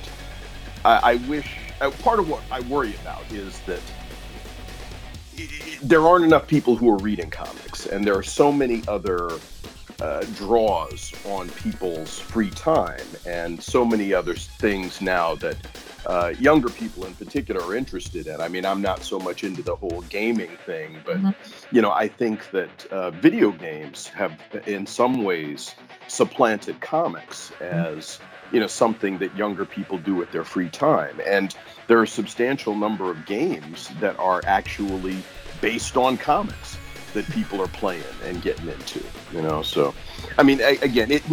I, 0.85 0.99
I 1.03 1.15
wish. 1.27 1.57
Uh, 1.81 1.89
part 1.89 2.19
of 2.19 2.29
what 2.29 2.43
I 2.51 2.59
worry 2.61 2.95
about 3.01 3.23
is 3.31 3.59
that 3.61 3.81
there 5.81 6.05
aren't 6.07 6.25
enough 6.25 6.47
people 6.47 6.75
who 6.75 6.89
are 6.89 6.97
reading 6.97 7.29
comics, 7.29 7.85
and 7.85 8.05
there 8.05 8.15
are 8.15 8.23
so 8.23 8.51
many 8.51 8.81
other 8.87 9.29
uh, 10.01 10.21
draws 10.35 11.13
on 11.25 11.49
people's 11.49 12.19
free 12.19 12.49
time, 12.51 13.05
and 13.25 13.61
so 13.61 13.85
many 13.85 14.13
other 14.13 14.33
things 14.33 15.01
now 15.01 15.35
that 15.35 15.57
uh, 16.05 16.33
younger 16.39 16.69
people 16.69 17.05
in 17.05 17.13
particular 17.15 17.61
are 17.61 17.75
interested 17.75 18.27
in. 18.27 18.41
I 18.41 18.49
mean, 18.49 18.65
I'm 18.65 18.81
not 18.81 19.03
so 19.03 19.19
much 19.19 19.43
into 19.43 19.61
the 19.61 19.75
whole 19.75 20.03
gaming 20.09 20.51
thing, 20.65 21.01
but 21.05 21.21
Mhm. 21.21 21.33
you 21.71 21.81
know, 21.81 21.91
I 21.91 22.07
think 22.09 22.49
that 22.51 22.85
uh, 22.91 23.11
video 23.11 23.51
games 23.51 24.07
have, 24.07 24.33
in 24.67 24.85
some 24.85 25.23
ways, 25.23 25.73
supplanted 26.07 26.81
comics 26.81 27.51
as 27.61 28.19
you 28.51 28.59
know 28.59 28.67
something 28.67 29.17
that 29.19 29.35
younger 29.35 29.65
people 29.65 29.97
do 29.97 30.15
with 30.15 30.31
their 30.31 30.43
free 30.43 30.69
time, 30.69 31.19
and 31.25 31.55
there 31.87 31.97
are 31.99 32.03
a 32.03 32.07
substantial 32.07 32.75
number 32.75 33.09
of 33.09 33.25
games 33.25 33.89
that 33.99 34.17
are 34.19 34.41
actually 34.45 35.17
based 35.61 35.97
on 35.97 36.17
comics 36.17 36.77
that 37.13 37.29
people 37.31 37.61
are 37.61 37.67
playing 37.67 38.03
and 38.23 38.41
getting 38.41 38.67
into. 38.67 39.01
You 39.31 39.41
know, 39.41 39.61
so 39.61 39.93
I 40.37 40.43
mean, 40.43 40.59
a- 40.61 40.79
again, 40.79 41.11
it, 41.11 41.23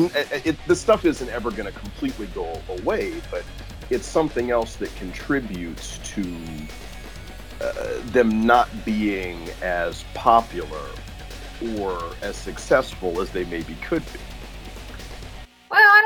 it 0.44 0.56
the 0.66 0.76
stuff 0.76 1.04
isn't 1.04 1.28
ever 1.30 1.50
going 1.50 1.72
to 1.72 1.78
completely 1.78 2.26
go 2.28 2.60
away, 2.68 3.20
but 3.30 3.44
it's 3.90 4.06
something 4.06 4.50
else 4.50 4.76
that 4.76 4.94
contributes 4.96 5.98
to 6.14 6.24
uh, 7.60 7.72
them 8.06 8.46
not 8.46 8.68
being 8.84 9.48
as 9.62 10.04
popular 10.14 10.86
or 11.76 12.00
as 12.22 12.36
successful 12.36 13.20
as 13.20 13.30
they 13.30 13.44
maybe 13.44 13.74
could 13.82 14.02
be. 14.12 14.20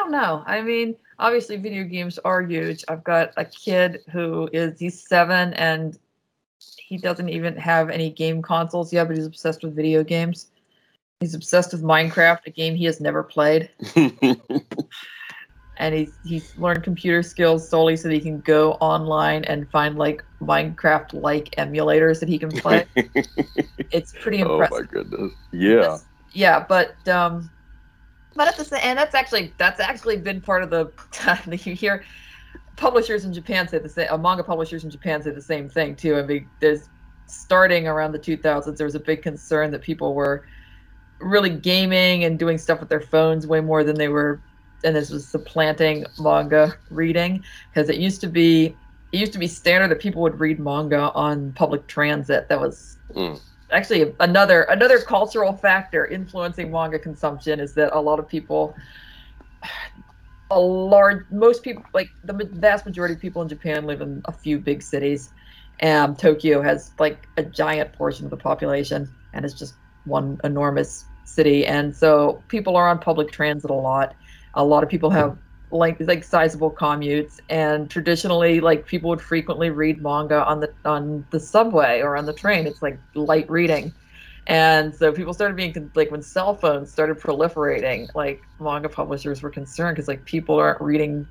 Don't 0.04 0.12
know. 0.12 0.44
I 0.46 0.60
mean, 0.60 0.96
obviously, 1.18 1.56
video 1.56 1.84
games 1.84 2.18
are 2.26 2.42
huge. 2.42 2.84
I've 2.88 3.02
got 3.04 3.32
a 3.38 3.44
kid 3.46 4.02
who 4.12 4.50
is 4.52 4.78
he's 4.78 5.02
seven 5.08 5.54
and 5.54 5.98
he 6.76 6.98
doesn't 6.98 7.30
even 7.30 7.56
have 7.56 7.88
any 7.88 8.10
game 8.10 8.42
consoles 8.42 8.92
yet, 8.92 9.08
but 9.08 9.16
he's 9.16 9.24
obsessed 9.24 9.64
with 9.64 9.74
video 9.74 10.04
games. 10.04 10.50
He's 11.20 11.32
obsessed 11.34 11.72
with 11.72 11.82
Minecraft, 11.82 12.40
a 12.44 12.50
game 12.50 12.74
he 12.74 12.84
has 12.84 13.00
never 13.00 13.22
played, 13.22 13.70
and 15.78 15.94
he's 15.94 16.12
he's 16.22 16.54
learned 16.58 16.84
computer 16.84 17.22
skills 17.22 17.66
solely 17.66 17.96
so 17.96 18.08
that 18.08 18.14
he 18.14 18.20
can 18.20 18.40
go 18.40 18.72
online 18.74 19.44
and 19.44 19.70
find 19.70 19.96
like 19.96 20.22
Minecraft-like 20.42 21.54
emulators 21.56 22.20
that 22.20 22.28
he 22.28 22.38
can 22.38 22.50
play. 22.50 22.84
it's 23.90 24.12
pretty 24.20 24.40
impressive. 24.40 24.70
oh 24.70 24.80
my 24.80 24.86
goodness! 24.86 25.32
Yeah. 25.50 25.96
yeah 26.34 26.62
but 26.68 27.08
um 27.08 27.50
but 28.34 28.48
at 28.48 28.56
the 28.56 28.64
same 28.64 28.80
and 28.82 28.98
that's 28.98 29.14
actually 29.14 29.52
that's 29.58 29.80
actually 29.80 30.16
been 30.16 30.40
part 30.40 30.62
of 30.62 30.70
the 30.70 30.90
you 31.64 31.74
hear 31.74 32.04
publishers 32.76 33.24
in 33.24 33.32
japan 33.32 33.68
say 33.68 33.78
the 33.78 33.88
same 33.88 34.08
uh, 34.10 34.18
manga 34.18 34.42
publishers 34.42 34.84
in 34.84 34.90
japan 34.90 35.22
say 35.22 35.30
the 35.30 35.40
same 35.40 35.68
thing 35.68 35.94
too 35.94 36.16
i 36.16 36.22
mean 36.22 36.48
there's 36.60 36.88
starting 37.26 37.86
around 37.86 38.12
the 38.12 38.18
2000s 38.18 38.76
there 38.76 38.84
was 38.84 38.94
a 38.94 39.00
big 39.00 39.22
concern 39.22 39.70
that 39.70 39.82
people 39.82 40.14
were 40.14 40.46
really 41.20 41.50
gaming 41.50 42.24
and 42.24 42.38
doing 42.38 42.58
stuff 42.58 42.80
with 42.80 42.88
their 42.88 43.00
phones 43.00 43.46
way 43.46 43.60
more 43.60 43.84
than 43.84 43.96
they 43.96 44.08
were 44.08 44.40
and 44.82 44.94
this 44.94 45.10
was 45.10 45.26
supplanting 45.26 46.04
manga 46.18 46.74
reading 46.90 47.42
because 47.72 47.88
it 47.88 47.96
used 47.96 48.20
to 48.20 48.26
be 48.26 48.76
it 49.12 49.18
used 49.18 49.32
to 49.32 49.38
be 49.38 49.46
standard 49.46 49.88
that 49.90 50.00
people 50.00 50.20
would 50.20 50.38
read 50.40 50.58
manga 50.58 51.12
on 51.12 51.52
public 51.52 51.86
transit 51.86 52.48
that 52.48 52.60
was 52.60 52.96
Mm. 53.14 53.40
Actually 53.70 54.14
another 54.20 54.62
another 54.62 55.00
cultural 55.00 55.52
factor 55.52 56.06
influencing 56.06 56.70
manga 56.70 56.98
consumption 56.98 57.60
is 57.60 57.74
that 57.74 57.94
a 57.96 58.00
lot 58.00 58.18
of 58.18 58.28
people 58.28 58.74
a 60.50 60.60
large 60.60 61.24
most 61.30 61.62
people 61.62 61.82
like 61.94 62.10
the 62.24 62.32
vast 62.52 62.84
majority 62.84 63.14
of 63.14 63.20
people 63.20 63.42
in 63.42 63.48
japan 63.48 63.86
live 63.86 64.00
in 64.00 64.20
a 64.26 64.32
few 64.32 64.58
big 64.58 64.82
cities 64.82 65.30
and 65.80 66.18
tokyo 66.18 66.60
has 66.62 66.92
like 66.98 67.26
a 67.38 67.42
giant 67.42 67.92
portion 67.94 68.24
of 68.24 68.30
the 68.30 68.36
population 68.36 69.08
and 69.32 69.44
it's 69.44 69.54
just 69.54 69.74
one 70.04 70.38
enormous 70.44 71.06
city 71.24 71.66
and 71.66 71.94
so 71.94 72.42
people 72.48 72.76
are 72.76 72.88
on 72.88 72.98
public 72.98 73.32
transit 73.32 73.70
a 73.70 73.74
lot. 73.74 74.14
A 74.54 74.64
lot 74.64 74.82
of 74.84 74.88
people 74.88 75.10
have 75.10 75.36
like 75.74 75.98
like 76.00 76.22
sizable 76.22 76.70
commutes 76.70 77.40
and 77.48 77.90
traditionally 77.90 78.60
like 78.60 78.86
people 78.86 79.10
would 79.10 79.20
frequently 79.20 79.70
read 79.70 80.00
manga 80.00 80.44
on 80.44 80.60
the 80.60 80.72
on 80.84 81.26
the 81.30 81.40
subway 81.40 82.00
or 82.00 82.16
on 82.16 82.26
the 82.26 82.32
train. 82.32 82.66
It's 82.66 82.80
like 82.80 82.98
light 83.14 83.50
reading. 83.50 83.92
And 84.46 84.94
so 84.94 85.10
people 85.10 85.34
started 85.34 85.56
being 85.56 85.90
like 85.94 86.10
when 86.10 86.22
cell 86.22 86.54
phones 86.54 86.92
started 86.92 87.18
proliferating 87.18 88.08
like 88.14 88.42
manga 88.60 88.88
publishers 88.88 89.42
were 89.42 89.50
concerned 89.50 89.96
because 89.96 90.06
like 90.06 90.24
people 90.24 90.56
aren't 90.56 90.80
reading 90.80 91.26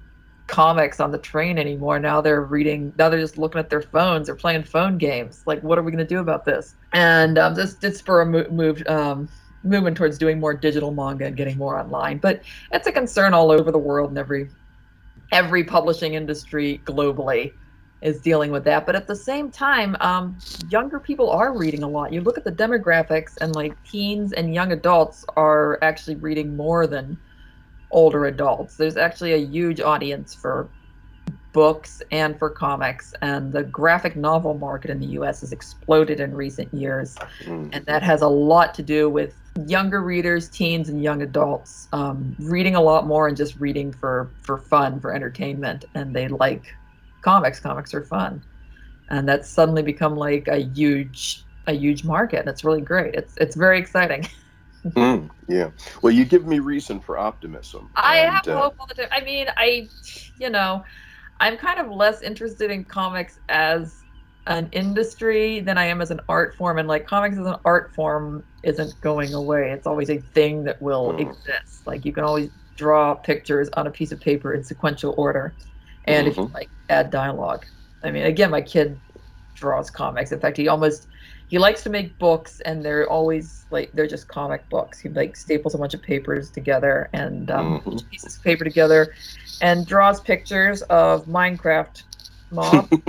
comics 0.47 0.99
on 0.99 1.12
the 1.12 1.17
train 1.19 1.58
anymore. 1.58 1.97
Now 1.99 2.19
they're 2.19 2.41
reading 2.41 2.93
now 2.97 3.08
they're 3.08 3.21
just 3.21 3.38
looking 3.38 3.60
at 3.60 3.69
their 3.69 3.82
phones 3.82 4.27
they're 4.27 4.36
playing 4.36 4.63
phone 4.63 4.97
games. 4.97 5.43
Like 5.45 5.63
what 5.63 5.77
are 5.77 5.84
we 5.84 5.91
going 5.91 6.06
to 6.06 6.15
do 6.15 6.19
about 6.19 6.43
this? 6.43 6.75
And 6.91 7.38
um, 7.38 7.56
this 7.56 7.75
did 7.75 7.95
spur 7.95 8.21
a 8.21 8.25
mo- 8.25 8.49
move 8.49 8.84
um, 8.88 9.29
movement 9.63 9.97
towards 9.97 10.17
doing 10.17 10.39
more 10.39 10.54
digital 10.54 10.93
manga 10.93 11.26
and 11.26 11.38
getting 11.38 11.58
more 11.58 11.80
online. 11.80 12.17
But 12.17 12.43
it's 12.71 12.88
a 12.88 12.91
concern 12.91 13.34
all 13.34 13.52
over 13.52 13.71
the 13.71 13.80
world 13.80 14.10
and 14.10 14.17
every 14.17 14.49
every 15.32 15.63
publishing 15.63 16.13
industry 16.13 16.82
globally 16.86 17.54
is 18.02 18.19
dealing 18.21 18.52
with 18.52 18.65
that. 18.65 18.86
But 18.86 18.95
at 18.95 19.08
the 19.08 19.15
same 19.15 19.49
time 19.49 19.95
um, 20.02 20.38
younger 20.69 20.99
people 20.99 21.30
are 21.30 21.58
reading 21.58 21.84
a 21.84 21.88
lot. 21.88 22.12
You 22.12 22.21
look 22.21 22.38
at 22.38 22.43
the 22.43 22.52
demographics 22.52 23.38
and 23.41 23.56
like 23.56 23.82
teens 23.84 24.34
and 24.34 24.54
young 24.54 24.73
adults 24.73 25.26
are 25.36 25.80
actually 25.82 26.15
reading 26.15 26.56
more 26.56 26.86
than 26.86 27.17
older 27.91 28.26
adults. 28.26 28.76
There's 28.76 28.97
actually 28.97 29.34
a 29.34 29.45
huge 29.45 29.80
audience 29.80 30.34
for 30.34 30.69
books 31.53 32.01
and 32.11 32.37
for 32.37 32.49
comics 32.49 33.13
and 33.21 33.51
the 33.53 33.63
graphic 33.63 34.15
novel 34.15 34.55
market 34.55 34.89
in 34.91 34.99
the 34.99 35.07
us 35.07 35.41
has 35.41 35.51
exploded 35.51 36.19
in 36.19 36.33
recent 36.35 36.73
years 36.73 37.15
Mm. 37.45 37.69
and 37.73 37.85
that 37.85 38.03
has 38.03 38.21
a 38.21 38.27
lot 38.27 38.73
to 38.75 38.83
do 38.83 39.09
with 39.09 39.35
younger 39.67 40.01
readers 40.01 40.49
teens 40.49 40.89
and 40.89 41.01
young 41.03 41.21
adults 41.21 41.87
um, 41.93 42.35
reading 42.39 42.75
a 42.75 42.81
lot 42.81 43.05
more 43.05 43.27
and 43.27 43.37
just 43.37 43.59
reading 43.59 43.91
for 43.93 44.31
for 44.41 44.57
fun 44.57 44.99
for 44.99 45.13
entertainment 45.13 45.85
and 45.95 46.15
they 46.15 46.27
like 46.27 46.65
comics 47.21 47.59
comics 47.59 47.93
are 47.93 48.03
fun 48.03 48.41
and 49.09 49.27
that's 49.29 49.49
suddenly 49.49 49.83
become 49.83 50.15
like 50.15 50.47
a 50.47 50.57
huge 50.57 51.45
a 51.67 51.73
huge 51.73 52.03
market 52.03 52.47
it's 52.47 52.63
really 52.63 52.81
great 52.81 53.13
it's 53.15 53.35
it's 53.37 53.55
very 53.55 53.77
exciting 53.79 54.27
Mm, 54.85 55.29
yeah. 55.47 55.69
Well, 56.01 56.11
you 56.11 56.25
give 56.25 56.45
me 56.45 56.59
reason 56.59 56.99
for 56.99 57.17
optimism. 57.17 57.89
i 57.95 58.17
and, 58.17 58.33
have 58.35 58.45
uh, 58.49 58.59
hope 58.59 58.75
all 58.79 58.85
the 58.87 58.95
time 58.95 59.07
i 59.13 59.21
mean 59.21 59.47
i 59.55 59.87
you 60.37 60.49
know 60.49 60.83
i'm 61.43 61.58
kind 61.58 61.79
of 61.79 61.91
less 61.91 62.21
interested 62.23 62.71
in 62.71 62.86
comics 62.86 63.39
as 63.49 64.06
an 64.47 64.69
industry 64.73 65.62
than 65.62 65.77
i 65.77 65.86
am 65.86 66.01
as 66.01 66.12
an 66.12 66.19
art 66.29 66.56
form 66.58 66.79
and 66.79 66.88
like 66.88 67.08
comics 67.08 67.38
as 67.38 67.45
an 67.47 67.58
art 67.65 67.93
form 67.95 68.43
isn't 68.63 68.99
going 69.01 69.34
away. 69.34 69.71
It's 69.71 69.88
always 69.88 70.10
a 70.10 70.19
thing 70.19 70.63
that 70.65 70.82
will 70.82 71.13
Mm. 71.13 71.19
exist. 71.19 71.86
Like 71.86 72.06
you 72.06 72.13
can 72.13 72.23
always 72.23 72.49
draw 72.77 73.13
pictures 73.15 73.69
on 73.75 73.88
a 73.88 73.91
piece 73.91 74.13
of 74.13 74.21
paper 74.21 74.53
in 74.53 74.63
sequential 74.63 75.15
order 75.17 75.58
and 76.06 76.27
if 76.27 76.38
you 76.38 76.49
like 76.53 76.71
add 76.89 77.12
dialogue. 77.12 77.65
I 78.03 78.12
mean 78.12 78.25
again 78.25 78.51
my 78.51 78.62
kid 78.62 79.01
draws 79.56 79.89
comics. 79.91 80.32
In 80.32 80.39
fact 80.41 80.58
he 80.58 80.69
almost 80.69 81.08
he 81.47 81.58
likes 81.60 81.84
to 81.84 81.89
make 81.89 82.17
books 82.19 82.60
and 82.62 82.84
they're 82.84 83.08
always 83.10 83.65
like 83.69 83.91
they're 83.93 84.08
just 84.08 84.27
comic 84.27 84.67
books 84.69 84.99
he 84.99 85.10
like 85.10 85.36
staples 85.36 85.75
a 85.75 85.77
bunch 85.77 85.93
of 85.93 86.01
papers 86.01 86.49
together 86.49 87.10
and 87.13 87.51
um, 87.51 87.82
Mhm. 87.82 88.10
pieces 88.10 88.38
of 88.38 88.43
paper 88.43 88.63
together 88.63 89.13
and 89.62 89.86
draws 89.86 90.19
pictures 90.21 90.82
of 90.84 91.25
minecraft 91.25 92.03
mob 92.51 92.89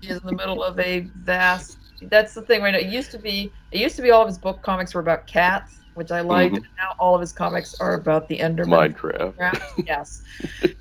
he 0.00 0.08
is 0.08 0.18
in 0.20 0.26
the 0.26 0.32
middle 0.32 0.62
of 0.62 0.78
a 0.78 1.00
vast 1.22 1.78
that's 2.02 2.34
the 2.34 2.42
thing 2.42 2.62
right 2.62 2.72
now 2.72 2.78
it 2.78 2.86
used 2.86 3.10
to 3.10 3.18
be 3.18 3.52
it 3.72 3.78
used 3.80 3.96
to 3.96 4.02
be 4.02 4.10
all 4.10 4.22
of 4.22 4.28
his 4.28 4.38
book 4.38 4.62
comics 4.62 4.94
were 4.94 5.00
about 5.00 5.26
cats 5.26 5.78
which 5.94 6.10
i 6.12 6.20
liked 6.20 6.54
Mhm. 6.54 6.58
and 6.58 6.66
now 6.78 6.94
all 6.98 7.14
of 7.14 7.20
his 7.20 7.32
comics 7.32 7.74
are 7.80 7.94
about 7.94 8.28
the 8.28 8.38
enderman 8.38 8.94
Minecraft. 8.94 9.34
Minecraft, 9.36 9.62
yes. 9.86 10.22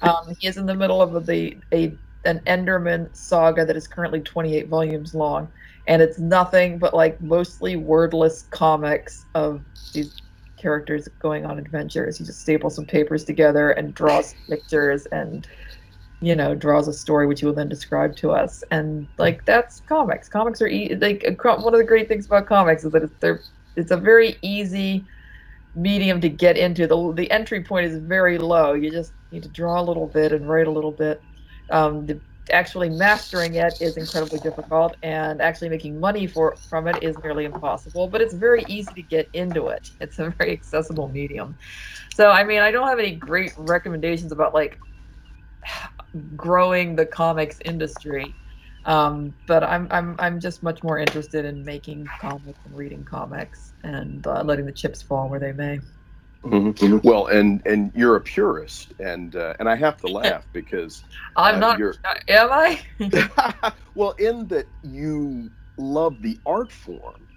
Um, 0.01 0.35
he 0.37 0.47
is 0.47 0.57
in 0.57 0.65
the 0.67 0.75
middle 0.75 1.01
of 1.01 1.25
the 1.25 1.57
a 1.73 1.97
an 2.25 2.39
Enderman 2.45 3.07
saga 3.15 3.63
that 3.65 3.77
is 3.77 3.87
currently 3.87 4.19
28 4.19 4.67
volumes 4.67 5.15
long, 5.15 5.47
and 5.87 6.01
it's 6.01 6.19
nothing 6.19 6.77
but 6.77 6.93
like 6.93 7.19
mostly 7.21 7.75
wordless 7.75 8.43
comics 8.51 9.25
of 9.35 9.61
these 9.93 10.21
characters 10.57 11.07
going 11.19 11.45
on 11.45 11.57
adventures. 11.57 12.17
He 12.17 12.25
just 12.25 12.41
staples 12.41 12.75
some 12.75 12.85
papers 12.85 13.23
together 13.23 13.71
and 13.71 13.93
draws 13.93 14.35
pictures 14.49 15.05
and 15.07 15.47
you 16.19 16.35
know 16.35 16.55
draws 16.55 16.87
a 16.87 16.93
story 16.93 17.27
which 17.27 17.41
he 17.41 17.45
will 17.45 17.53
then 17.53 17.69
describe 17.69 18.15
to 18.17 18.31
us. 18.31 18.63
And 18.71 19.07
like 19.17 19.45
that's 19.45 19.81
comics. 19.81 20.27
Comics 20.27 20.61
are 20.61 20.67
e- 20.67 20.95
like 20.95 21.23
one 21.43 21.73
of 21.73 21.79
the 21.79 21.85
great 21.85 22.07
things 22.07 22.25
about 22.25 22.47
comics 22.47 22.83
is 22.83 22.91
that 22.91 23.03
it's, 23.03 23.13
they're 23.19 23.41
it's 23.75 23.91
a 23.91 23.97
very 23.97 24.37
easy 24.41 25.05
medium 25.75 26.19
to 26.21 26.29
get 26.29 26.57
into. 26.57 26.87
The 26.87 27.13
the 27.13 27.31
entry 27.31 27.63
point 27.63 27.85
is 27.85 27.97
very 27.97 28.37
low. 28.37 28.73
You 28.73 28.91
just 28.91 29.13
need 29.31 29.43
to 29.43 29.49
draw 29.49 29.79
a 29.79 29.83
little 29.83 30.07
bit 30.07 30.33
and 30.33 30.49
write 30.49 30.67
a 30.67 30.71
little 30.71 30.91
bit. 30.91 31.21
Um, 31.69 32.05
the, 32.05 32.19
actually 32.51 32.89
mastering 32.89 33.55
it 33.55 33.73
is 33.81 33.97
incredibly 33.97 34.39
difficult, 34.39 34.95
and 35.03 35.41
actually 35.41 35.69
making 35.69 35.99
money 35.99 36.27
for 36.27 36.55
from 36.55 36.87
it 36.87 37.01
is 37.03 37.17
nearly 37.23 37.45
impossible. 37.45 38.07
But 38.07 38.21
it's 38.21 38.33
very 38.33 38.63
easy 38.67 38.93
to 38.93 39.01
get 39.01 39.29
into 39.33 39.67
it. 39.67 39.91
It's 39.99 40.19
a 40.19 40.29
very 40.37 40.53
accessible 40.53 41.09
medium. 41.09 41.57
So 42.13 42.29
I 42.29 42.43
mean, 42.43 42.59
I 42.59 42.71
don't 42.71 42.87
have 42.87 42.99
any 42.99 43.15
great 43.15 43.53
recommendations 43.57 44.31
about 44.31 44.53
like 44.53 44.79
growing 46.35 46.95
the 46.95 47.05
comics 47.05 47.59
industry. 47.65 48.33
Um, 48.85 49.33
but 49.47 49.63
I'm 49.63 49.87
I'm 49.91 50.15
I'm 50.17 50.39
just 50.39 50.63
much 50.63 50.81
more 50.81 50.97
interested 50.97 51.43
in 51.45 51.65
making 51.65 52.07
comics 52.21 52.59
and 52.65 52.75
reading 52.75 53.03
comics 53.03 53.73
and 53.83 54.25
uh, 54.25 54.43
letting 54.43 54.65
the 54.65 54.71
chips 54.71 55.01
fall 55.01 55.29
where 55.29 55.39
they 55.39 55.51
may. 55.51 55.79
Mhm. 56.51 57.03
Well, 57.03 57.27
and 57.27 57.61
and 57.65 57.91
you're 57.95 58.15
a 58.15 58.21
purist, 58.21 58.93
and 58.99 59.35
uh, 59.35 59.53
and 59.59 59.69
I 59.69 59.75
have 59.75 59.97
to 59.97 60.07
laugh 60.07 60.47
because 60.53 61.03
I'm 61.35 61.55
Uh, 61.55 61.59
not. 61.59 61.79
you're- 61.79 61.93
Am 62.29 62.49
I? 62.51 62.81
well, 63.95 64.11
in 64.19 64.47
that 64.47 64.67
you 64.83 65.51
love 65.77 66.21
the 66.21 66.39
art 66.45 66.71
form, 66.71 67.27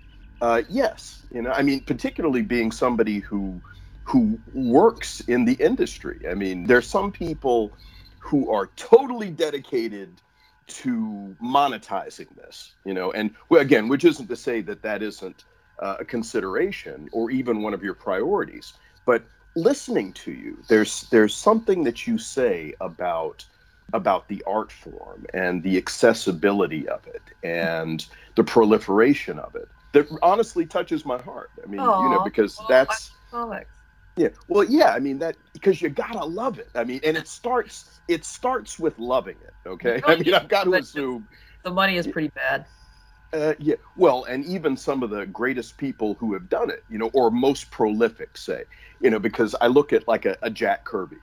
uh, 0.40 0.62
yes. 0.68 1.26
You 1.30 1.42
know, 1.42 1.50
I 1.52 1.62
mean, 1.62 1.84
particularly 1.84 2.42
being 2.42 2.72
somebody 2.72 3.20
who 3.20 3.62
who 4.04 4.40
works 4.46 5.20
in 5.20 5.44
the 5.44 5.54
industry. 5.54 6.20
I 6.30 6.34
mean, 6.34 6.66
there's 6.66 6.88
some 6.88 7.12
people 7.12 7.76
who 8.20 8.50
are 8.50 8.70
totally 8.76 9.30
dedicated 9.30 10.22
to 10.68 11.36
monetizing 11.42 12.34
this. 12.36 12.76
You 12.84 12.94
know, 12.94 13.12
and 13.12 13.34
well, 13.48 13.60
again, 13.60 13.88
which 13.88 14.04
isn't 14.04 14.28
to 14.28 14.36
say 14.36 14.62
that 14.62 14.82
that 14.82 15.02
isn't 15.02 15.44
uh, 15.82 15.96
a 16.00 16.04
consideration 16.04 17.08
or 17.12 17.30
even 17.30 17.62
one 17.62 17.74
of 17.74 17.82
your 17.82 17.94
priorities, 17.94 18.74
but 19.10 19.24
listening 19.56 20.12
to 20.12 20.30
you, 20.30 20.56
there's 20.68 21.08
there's 21.10 21.34
something 21.34 21.82
that 21.82 22.06
you 22.06 22.16
say 22.16 22.74
about 22.80 23.44
about 23.92 24.28
the 24.28 24.40
art 24.46 24.70
form 24.70 25.26
and 25.34 25.64
the 25.64 25.76
accessibility 25.76 26.88
of 26.88 27.04
it 27.08 27.22
and 27.42 28.06
the 28.36 28.44
proliferation 28.44 29.36
of 29.40 29.56
it 29.56 29.66
that 29.94 30.06
honestly 30.22 30.64
touches 30.64 31.04
my 31.04 31.20
heart. 31.20 31.50
I 31.60 31.66
mean, 31.66 31.80
you 31.80 32.08
know, 32.12 32.22
because 32.22 32.56
well, 32.56 32.68
that's 32.68 33.10
yeah. 34.16 34.28
Well, 34.46 34.62
yeah. 34.62 34.90
I 34.94 35.00
mean 35.00 35.18
that 35.18 35.34
because 35.54 35.82
you 35.82 35.88
gotta 35.88 36.24
love 36.24 36.60
it. 36.60 36.68
I 36.76 36.84
mean, 36.84 37.00
and 37.02 37.16
it 37.16 37.26
starts 37.26 37.98
it 38.06 38.24
starts 38.24 38.78
with 38.78 38.96
loving 38.96 39.38
it. 39.42 39.68
Okay. 39.68 40.00
I 40.06 40.14
mean, 40.14 40.34
I've 40.34 40.46
got 40.46 40.64
to 40.64 40.74
assume. 40.74 41.26
The 41.64 41.72
money 41.72 41.96
is 41.96 42.06
pretty 42.06 42.28
bad. 42.28 42.64
Uh, 43.32 43.54
yeah. 43.58 43.76
Well, 43.96 44.24
and 44.24 44.44
even 44.44 44.76
some 44.76 45.02
of 45.02 45.10
the 45.10 45.26
greatest 45.26 45.76
people 45.76 46.14
who 46.14 46.32
have 46.32 46.48
done 46.48 46.70
it, 46.70 46.84
you 46.90 46.98
know, 46.98 47.10
or 47.12 47.30
most 47.30 47.70
prolific, 47.70 48.36
say, 48.36 48.64
you 49.00 49.10
know, 49.10 49.18
because 49.18 49.54
I 49.60 49.68
look 49.68 49.92
at 49.92 50.08
like 50.08 50.26
a, 50.26 50.36
a 50.42 50.50
Jack 50.50 50.84
Kirby. 50.84 51.16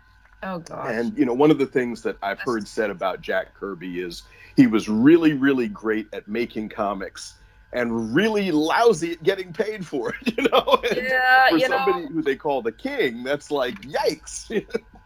Oh 0.43 0.59
gosh. 0.59 0.91
And 0.91 1.17
you 1.17 1.25
know, 1.25 1.33
one 1.33 1.51
of 1.51 1.57
the 1.57 1.65
things 1.65 2.01
that 2.03 2.17
I've 2.21 2.39
heard 2.39 2.67
said 2.67 2.89
about 2.89 3.21
Jack 3.21 3.53
Kirby 3.55 3.99
is 3.99 4.23
he 4.55 4.67
was 4.67 4.87
really, 4.87 5.33
really 5.33 5.67
great 5.67 6.07
at 6.13 6.27
making 6.27 6.69
comics 6.69 7.35
and 7.73 8.15
really 8.15 8.51
lousy 8.51 9.13
at 9.13 9.23
getting 9.23 9.51
paid 9.51 9.85
for 9.85 10.09
it. 10.09 10.15
You 10.37 10.43
know, 10.49 10.79
And 10.89 11.07
yeah, 11.07 11.49
for 11.49 11.57
you 11.57 11.67
somebody 11.67 12.03
know, 12.03 12.07
who 12.07 12.21
they 12.21 12.35
call 12.35 12.61
the 12.61 12.71
king, 12.71 13.23
that's 13.23 13.51
like 13.51 13.81
yikes. 13.81 14.49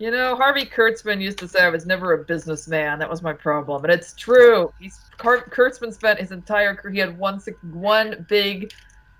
you 0.00 0.10
know, 0.10 0.34
Harvey 0.34 0.64
Kurtzman 0.64 1.20
used 1.20 1.36
to 1.38 1.46
say 1.46 1.62
I 1.62 1.68
was 1.68 1.84
never 1.84 2.14
a 2.14 2.24
businessman. 2.24 2.98
That 2.98 3.10
was 3.10 3.20
my 3.22 3.34
problem, 3.34 3.84
and 3.84 3.92
it's 3.92 4.14
true. 4.14 4.72
He's 4.80 4.98
Kur- 5.18 5.44
Kurtzman 5.50 5.92
spent 5.92 6.18
his 6.18 6.32
entire 6.32 6.74
career. 6.74 6.92
He 6.94 6.98
had 7.00 7.18
one 7.18 7.38
one 7.70 8.24
big 8.26 8.72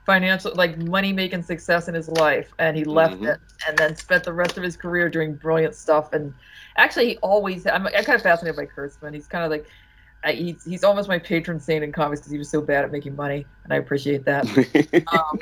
financial, 0.06 0.54
like 0.54 0.78
money 0.78 1.12
making 1.12 1.42
success 1.42 1.86
in 1.88 1.94
his 1.94 2.08
life, 2.08 2.50
and 2.58 2.78
he 2.78 2.84
left 2.84 3.20
Mhm. 3.20 3.34
it, 3.34 3.40
and 3.68 3.76
then 3.76 3.94
spent 3.94 4.24
the 4.24 4.32
rest 4.32 4.56
of 4.56 4.64
his 4.64 4.74
career 4.74 5.10
doing 5.10 5.34
brilliant 5.34 5.74
stuff. 5.74 6.14
And 6.14 6.32
actually, 6.78 7.08
he 7.10 7.16
always. 7.18 7.66
I'm, 7.66 7.86
I'm 7.86 7.92
kind 8.04 8.16
of 8.16 8.22
fascinated 8.22 8.56
by 8.56 8.64
Kurtzman. 8.64 9.12
He's 9.12 9.26
kind 9.26 9.44
of 9.44 9.50
like. 9.50 9.66
I, 10.22 10.32
he's, 10.32 10.64
he's 10.64 10.84
almost 10.84 11.08
my 11.08 11.18
patron 11.18 11.58
saint 11.60 11.82
in 11.82 11.92
comics 11.92 12.20
because 12.20 12.32
he 12.32 12.36
was 12.36 12.50
so 12.50 12.60
bad 12.60 12.84
at 12.84 12.92
making 12.92 13.16
money, 13.16 13.46
and 13.64 13.72
I 13.72 13.76
appreciate 13.76 14.24
that. 14.24 14.46
Um, 15.12 15.38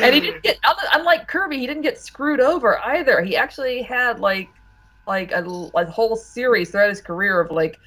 and 0.00 0.14
he 0.14 0.20
didn't 0.20 0.42
get 0.42 0.58
unlike 0.92 1.26
Kirby, 1.26 1.58
he 1.58 1.66
didn't 1.66 1.82
get 1.82 1.98
screwed 1.98 2.40
over 2.40 2.78
either. 2.80 3.22
He 3.22 3.36
actually 3.36 3.82
had 3.82 4.20
like 4.20 4.48
like 5.06 5.32
a, 5.32 5.44
a 5.74 5.86
whole 5.86 6.16
series 6.16 6.70
throughout 6.70 6.88
his 6.88 7.00
career 7.00 7.40
of 7.40 7.50
like 7.50 7.78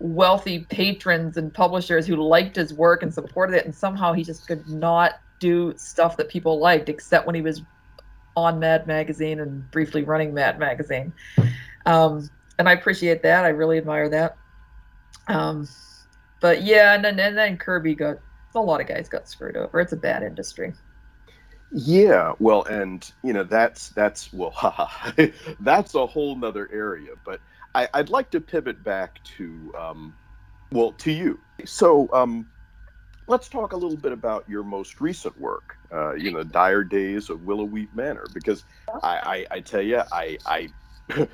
wealthy 0.00 0.60
patrons 0.70 1.36
and 1.36 1.54
publishers 1.54 2.06
who 2.06 2.16
liked 2.16 2.56
his 2.56 2.74
work 2.74 3.02
and 3.02 3.12
supported 3.12 3.56
it, 3.56 3.64
and 3.64 3.74
somehow 3.74 4.12
he 4.12 4.22
just 4.22 4.46
could 4.46 4.66
not 4.68 5.20
do 5.40 5.74
stuff 5.76 6.16
that 6.16 6.28
people 6.28 6.58
liked 6.58 6.88
except 6.88 7.26
when 7.26 7.34
he 7.34 7.42
was 7.42 7.62
on 8.36 8.58
Mad 8.58 8.86
Magazine 8.86 9.40
and 9.40 9.68
briefly 9.70 10.02
running 10.02 10.34
Mad 10.34 10.58
Magazine. 10.58 11.12
Um, 11.86 12.28
and 12.58 12.68
I 12.68 12.72
appreciate 12.72 13.22
that. 13.22 13.44
I 13.44 13.48
really 13.48 13.78
admire 13.78 14.08
that. 14.08 14.36
Um, 15.28 15.68
but 16.40 16.62
yeah, 16.62 16.94
and 16.94 17.04
then 17.04 17.18
and 17.18 17.36
then 17.36 17.56
Kirby 17.56 17.94
got 17.94 18.18
a 18.54 18.60
lot 18.60 18.80
of 18.80 18.86
guys 18.86 19.08
got 19.08 19.28
screwed 19.28 19.56
over. 19.56 19.80
It's 19.80 19.92
a 19.92 19.96
bad 19.96 20.22
industry. 20.22 20.72
Yeah, 21.76 22.34
well, 22.38 22.62
and 22.64 23.10
you 23.24 23.32
know 23.32 23.42
that's 23.42 23.88
that's 23.90 24.32
well, 24.32 24.54
that's 25.60 25.94
a 25.96 26.06
whole 26.06 26.36
nother 26.36 26.70
area. 26.72 27.10
But 27.24 27.40
I, 27.74 27.88
I'd 27.94 28.10
like 28.10 28.30
to 28.30 28.40
pivot 28.40 28.84
back 28.84 29.20
to, 29.38 29.74
um, 29.76 30.14
well, 30.70 30.92
to 30.92 31.10
you. 31.10 31.40
So 31.64 32.08
um, 32.12 32.46
let's 33.26 33.48
talk 33.48 33.72
a 33.72 33.76
little 33.76 33.96
bit 33.96 34.12
about 34.12 34.48
your 34.48 34.62
most 34.62 35.00
recent 35.00 35.36
work. 35.40 35.76
Uh, 35.92 36.14
you 36.14 36.30
know, 36.30 36.44
Dire 36.44 36.84
Days 36.84 37.28
of 37.28 37.42
Willow 37.42 37.64
Weep 37.64 37.92
Manor, 37.92 38.26
because 38.32 38.64
I, 39.02 39.46
I, 39.50 39.56
I 39.56 39.60
tell 39.60 39.82
you, 39.82 40.02
I, 40.12 40.38
I. 40.46 40.68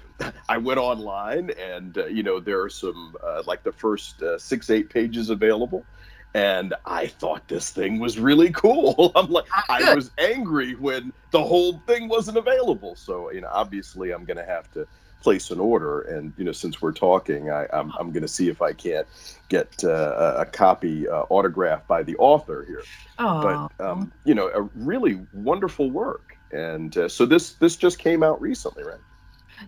I 0.49 0.59
went 0.59 0.81
online 0.81 1.51
and 1.51 1.97
uh, 1.97 2.07
you 2.07 2.25
know 2.25 2.41
there 2.41 2.61
are 2.61 2.69
some 2.69 3.15
uh, 3.23 3.45
like 3.47 3.63
the 3.63 3.71
first 3.71 4.21
uh, 4.21 4.37
six 4.37 4.69
eight 4.69 4.91
pages 4.91 5.31
available 5.31 5.87
and 6.35 6.75
I 6.87 7.07
thought 7.09 7.49
this 7.49 7.71
thing 7.71 7.99
was 7.99 8.19
really 8.19 8.51
cool. 8.51 9.13
I'm 9.17 9.31
like, 9.31 9.47
I 9.69 9.95
was 9.95 10.11
angry 10.19 10.75
when 10.75 11.13
the 11.31 11.43
whole 11.43 11.79
thing 11.87 12.09
wasn't 12.09 12.37
available. 12.37 12.95
So, 12.95 13.31
you 13.33 13.41
know, 13.41 13.49
obviously 13.53 14.13
I'm 14.13 14.25
going 14.25 14.37
to 14.37 14.45
have 14.45 14.71
to 14.73 14.87
place 15.21 15.51
an 15.51 15.59
order. 15.59 16.03
And, 16.03 16.33
you 16.37 16.45
know, 16.45 16.53
since 16.53 16.81
we're 16.81 16.93
talking, 16.93 17.51
I, 17.51 17.67
I'm, 17.73 17.93
I'm 17.99 18.13
going 18.13 18.23
to 18.23 18.29
see 18.29 18.49
if 18.49 18.63
I 18.63 18.73
can't 18.73 19.07
get 19.49 19.83
uh, 19.85 20.35
a- 20.39 20.47
copy 20.47 21.09
uh, 21.09 21.25
autographed 21.31 21.89
by 21.89 22.03
the 22.03 22.17
author 22.17 22.65
here. 22.67 22.83
Oh, 23.19 23.69
But, 23.79 23.85
um, 23.85 24.13
you 24.25 24.35
know, 24.35 24.49
a 24.49 24.63
really 24.77 25.21
wonderful 25.33 25.91
work. 25.91 26.37
And 26.53 26.97
uh, 26.97 27.09
so 27.09 27.27
this 27.27 27.53
this 27.55 27.77
just 27.77 28.01
came 28.01 28.25
out 28.25 28.41
recently, 28.41 28.83
right? 28.83 28.99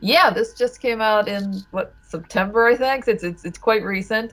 yeah, 0.00 0.30
this 0.30 0.54
just 0.54 0.80
came 0.80 1.00
out 1.00 1.28
in 1.28 1.62
what 1.70 1.94
September, 2.02 2.66
I 2.66 2.76
think. 2.76 3.06
It's 3.08 3.22
it's 3.22 3.44
it's 3.44 3.58
quite 3.58 3.84
recent, 3.84 4.32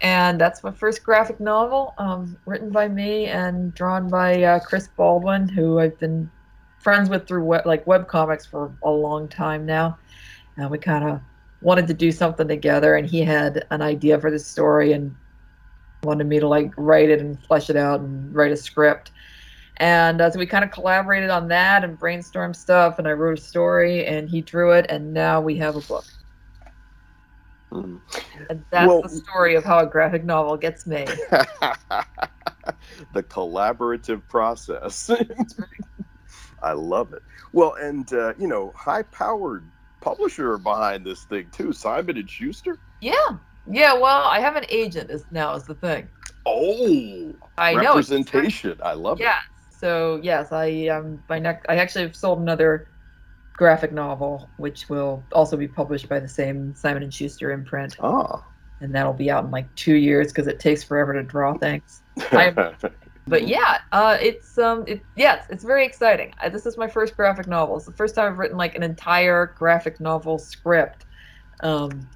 and 0.00 0.40
that's 0.40 0.62
my 0.62 0.70
first 0.70 1.02
graphic 1.02 1.40
novel, 1.40 1.94
um, 1.98 2.36
written 2.46 2.70
by 2.70 2.88
me 2.88 3.26
and 3.26 3.74
drawn 3.74 4.08
by 4.08 4.42
uh, 4.42 4.60
Chris 4.60 4.88
Baldwin, 4.88 5.48
who 5.48 5.78
I've 5.78 5.98
been 5.98 6.30
friends 6.78 7.10
with 7.10 7.26
through 7.26 7.44
web, 7.44 7.66
like 7.66 7.86
web 7.86 8.06
comics 8.06 8.46
for 8.46 8.72
a 8.82 8.90
long 8.90 9.28
time 9.28 9.66
now, 9.66 9.98
and 10.56 10.70
we 10.70 10.78
kind 10.78 11.08
of 11.08 11.20
wanted 11.60 11.88
to 11.88 11.94
do 11.94 12.12
something 12.12 12.46
together, 12.46 12.94
and 12.94 13.08
he 13.08 13.20
had 13.20 13.66
an 13.70 13.82
idea 13.82 14.20
for 14.20 14.30
the 14.30 14.38
story 14.38 14.92
and 14.92 15.14
wanted 16.04 16.26
me 16.28 16.38
to 16.38 16.46
like 16.46 16.72
write 16.76 17.10
it 17.10 17.20
and 17.20 17.42
flesh 17.44 17.68
it 17.68 17.76
out 17.76 18.00
and 18.00 18.32
write 18.34 18.52
a 18.52 18.56
script. 18.56 19.10
And 19.78 20.20
uh, 20.20 20.30
so 20.30 20.38
we 20.38 20.46
kind 20.46 20.64
of 20.64 20.70
collaborated 20.70 21.30
on 21.30 21.48
that 21.48 21.84
and 21.84 21.98
brainstormed 21.98 22.56
stuff, 22.56 22.98
and 22.98 23.08
I 23.08 23.12
wrote 23.12 23.38
a 23.38 23.42
story, 23.42 24.06
and 24.06 24.28
he 24.28 24.40
drew 24.40 24.72
it, 24.72 24.86
and 24.88 25.12
now 25.12 25.40
we 25.40 25.56
have 25.56 25.76
a 25.76 25.80
book. 25.80 26.04
Mhm. 27.72 28.00
And 28.48 28.64
that's 28.70 28.88
Well- 28.88 29.02
the 29.02 29.08
story 29.08 29.54
of 29.54 29.64
how 29.64 29.78
a 29.80 29.86
graphic 29.86 30.24
novel 30.24 30.56
gets 30.56 30.86
made. 30.86 31.08
the 33.12 33.22
collaborative 33.22 34.22
process. 34.28 35.10
I 36.62 36.72
love 36.72 37.12
it. 37.12 37.22
Well, 37.52 37.74
and 37.74 38.12
uh, 38.12 38.34
you 38.38 38.48
know, 38.48 38.72
high-powered 38.76 39.64
publisher 40.00 40.58
behind 40.58 41.04
this 41.04 41.24
thing 41.24 41.48
too, 41.52 41.72
Simon 41.72 42.16
and 42.16 42.28
Schuster. 42.28 42.78
Yeah, 43.00 43.14
yeah. 43.70 43.92
Well, 43.94 44.24
I 44.24 44.40
have 44.40 44.56
an 44.56 44.64
agent 44.68 45.10
is 45.10 45.24
now 45.30 45.54
is 45.54 45.64
the 45.64 45.74
thing. 45.74 46.08
Oh, 46.46 47.34
I 47.58 47.74
know. 47.74 47.80
representation. 47.94 48.78
I 48.82 48.94
love 48.94 49.20
it. 49.20 49.24
Yeah. 49.24 49.40
So 49.70 50.18
yes, 50.22 50.50
I 50.50 50.88
um 50.88 51.22
my 51.28 51.38
next 51.38 51.66
I 51.68 51.76
actually 51.76 52.02
have 52.04 52.16
sold 52.16 52.40
another 52.40 52.88
graphic 53.58 53.92
novel, 53.92 54.48
which 54.56 54.88
will 54.88 55.22
also 55.32 55.56
be 55.56 55.68
published 55.68 56.08
by 56.08 56.20
the 56.20 56.28
same 56.28 56.74
Simon 56.74 57.02
and 57.02 57.12
Schuster 57.12 57.50
imprint. 57.50 57.96
Ah. 58.00 58.42
and 58.80 58.94
that'll 58.94 59.12
be 59.12 59.28
out 59.28 59.44
in 59.44 59.50
like 59.50 59.72
two 59.74 59.96
years 59.96 60.28
because 60.28 60.46
it 60.46 60.60
takes 60.60 60.84
forever 60.84 61.12
to 61.12 61.22
draw 61.24 61.52
things. 61.58 62.02
I'm- 62.30 62.76
But 63.28 63.46
yeah, 63.46 63.80
uh, 63.92 64.16
it's 64.20 64.56
um, 64.56 64.84
it 64.86 65.02
yeah, 65.14 65.44
it's, 65.50 65.62
very 65.62 65.84
exciting. 65.84 66.32
I, 66.40 66.48
this 66.48 66.64
is 66.64 66.78
my 66.78 66.88
first 66.88 67.14
graphic 67.14 67.46
novel. 67.46 67.76
It's 67.76 67.84
the 67.84 67.92
first 67.92 68.14
time 68.14 68.32
I've 68.32 68.38
written 68.38 68.56
like 68.56 68.74
an 68.74 68.82
entire 68.82 69.54
graphic 69.58 70.00
novel 70.00 70.38
script, 70.38 71.04
um, 71.60 72.08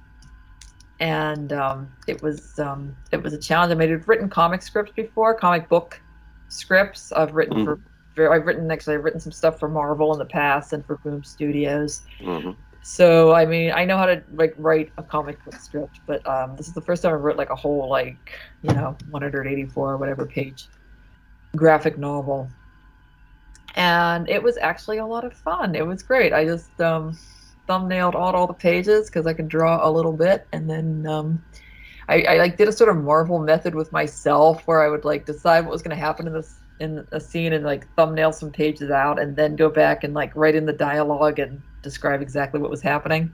and 0.99 1.53
um, 1.53 1.91
it 2.07 2.23
was 2.23 2.57
um, 2.57 2.95
it 3.11 3.21
was 3.21 3.31
a 3.33 3.37
challenge. 3.37 3.71
I 3.71 3.75
mean, 3.75 3.93
I've 3.93 4.07
written 4.07 4.27
comic 4.27 4.63
scripts 4.63 4.91
before, 4.95 5.35
comic 5.35 5.69
book 5.69 6.01
scripts. 6.47 7.11
I've 7.11 7.33
written 7.33 7.63
for, 7.63 7.79
for 8.15 8.33
I've 8.33 8.45
written 8.45 8.69
actually 8.71 8.95
I've 8.95 9.03
written 9.03 9.19
some 9.19 9.31
stuff 9.31 9.59
for 9.59 9.67
Marvel 9.67 10.13
in 10.13 10.19
the 10.19 10.25
past 10.25 10.73
and 10.73 10.85
for 10.85 10.97
Boom 10.97 11.23
Studios. 11.23 12.01
Mhm. 12.19 12.55
So 12.81 13.33
I 13.33 13.45
mean, 13.45 13.71
I 13.71 13.85
know 13.85 13.97
how 13.97 14.05
to 14.05 14.21
like 14.33 14.53
write 14.57 14.91
a 14.97 15.03
comic 15.03 15.43
book 15.45 15.55
script, 15.55 16.01
but 16.05 16.25
um, 16.27 16.55
this 16.57 16.67
is 16.67 16.73
the 16.73 16.81
first 16.81 17.01
time 17.01 17.13
I 17.13 17.15
wrote 17.15 17.37
like 17.37 17.49
a 17.49 17.55
whole 17.55 17.89
like 17.89 18.37
you 18.61 18.73
know 18.73 18.95
184 19.09 19.91
or 19.91 19.97
whatever 19.97 20.25
page 20.25 20.67
graphic 21.55 21.97
novel, 21.97 22.49
and 23.75 24.29
it 24.29 24.41
was 24.41 24.57
actually 24.57 24.97
a 24.97 25.05
lot 25.05 25.23
of 25.23 25.33
fun. 25.33 25.75
It 25.75 25.85
was 25.85 26.03
great. 26.03 26.33
I 26.33 26.43
just 26.45 26.79
um, 26.81 27.17
thumbnailed 27.69 28.15
out 28.15 28.35
all 28.35 28.47
the 28.47 28.53
pages 28.53 29.09
because 29.09 29.27
I 29.27 29.33
could 29.33 29.47
draw 29.47 29.87
a 29.87 29.89
little 29.89 30.13
bit, 30.13 30.45
and 30.51 30.69
then 30.69 31.07
um, 31.07 31.43
I, 32.09 32.23
I 32.23 32.37
like 32.37 32.57
did 32.57 32.67
a 32.67 32.71
sort 32.71 32.89
of 32.89 32.97
Marvel 32.97 33.39
method 33.39 33.75
with 33.75 33.91
myself 33.93 34.67
where 34.67 34.83
I 34.83 34.89
would 34.89 35.05
like 35.05 35.25
decide 35.25 35.61
what 35.61 35.71
was 35.71 35.81
going 35.81 35.95
to 35.95 36.01
happen 36.01 36.27
in 36.27 36.33
this 36.33 36.55
in 36.83 37.07
a 37.11 37.19
scene 37.19 37.53
and 37.53 37.65
like 37.65 37.87
thumbnail 37.95 38.33
some 38.33 38.51
pages 38.51 38.91
out 38.91 39.19
and 39.19 39.35
then 39.35 39.55
go 39.55 39.69
back 39.69 40.03
and 40.03 40.13
like 40.13 40.35
write 40.35 40.55
in 40.55 40.65
the 40.65 40.73
dialogue 40.73 41.39
and 41.39 41.61
describe 41.81 42.21
exactly 42.21 42.61
what 42.61 42.71
was 42.71 42.81
happening. 42.81 43.33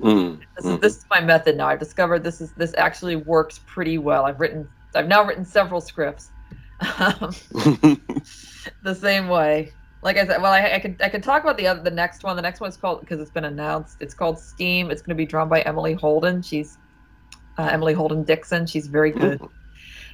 Mm, 0.00 0.40
This 0.56 0.66
is 0.66 0.78
mhm. 0.78 0.80
this 0.80 0.96
is 0.98 1.06
my 1.10 1.20
method 1.20 1.56
now. 1.56 1.68
I've 1.68 1.80
discovered 1.80 2.24
this 2.24 2.40
is 2.40 2.52
this 2.54 2.74
actually 2.78 3.16
works 3.16 3.60
pretty 3.66 3.98
well. 3.98 4.24
I've 4.26 4.40
written 4.40 4.68
I've 4.94 5.08
now 5.08 5.24
written 5.24 5.44
several 5.44 5.80
scripts 5.80 6.30
um, 6.98 7.32
the 8.82 8.94
same 8.94 9.28
way. 9.28 9.74
Like 10.02 10.16
I 10.16 10.26
said, 10.26 10.40
well, 10.42 10.52
I, 10.52 10.74
I 10.74 10.78
could 10.80 11.00
I 11.02 11.08
could 11.10 11.22
talk 11.22 11.42
about 11.42 11.58
the 11.58 11.66
other 11.66 11.82
the 11.82 11.90
next 11.90 12.24
one. 12.24 12.36
The 12.36 12.42
next 12.42 12.60
one's 12.60 12.76
called 12.76 13.00
because 13.00 13.20
it's 13.20 13.30
been 13.30 13.44
announced. 13.44 13.98
It's 14.00 14.14
called 14.14 14.38
Steam. 14.38 14.90
It's 14.90 15.02
going 15.02 15.10
to 15.16 15.20
be 15.20 15.26
drawn 15.26 15.48
by 15.48 15.60
Emily 15.62 15.94
Holden. 15.94 16.42
She's 16.42 16.78
uh, 17.58 17.68
Emily 17.70 17.92
Holden 17.92 18.24
Dixon. 18.24 18.66
She's 18.66 18.86
very 18.86 19.10
good, 19.12 19.42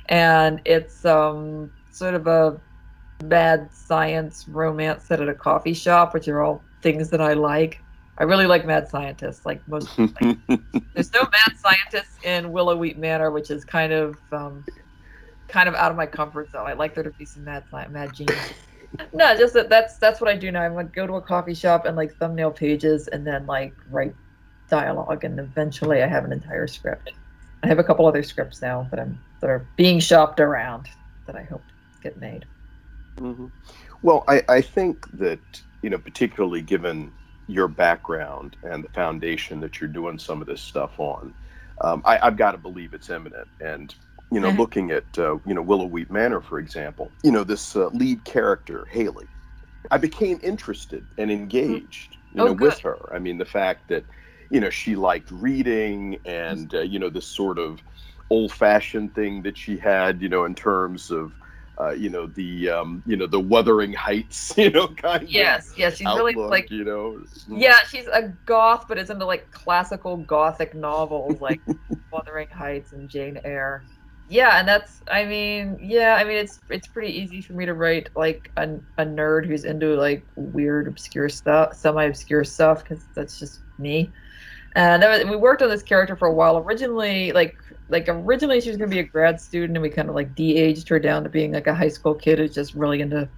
and 0.07 0.61
it's 0.64 1.05
um 1.05 1.70
sort 1.93 2.14
of 2.14 2.26
a 2.26 2.61
mad 3.23 3.69
science 3.73 4.47
romance 4.49 5.05
set 5.05 5.21
at 5.21 5.29
a 5.29 5.35
coffee 5.35 5.75
shop, 5.75 6.14
which 6.14 6.29
are 6.29 6.43
all 6.43 6.62
things 6.83 7.11
that 7.11 7.21
I 7.21 7.35
like. 7.35 7.81
I 8.19 8.25
really 8.25 8.47
like 8.47 8.64
mad 8.64 8.89
scientists. 8.89 9.45
Like 9.45 9.67
most, 9.69 9.99
like, 9.99 10.39
there's 10.95 11.12
no 11.12 11.23
mad 11.23 11.57
scientists 11.59 12.17
in 12.25 12.53
Willow 12.53 12.77
Weep 12.77 12.97
Manor, 12.97 13.31
which 13.31 13.51
is 13.51 13.64
kind 13.64 13.93
of 13.93 14.17
um, 14.33 14.64
kind 15.49 15.69
of 15.69 15.75
out 15.75 15.91
of 15.91 15.97
my 15.97 16.07
comfort 16.07 16.51
zone. 16.53 16.67
I 16.67 16.73
like 16.73 16.95
there 16.95 17.05
to 17.05 17.11
be 17.11 17.25
some 17.25 17.45
mad 17.45 17.64
science, 17.71 17.93
mad 17.93 18.14
genius. 18.14 18.39
No, 19.12 19.37
just 19.37 19.53
that 19.55 19.69
that's 19.69 19.99
that's 19.99 20.21
what 20.23 20.31
I 20.31 20.37
do 20.37 20.51
now. 20.51 20.62
I'm 20.62 20.75
like 20.75 20.95
go 20.95 21.07
to 21.07 21.14
a 21.14 21.21
coffee 21.21 21.53
shop 21.53 21.85
and 21.85 21.97
like 21.97 22.17
thumbnail 22.17 22.51
pages 22.51 23.09
and 23.09 23.27
then 23.27 23.45
like 23.45 23.75
write 23.91 24.14
dialogue 24.71 25.25
and 25.25 25.39
eventually 25.39 26.03
I 26.03 26.07
have 26.07 26.25
an 26.25 26.33
entire 26.33 26.67
script. 26.67 27.12
I 27.62 27.67
have 27.67 27.79
a 27.79 27.85
couple 27.85 28.07
other 28.07 28.23
scripts 28.23 28.62
now 28.62 28.87
that 28.91 29.01
I'm 29.01 29.19
that 29.41 29.51
are 29.51 29.67
being 29.77 29.99
shopped 29.99 30.41
around 30.41 30.89
that 31.27 31.37
I 31.37 31.43
hope 31.43 31.62
get 32.01 32.19
made. 32.19 32.47
Mhm. 33.19 33.53
Well, 34.03 34.25
I, 34.29 34.43
I 34.49 34.61
think 34.61 35.07
that, 35.14 35.62
you 35.83 35.91
know, 35.91 35.99
particularly 35.99 36.62
given 36.62 37.14
your 37.47 37.69
background 37.69 38.57
and 38.62 38.85
the 38.85 38.89
foundation 38.91 39.61
that 39.61 39.81
you're 39.81 39.89
doing 39.89 40.19
some 40.19 40.41
of 40.41 40.47
this 40.49 40.62
stuff 40.62 40.99
on, 40.99 41.35
um, 41.81 42.03
I, 42.05 42.19
I've 42.23 42.37
got 42.37 42.53
to 42.53 42.59
believe 42.59 42.95
it's 42.95 43.11
imminent. 43.11 43.49
And, 43.61 43.95
you 44.31 44.41
know, 44.41 44.51
looking 44.51 44.91
at, 44.91 45.07
uh, 45.19 45.39
you 45.47 45.55
know, 45.55 45.62
Willow 45.62 45.87
Weep 45.87 46.11
Manor, 46.11 46.41
for 46.43 46.59
example, 46.59 47.14
you 47.23 47.31
know, 47.33 47.45
this 47.45 47.77
uh, 47.77 47.89
lead 47.89 48.25
character, 48.25 48.87
Haley, 48.91 49.31
I 49.91 49.99
became 49.99 50.41
interested 50.43 51.09
and 51.19 51.31
engaged, 51.31 52.17
you 52.33 52.43
Oh, 52.43 52.47
know, 52.47 52.53
with 52.53 52.81
her. 52.81 52.99
I 53.14 53.19
mean, 53.19 53.39
the 53.39 53.45
fact 53.45 53.89
that, 53.89 54.07
you 54.51 54.61
know, 54.61 54.71
she 54.71 54.97
liked 54.97 55.31
reading 55.31 56.19
and, 56.25 56.75
uh, 56.75 56.81
you 56.83 56.99
know, 56.99 57.11
this 57.11 57.27
sort 57.29 57.59
of 57.59 57.81
old 58.31 58.53
fashioned 58.53 59.14
thing 59.14 59.43
that 59.43 59.57
she 59.57 59.79
had, 59.79 60.21
you 60.23 60.29
know, 60.29 60.45
in 60.45 60.55
terms 60.55 61.11
of, 61.11 61.33
uh, 61.79 61.91
you 61.91 62.09
know 62.09 62.27
the 62.27 62.70
um, 62.70 63.03
you 63.07 63.16
know 63.16 63.27
the 63.27 63.41
Wuthering 63.41 63.93
Heights, 63.93 64.55
you 64.59 64.70
know, 64.70 64.89
kind 64.89 65.22
of 65.22 65.31
Yes, 65.31 65.72
yes, 65.77 65.97
she's 65.97 66.07
of 66.07 66.16
really 66.16 66.35
like 66.35 66.70
you 66.70 66.85
know. 66.85 67.22
yeah, 67.49 67.79
she's 67.91 68.07
a 68.07 68.33
goth, 68.47 68.87
but 68.89 68.99
it's 68.99 69.11
into 69.11 69.27
like 69.27 69.51
classical 69.51 70.16
gothic 70.18 70.74
novels 70.74 71.41
like 71.41 71.61
Wuthering 72.12 72.49
Heights 72.49 72.93
and 72.93 73.09
Jane 73.09 73.39
Eyre. 73.45 73.85
Yeah, 74.29 74.59
and 74.59 74.66
that's 74.66 75.03
I 75.11 75.24
mean, 75.24 75.79
yeah, 75.81 76.14
I 76.14 76.24
mean 76.24 76.37
it's 76.39 76.61
it's 76.68 76.87
pretty 76.87 77.12
easy 77.12 77.41
for 77.41 77.53
me 77.53 77.66
to 77.66 77.74
write 77.74 78.09
like 78.16 78.51
a, 78.57 78.64
a 78.99 79.05
nerd 79.05 79.47
who's 79.47 79.64
into 79.64 79.95
like 79.95 80.27
weird 80.35 80.89
obscure 80.89 81.29
stuff, 81.29 81.74
semi-obscure 81.74 82.45
stuff 82.45 82.85
cuz 82.85 83.05
that's 83.14 83.39
just 83.39 83.61
me. 83.79 84.11
And 84.74 85.03
was, 85.03 85.24
we 85.24 85.37
worked 85.37 85.62
on 85.62 85.70
this 85.70 85.83
character 85.83 86.16
for 86.16 86.29
a 86.29 86.33
while. 86.33 86.59
Originally, 86.59 87.33
like 87.33 87.57
like 87.89 88.07
originally 88.09 88.61
she 88.61 88.68
was 88.68 88.76
going 88.76 88.91
to 88.91 88.95
be 88.95 89.01
a 89.01 89.05
grad 89.05 89.41
student 89.41 89.76
and 89.76 89.82
we 89.82 89.89
kind 89.91 90.09
of 90.09 90.14
like 90.14 90.34
de-aged 90.34 90.89
her 90.89 90.99
down 90.99 91.22
to 91.22 91.28
being 91.28 91.53
like 91.53 91.66
a 91.66 91.74
high 91.74 91.89
school 91.89 92.14
kid 92.14 92.39
who's 92.39 92.55
just 92.55 92.74
really 92.74 93.01
into 93.01 93.28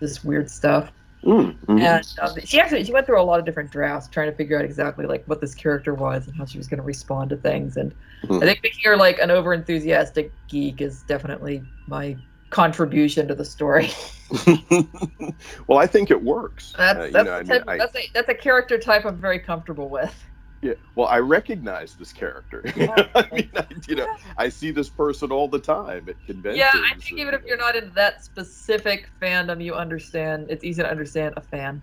this 0.00 0.24
weird 0.24 0.50
stuff. 0.50 0.90
Mm, 1.24 1.56
mhm. 1.66 1.80
And 1.80 2.04
um, 2.20 2.36
she 2.44 2.58
actually 2.60 2.82
she 2.82 2.92
went 2.92 3.06
through 3.06 3.20
a 3.20 3.22
lot 3.22 3.38
of 3.38 3.46
different 3.46 3.70
drafts 3.70 4.08
trying 4.08 4.28
to 4.28 4.36
figure 4.36 4.58
out 4.58 4.64
exactly 4.64 5.06
like 5.06 5.24
what 5.26 5.40
this 5.40 5.54
character 5.54 5.94
was 5.94 6.26
and 6.26 6.36
how 6.36 6.44
she 6.44 6.58
was 6.58 6.66
going 6.66 6.78
to 6.78 6.84
respond 6.84 7.30
to 7.30 7.36
things. 7.36 7.76
And 7.76 7.94
Mhm. 8.24 8.42
I 8.42 8.46
think 8.46 8.60
making 8.64 8.80
her 8.84 8.96
like 8.96 9.20
an 9.20 9.30
over 9.30 9.54
enthusiastic 9.54 10.32
geek 10.48 10.80
is 10.80 11.02
definitely 11.04 11.62
my 11.86 12.16
contribution 12.50 13.28
to 13.28 13.34
the 13.36 13.44
story. 13.44 13.90
well, 15.68 15.78
I 15.78 15.86
think 15.86 16.10
it 16.10 16.20
works. 16.22 16.74
That's 16.76 16.98
Uh, 16.98 17.02
that's, 17.12 17.12
know, 17.12 17.38
the 17.38 17.44
mean, 17.44 17.46
type, 17.46 17.64
I- 17.68 17.78
that's 17.78 17.96
a 17.96 18.10
that's 18.14 18.28
a 18.28 18.34
character 18.34 18.78
type 18.78 19.04
I'm 19.04 19.20
very 19.20 19.38
comfortable 19.38 19.88
with. 19.88 20.24
Yeah. 20.62 20.74
Well, 20.94 21.08
I 21.08 21.18
recognize 21.18 21.94
this 21.94 22.12
character. 22.12 22.62
I 23.14 23.28
mean, 23.32 23.50
I, 23.56 23.66
you 23.88 23.96
know, 23.96 24.06
I 24.38 24.48
see 24.48 24.70
this 24.70 24.88
person 24.88 25.32
all 25.32 25.48
the 25.48 25.58
time 25.58 26.08
at 26.08 26.24
conventions. 26.24 26.58
Yeah, 26.58 26.70
I 26.72 26.94
think 26.94 27.10
and, 27.10 27.20
even 27.20 27.34
if 27.34 27.42
you're 27.44 27.56
not 27.56 27.74
in 27.74 27.92
that 27.94 28.24
specific 28.24 29.10
fandom, 29.20 29.62
you 29.62 29.74
understand. 29.74 30.46
It's 30.50 30.62
easy 30.62 30.82
to 30.82 30.88
understand 30.88 31.34
a 31.36 31.40
fan. 31.40 31.82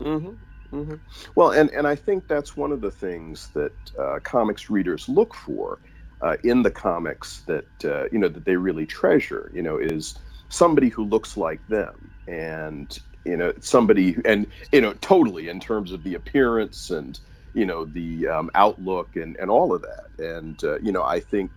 hmm 0.00 0.30
hmm 0.70 0.94
Well, 1.34 1.50
and 1.50 1.70
and 1.70 1.86
I 1.88 1.96
think 1.96 2.28
that's 2.28 2.56
one 2.56 2.70
of 2.70 2.80
the 2.80 2.90
things 2.90 3.50
that 3.54 3.72
uh, 3.98 4.20
comics 4.22 4.70
readers 4.70 5.08
look 5.08 5.34
for 5.34 5.80
uh, 6.20 6.36
in 6.44 6.62
the 6.62 6.70
comics 6.70 7.42
that 7.48 7.84
uh, 7.84 8.04
you 8.12 8.18
know 8.20 8.28
that 8.28 8.44
they 8.44 8.56
really 8.56 8.86
treasure. 8.86 9.50
You 9.52 9.62
know, 9.62 9.78
is 9.78 10.16
somebody 10.50 10.88
who 10.88 11.04
looks 11.04 11.36
like 11.36 11.66
them, 11.66 12.12
and 12.28 12.96
you 13.24 13.36
know, 13.36 13.52
somebody 13.60 14.16
and 14.24 14.46
you 14.70 14.80
know, 14.80 14.92
totally 14.94 15.48
in 15.48 15.58
terms 15.58 15.90
of 15.90 16.04
the 16.04 16.14
appearance 16.14 16.90
and 16.90 17.18
you 17.54 17.66
know 17.66 17.84
the 17.84 18.26
um, 18.28 18.50
outlook 18.54 19.16
and 19.16 19.36
and 19.36 19.50
all 19.50 19.74
of 19.74 19.82
that. 19.82 20.24
And 20.24 20.62
uh, 20.64 20.78
you 20.80 20.92
know, 20.92 21.02
I 21.02 21.20
think 21.20 21.50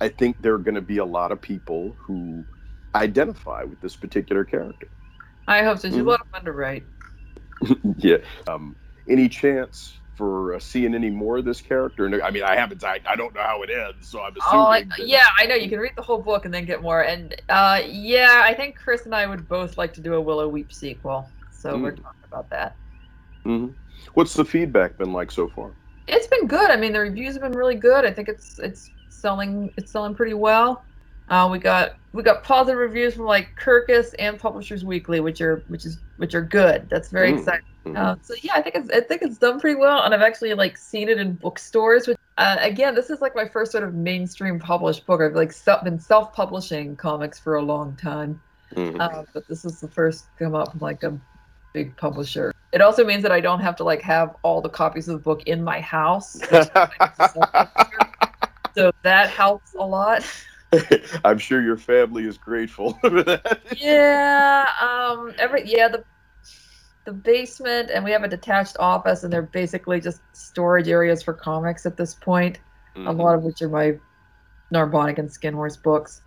I 0.00 0.08
think 0.08 0.40
there 0.42 0.54
are 0.54 0.58
going 0.58 0.74
to 0.76 0.80
be 0.80 0.98
a 0.98 1.04
lot 1.04 1.32
of 1.32 1.40
people 1.40 1.96
who 2.00 2.44
identify 2.94 3.64
with 3.64 3.80
this 3.80 3.96
particular 3.96 4.44
character. 4.44 4.88
I 5.46 5.62
hope 5.62 5.78
so. 5.78 5.88
She's 5.88 5.98
Mhm. 5.98 6.06
a 6.06 6.10
lot 6.10 6.20
of 6.20 6.28
fun 6.28 6.44
to 6.44 6.52
write. 6.52 6.84
yeah. 7.96 8.18
Um, 8.46 8.76
any 9.08 9.28
chance 9.28 10.00
for 10.14 10.54
uh, 10.54 10.58
seeing 10.58 10.94
any 10.94 11.10
more 11.10 11.38
of 11.38 11.44
this 11.44 11.60
character? 11.60 12.22
I 12.22 12.30
mean, 12.30 12.42
I 12.42 12.56
haven't. 12.56 12.84
I, 12.84 13.00
I 13.06 13.16
don't 13.16 13.34
know 13.34 13.42
how 13.42 13.62
it 13.62 13.70
ends, 13.70 14.08
so 14.08 14.20
I'm 14.20 14.34
assuming. 14.36 14.66
Oh, 14.66 14.66
I, 14.66 14.82
that- 14.82 15.06
yeah, 15.06 15.26
I 15.38 15.46
know. 15.46 15.54
You 15.54 15.68
can 15.68 15.78
read 15.78 15.92
the 15.96 16.02
whole 16.02 16.22
book 16.22 16.44
and 16.44 16.52
then 16.52 16.64
get 16.66 16.82
more. 16.82 17.02
And 17.02 17.34
uh, 17.48 17.80
yeah, 17.86 18.42
I 18.44 18.54
think 18.54 18.76
Chris 18.76 19.06
and 19.06 19.14
I 19.14 19.26
would 19.26 19.48
both 19.48 19.78
like 19.78 19.94
to 19.94 20.00
do 20.00 20.14
a 20.14 20.20
Willow 20.20 20.48
Weep 20.48 20.72
sequel. 20.72 21.30
So 21.50 21.76
we're 21.78 21.92
Mm. 21.92 21.96
talking 22.02 22.24
about 22.30 22.50
that. 22.50 22.76
Mhm. 23.46 23.74
What's 24.14 24.34
the 24.34 24.44
feedback 24.44 24.96
been 24.98 25.12
like 25.12 25.30
so 25.30 25.48
far? 25.48 25.70
It's 26.06 26.26
been 26.26 26.46
good. 26.46 26.70
I 26.70 26.76
mean, 26.76 26.92
the 26.92 27.00
reviews 27.00 27.34
have 27.34 27.42
been 27.42 27.52
really 27.52 27.74
good. 27.74 28.04
I 28.04 28.12
think 28.12 28.28
it's 28.28 28.58
it's 28.58 28.90
selling 29.08 29.72
it's 29.76 29.90
selling 29.92 30.14
pretty 30.14 30.34
well. 30.34 30.84
Uh, 31.28 31.48
we 31.50 31.58
got 31.58 31.96
we 32.12 32.22
got 32.22 32.42
positive 32.42 32.78
reviews 32.78 33.14
from 33.14 33.26
like 33.26 33.48
Kirkus 33.60 34.14
and 34.18 34.38
Publishers 34.38 34.84
Weekly, 34.84 35.20
which 35.20 35.40
are 35.40 35.62
which 35.68 35.84
is 35.84 35.98
which 36.16 36.34
are 36.34 36.42
good. 36.42 36.88
That's 36.88 37.10
very 37.10 37.32
Mm. 37.32 37.38
exciting. 37.38 37.64
Mhm. 37.84 37.96
Uh, 37.96 38.16
so 38.22 38.34
yeah, 38.42 38.52
I 38.54 38.62
think 38.62 38.74
it's 38.76 38.90
I 38.90 39.00
think 39.00 39.22
it's 39.22 39.38
done 39.38 39.60
pretty 39.60 39.78
well, 39.78 40.02
and 40.02 40.14
I've 40.14 40.22
actually 40.22 40.54
like 40.54 40.76
seen 40.78 41.08
it 41.08 41.18
in 41.18 41.34
bookstores. 41.34 42.06
Which 42.06 42.16
uh, 42.38 42.56
again, 42.60 42.94
this 42.94 43.10
is 43.10 43.20
like 43.20 43.34
my 43.34 43.46
first 43.46 43.72
sort 43.72 43.84
of 43.84 43.94
mainstream 43.94 44.58
published 44.58 45.04
book. 45.06 45.20
I've 45.20 45.34
like 45.34 45.52
self, 45.52 45.84
been 45.84 45.98
self-publishing 45.98 46.96
comics 46.96 47.38
for 47.38 47.56
a 47.56 47.62
long 47.62 47.96
time, 47.96 48.40
Mhm. 48.74 48.98
uh, 49.00 49.24
but 49.34 49.46
this 49.48 49.64
is 49.64 49.80
the 49.80 49.88
first 49.88 50.26
come 50.38 50.54
up 50.54 50.72
like 50.80 51.02
a 51.02 51.18
big 51.78 51.96
publisher. 51.96 52.52
It 52.72 52.80
also 52.80 53.04
means 53.04 53.22
that 53.22 53.32
I 53.32 53.40
don't 53.40 53.60
have 53.60 53.76
to 53.76 53.84
like 53.84 54.02
have 54.02 54.34
all 54.42 54.60
the 54.60 54.68
copies 54.68 55.08
of 55.08 55.14
the 55.14 55.22
book 55.22 55.42
in 55.46 55.62
my 55.62 55.80
house, 55.80 56.32
so 58.74 58.90
that 59.02 59.30
helps 59.30 59.74
a 59.74 59.86
lot. 59.86 60.22
I'm 61.24 61.38
sure 61.38 61.62
your 61.62 61.76
family 61.76 62.26
is 62.26 62.36
grateful 62.36 62.94
for 63.00 63.22
that. 63.22 63.62
yeah 63.80 64.66
um 64.82 65.32
every 65.38 65.62
yeah 65.66 65.88
the 65.88 66.04
the 67.06 67.12
basement 67.12 67.90
and 67.94 68.04
we 68.04 68.10
have 68.10 68.24
a 68.24 68.28
detached 68.28 68.76
office 68.80 69.22
and 69.22 69.32
they're 69.32 69.50
basically 69.62 70.00
just 70.00 70.20
storage 70.34 70.88
areas 70.88 71.22
for 71.22 71.32
comics 71.32 71.86
at 71.86 71.96
this 71.96 72.14
point 72.14 72.58
a 72.96 73.00
Mhm. 73.00 73.18
lot 73.18 73.34
of 73.36 73.44
which 73.44 73.62
are 73.62 73.68
my 73.70 73.92
narbonic 74.72 75.18
and 75.18 75.32
Skin 75.32 75.54
Horse 75.54 75.76
books 75.76 76.20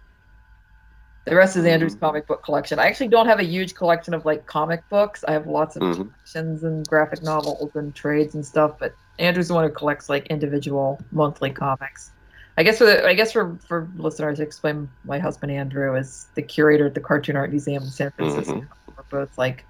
the 1.25 1.35
rest 1.35 1.55
is 1.55 1.65
andrew's 1.65 1.95
Mhm. 1.95 1.99
comic 1.99 2.27
book 2.27 2.43
collection 2.43 2.79
i 2.79 2.85
actually 2.87 3.07
don't 3.07 3.27
have 3.27 3.39
a 3.39 3.43
huge 3.43 3.75
collection 3.75 4.13
of 4.13 4.25
like 4.25 4.45
comic 4.45 4.81
books 4.89 5.23
i 5.27 5.31
have 5.31 5.45
lots 5.47 5.75
of 5.75 5.83
Mhm. 5.83 5.95
collections 5.95 6.63
and 6.63 6.87
graphic 6.87 7.21
novels 7.23 7.69
and 7.75 7.93
trades 7.93 8.33
and 8.35 8.45
stuff 8.45 8.71
but 8.79 8.93
andrew's 9.19 9.49
the 9.49 9.53
one 9.53 9.63
who 9.63 9.69
collects 9.71 10.09
like 10.09 10.25
individual 10.27 10.99
monthly 11.11 11.49
comics 11.51 12.11
I 12.57 12.63
guess 12.63 12.79
for 12.79 12.83
the, 12.85 13.07
I 13.07 13.13
guess 13.13 13.31
for 13.31 13.57
for 13.65 13.87
listeners 13.95 14.37
to 14.39 14.43
explain, 14.43 14.89
my 15.05 15.17
husband 15.19 15.53
Andrew 15.53 15.95
is 15.95 16.27
the 16.35 16.41
curator 16.41 16.85
at 16.87 16.93
the 16.93 16.99
Cartoon 16.99 17.37
Art 17.37 17.49
Museum 17.49 17.81
in 17.81 17.89
San 17.89 18.11
Francisco. 18.11 18.61
We're 18.87 19.03
both 19.09 19.37
like 19.37 19.65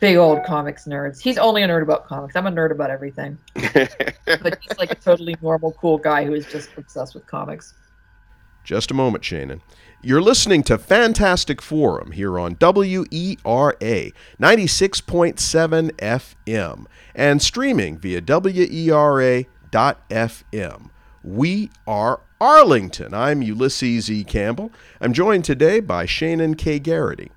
big 0.00 0.16
old 0.16 0.42
comics 0.44 0.86
nerds. 0.86 1.20
He's 1.20 1.36
only 1.36 1.62
a 1.62 1.68
nerd 1.68 1.82
about 1.82 2.06
comics. 2.06 2.34
I'm 2.36 2.46
a 2.46 2.50
nerd 2.50 2.70
about 2.72 2.88
everything, 2.90 3.36
but 3.54 4.58
he's 4.62 4.78
like 4.78 4.92
a 4.92 4.94
totally 4.94 5.36
normal, 5.42 5.72
cool 5.72 5.98
guy 5.98 6.24
who 6.24 6.32
is 6.32 6.46
just 6.46 6.70
obsessed 6.78 7.14
with 7.14 7.26
comics. 7.26 7.74
Just 8.64 8.90
a 8.90 8.94
moment, 8.94 9.24
Shaenon. 9.24 9.60
You're 10.02 10.22
listening 10.22 10.62
to 10.64 10.78
Fantastic 10.78 11.62
Forum 11.62 12.12
here 12.12 12.38
on 12.38 12.52
E 12.52 12.56
WERA 12.56 14.12
96.7 14.40 15.90
FM 15.92 16.86
and 17.14 17.42
streaming 17.42 17.98
via 17.98 18.20
E 18.20 18.90
WERA.FM. 18.90 19.40
We 21.24 21.70
Are 21.86 22.20
Arlington. 22.40 23.14
I'm 23.14 23.42
Ulysses 23.42 24.10
E. 24.10 24.24
Campbell. 24.24 24.72
I'm 25.00 25.12
joined 25.12 25.44
today 25.44 25.78
by 25.78 26.06
Shaenon 26.06 26.58
K. 26.58 26.80
Garrity. 26.80 27.30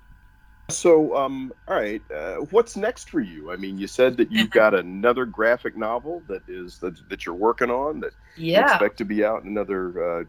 So, 0.68 1.16
um, 1.16 1.52
all 1.68 1.76
right, 1.76 2.02
uh, 2.12 2.38
what's 2.50 2.76
next 2.76 3.10
for 3.10 3.20
you? 3.20 3.52
I 3.52 3.56
mean, 3.56 3.78
you 3.78 3.86
said 3.86 4.16
that 4.16 4.32
you've 4.32 4.50
got 4.50 4.74
another 4.78 5.24
graphic 5.24 5.76
novel 5.76 6.22
that 6.26 6.42
is 6.48 6.78
that, 6.78 7.08
that 7.08 7.24
you're 7.24 7.36
working 7.36 7.70
on 7.70 8.00
that 8.00 8.14
you 8.36 8.58
expect 8.58 8.98
to 8.98 9.04
be 9.04 9.24
out 9.24 9.44
in 9.44 9.48
another 9.48 10.20
uh, 10.20 10.24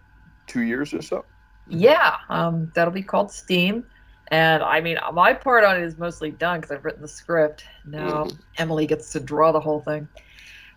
two 0.47 0.61
years 0.63 0.93
or 0.93 1.01
so. 1.01 1.25
yeah. 1.67 2.17
Um, 2.29 2.71
that'll 2.75 2.93
be 2.93 3.03
called 3.03 3.31
Steam, 3.31 3.83
and 4.29 4.63
I 4.63 4.79
mean, 4.81 4.97
my 5.13 5.33
part 5.33 5.63
on 5.63 5.75
it 5.77 5.83
is 5.83 5.97
mostly 5.97 6.31
done 6.31 6.59
because 6.61 6.71
I've 6.75 6.85
written 6.85 7.01
the 7.01 7.07
script. 7.07 7.65
Now 7.85 8.25
Mhm. 8.25 8.37
Emily 8.57 8.87
gets 8.87 9.11
to 9.13 9.19
draw 9.19 9.51
the 9.51 9.59
whole 9.59 9.81
thing, 9.81 10.07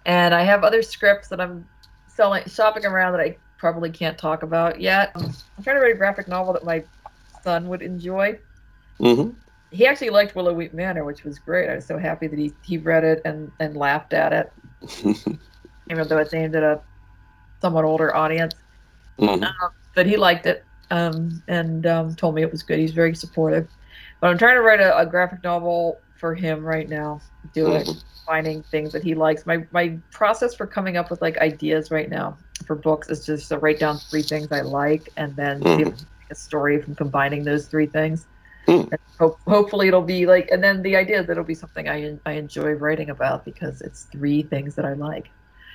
and 0.07 0.35
I 0.35 0.43
have 0.43 0.65
other 0.65 0.83
scripts 0.83 1.29
that 1.29 1.41
I'm 1.41 1.67
selling, 2.09 2.45
shopping 2.47 2.85
around 2.85 3.13
that 3.13 3.21
I 3.21 3.37
probably 3.59 3.91
can't 3.91 4.17
talk 4.19 4.43
about 4.43 4.81
yet. 4.81 5.13
Um, 5.15 5.33
I'm 5.57 5.65
trying 5.65 5.77
to 5.77 5.83
write 5.83 5.95
a 5.95 5.99
graphic 5.99 6.27
novel 6.29 6.53
that 6.55 6.65
my 6.65 6.83
son 7.43 7.69
would 7.69 7.83
enjoy. 7.83 8.39
Mm-hmm. 8.99 9.31
He 9.71 9.87
actually 9.87 10.11
liked 10.11 10.35
Willow 10.35 10.53
Weep 10.53 10.75
Manor, 10.75 11.05
which 11.05 11.23
was 11.25 11.39
great. 11.39 11.71
I 11.71 11.77
was 11.77 11.87
so 11.87 11.97
happy 11.97 12.27
that 12.27 12.39
he, 12.39 12.53
he 12.63 12.79
read 12.79 13.05
it 13.05 13.23
and, 13.25 13.53
and 13.61 13.77
laughed 13.77 14.13
at 14.13 14.33
it, 14.33 14.53
even 15.91 16.09
though 16.09 16.19
it's 16.19 16.35
aimed 16.35 16.57
at 16.57 16.63
a 16.65 16.81
somewhat 17.63 17.85
older 17.85 18.15
audience. 18.17 18.55
Mhm. 19.21 19.45
Um, 19.45 19.71
but 19.95 20.07
he 20.07 20.17
liked 20.17 20.47
it 20.47 20.65
um, 20.91 21.43
and 21.49 21.87
um, 21.87 22.15
told 22.15 22.35
me 22.35 22.43
it 22.43 22.51
was 22.51 22.63
good. 22.63 22.79
He's 22.79 22.93
very 22.93 23.15
supportive. 23.15 23.69
But 24.21 24.31
I'm 24.31 24.39
trying 24.39 24.55
to 24.57 24.63
write 24.63 24.81
a, 24.81 24.97
a 24.99 25.07
graphic 25.07 25.43
novel 25.43 26.01
for 26.19 26.35
him 26.35 26.65
right 26.65 26.89
now. 26.89 27.21
Do 27.55 27.73
it, 27.73 27.87
Mhm. 27.87 28.05
finding 28.27 28.63
things 28.65 28.93
that 28.93 29.03
he 29.03 29.15
likes. 29.15 29.47
My 29.47 29.65
my 29.73 29.97
process 30.13 30.55
for 30.55 30.67
coming 30.67 30.97
up 30.97 31.11
with 31.11 31.21
like 31.23 31.39
ideas 31.39 31.91
right 31.91 32.09
now 32.11 32.37
for 32.67 32.77
books 32.77 33.09
is 33.09 33.25
just 33.25 33.49
to 33.49 33.59
write 33.59 33.79
down 33.79 33.99
three 33.99 34.23
things 34.23 34.49
I 34.53 34.61
like 34.61 35.11
and 35.17 35.35
then 35.37 35.61
make 35.79 35.95
a 36.31 36.35
story 36.35 36.81
from 36.83 36.95
combining 36.95 37.45
those 37.45 37.67
three 37.67 37.87
things. 37.87 38.27
And 38.93 38.99
hope, 39.19 39.41
hopefully 39.49 39.89
it'll 39.89 40.03
be 40.03 40.27
like, 40.27 40.51
and 40.53 40.63
then 40.63 40.83
the 40.83 40.95
idea 40.95 41.23
that 41.23 41.31
it'll 41.33 41.43
be 41.45 41.55
something 41.55 41.89
I 41.89 42.03
en- 42.03 42.21
I 42.27 42.33
enjoy 42.33 42.73
writing 42.73 43.09
about 43.11 43.45
because 43.45 43.81
it's 43.81 44.05
three 44.13 44.43
things 44.43 44.75
that 44.77 44.85
I 44.85 44.93
like. 44.93 45.31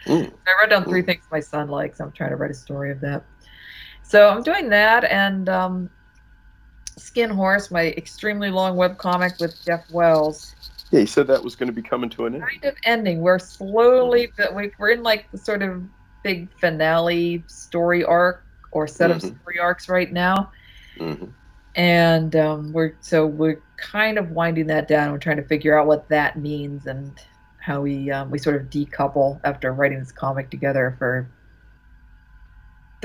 Mm. 0.06 0.32
I 0.48 0.62
wrote 0.62 0.70
down 0.70 0.84
three 0.86 1.02
things 1.02 1.24
my 1.32 1.40
son 1.40 1.68
likes. 1.68 2.00
I'm 2.00 2.12
trying 2.12 2.30
to 2.30 2.36
write 2.36 2.52
a 2.52 2.56
story 2.56 2.92
of 2.92 3.02
that. 3.02 3.24
So 4.08 4.30
I'm 4.30 4.44
doing 4.44 4.70
that 4.70 5.04
and 5.06 5.50
um, 5.50 5.90
Skin 6.98 7.30
Horse, 7.30 7.72
my 7.72 7.88
extremely 7.98 8.52
long 8.52 8.76
web 8.76 8.98
comic 8.98 9.34
with 9.40 9.56
Jeff 9.66 9.90
Wells, 9.92 10.56
Yeah, 10.92 11.00
he 11.02 11.06
said 11.08 11.26
that 11.28 11.44
was 11.44 11.56
going 11.56 11.68
to 11.68 11.74
be 11.74 11.82
coming 11.82 12.10
to 12.12 12.28
an 12.28 12.36
end. 12.36 12.44
kind 12.44 12.64
of 12.66 12.76
ending. 12.84 13.20
We're 13.22 13.40
slowly, 13.40 14.32
we're 14.78 14.92
in 14.92 15.02
like 15.04 15.30
the 15.32 15.38
sort 15.40 15.64
of 15.64 15.84
big 16.24 16.48
finale 16.60 17.44
story 17.48 18.04
arc 18.04 18.44
or 18.72 18.88
set 18.88 19.10
of 19.10 19.18
Mhm. 19.18 19.40
story 19.42 19.60
arcs 19.60 19.90
right 19.90 20.14
now. 20.14 20.52
Mhm. 20.98 21.32
And 21.76 22.36
um, 22.36 22.72
we're 22.72 22.94
so 23.02 23.26
we're 23.26 23.62
kind 23.78 24.18
of 24.18 24.32
winding 24.32 24.68
that 24.68 24.88
down. 24.88 25.12
We're 25.12 25.18
trying 25.18 25.38
to 25.38 25.44
figure 25.44 25.78
out 25.78 25.88
what 25.88 26.08
that 26.10 26.38
means 26.38 26.86
and 26.88 27.12
how 27.60 27.82
we 27.82 28.10
um, 28.12 28.30
we 28.32 28.38
sort 28.40 28.56
of 28.56 28.70
decouple 28.70 29.40
after 29.44 29.74
writing 29.74 30.00
this 30.00 30.12
comic 30.14 30.50
together 30.50 30.96
for 31.00 31.28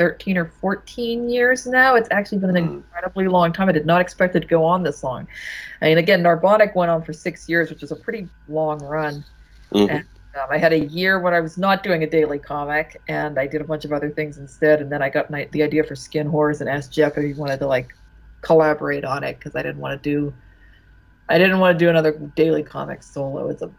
13 0.01 0.39
or 0.39 0.47
14 0.47 1.29
years 1.29 1.67
now. 1.67 1.95
It's 1.95 2.09
actually 2.11 2.39
been 2.39 2.57
an 2.57 2.65
Hmm. 2.65 2.75
incredibly 2.77 3.29
long 3.29 3.53
time. 3.53 3.69
I 3.69 3.73
did 3.73 3.85
not 3.85 4.01
expect 4.01 4.35
it 4.35 4.41
to 4.41 4.47
go 4.47 4.65
on 4.65 4.83
this 4.83 5.05
long. 5.05 5.29
I 5.83 5.89
mean, 5.89 5.99
again, 5.99 6.23
Narbonic 6.23 6.75
went 6.75 6.91
on 6.91 7.03
for 7.03 7.13
six 7.13 7.51
years, 7.51 7.69
which 7.69 7.83
is 7.83 7.93
a 7.93 7.97
pretty 7.97 8.27
long 8.49 8.79
run. 8.83 9.23
Mhm. 9.75 9.91
Um, 10.35 10.47
I 10.49 10.57
had 10.57 10.73
a 10.73 10.79
year 10.79 11.19
when 11.21 11.35
I 11.35 11.41
was 11.41 11.59
not 11.59 11.83
doing 11.83 12.03
a 12.03 12.07
daily 12.09 12.39
comic, 12.39 12.99
and 13.09 13.39
I 13.39 13.47
did 13.47 13.61
a 13.61 13.65
bunch 13.65 13.85
of 13.85 13.93
other 13.93 14.09
things 14.09 14.39
instead. 14.39 14.81
And 14.81 14.91
then 14.91 15.03
I 15.03 15.11
got 15.11 15.31
my, 15.31 15.47
the 15.53 15.63
idea 15.63 15.85
for 15.85 15.95
Skin 15.95 16.27
Horse 16.27 16.61
and 16.63 16.71
asked 16.71 16.93
Jeff 16.93 17.19
if 17.19 17.25
he 17.25 17.35
wanted 17.35 17.59
to 17.59 17.67
like 17.67 17.91
collaborate 18.41 19.05
on 19.05 19.23
it 19.23 19.39
because 19.39 19.55
I 19.55 19.63
didn't 19.63 19.81
want 19.83 20.03
to 20.03 20.11
do, 20.11 20.33
I 21.29 21.37
didn't 21.37 21.59
want 21.59 21.79
to 21.79 21.85
do 21.85 21.91
another 21.91 22.13
daily 22.37 22.63
comic 22.63 23.03
solo. 23.03 23.51
It's 23.51 23.61
a 23.61 23.71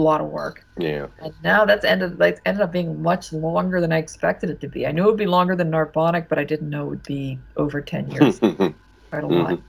lot 0.00 0.20
of 0.20 0.28
work. 0.28 0.64
Yeah. 0.78 1.06
And 1.22 1.32
now 1.42 1.64
that's 1.64 1.84
ended. 1.84 2.18
Like, 2.18 2.40
ended 2.44 2.62
up 2.62 2.72
being 2.72 3.02
much 3.02 3.32
longer 3.32 3.80
than 3.80 3.92
I 3.92 3.98
expected 3.98 4.50
it 4.50 4.60
to 4.60 4.68
be. 4.68 4.86
I 4.86 4.92
knew 4.92 5.04
it 5.04 5.06
would 5.06 5.16
be 5.16 5.26
longer 5.26 5.54
than 5.54 5.70
Narbonic, 5.70 6.28
but 6.28 6.38
I 6.38 6.44
didn't 6.44 6.70
know 6.70 6.86
it 6.86 6.90
would 6.90 7.02
be 7.04 7.38
over 7.56 7.80
ten 7.80 8.10
years. 8.10 8.38
quite 9.20 9.24
a 9.24 9.26
lot. 9.26 9.60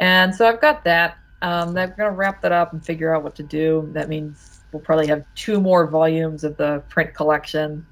And 0.00 0.34
so 0.34 0.46
I've 0.46 0.60
got 0.60 0.84
that. 0.84 1.18
Um, 1.42 1.68
I'm 1.68 1.74
going 1.74 1.96
to 1.96 2.10
wrap 2.10 2.42
that 2.42 2.52
up 2.52 2.72
and 2.72 2.84
figure 2.84 3.14
out 3.14 3.22
what 3.22 3.34
to 3.36 3.42
do. 3.42 3.88
That 3.92 4.08
means 4.08 4.60
we'll 4.72 4.82
probably 4.82 5.06
have 5.06 5.24
two 5.34 5.60
more 5.60 5.86
volumes 5.86 6.44
of 6.44 6.56
the 6.56 6.82
print 6.88 7.14
collection 7.14 7.86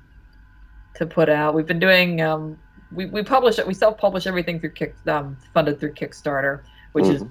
to 0.95 1.07
put 1.07 1.29
out. 1.29 1.55
We've 1.55 1.67
been 1.67 1.79
doing, 1.79 2.21
um, 2.21 2.59
we, 2.93 3.07
we 3.07 3.23
publish 3.23 3.59
it, 3.59 3.67
we 3.67 3.75
self 3.75 3.99
publish 3.99 4.27
everything 4.27 4.61
through 4.61 4.71
Kick, 4.71 4.97
um, 5.07 5.37
funded 5.55 5.79
through 5.79 5.95
Kickstarter, 5.95 6.62
which 6.93 7.07
is 7.07 7.25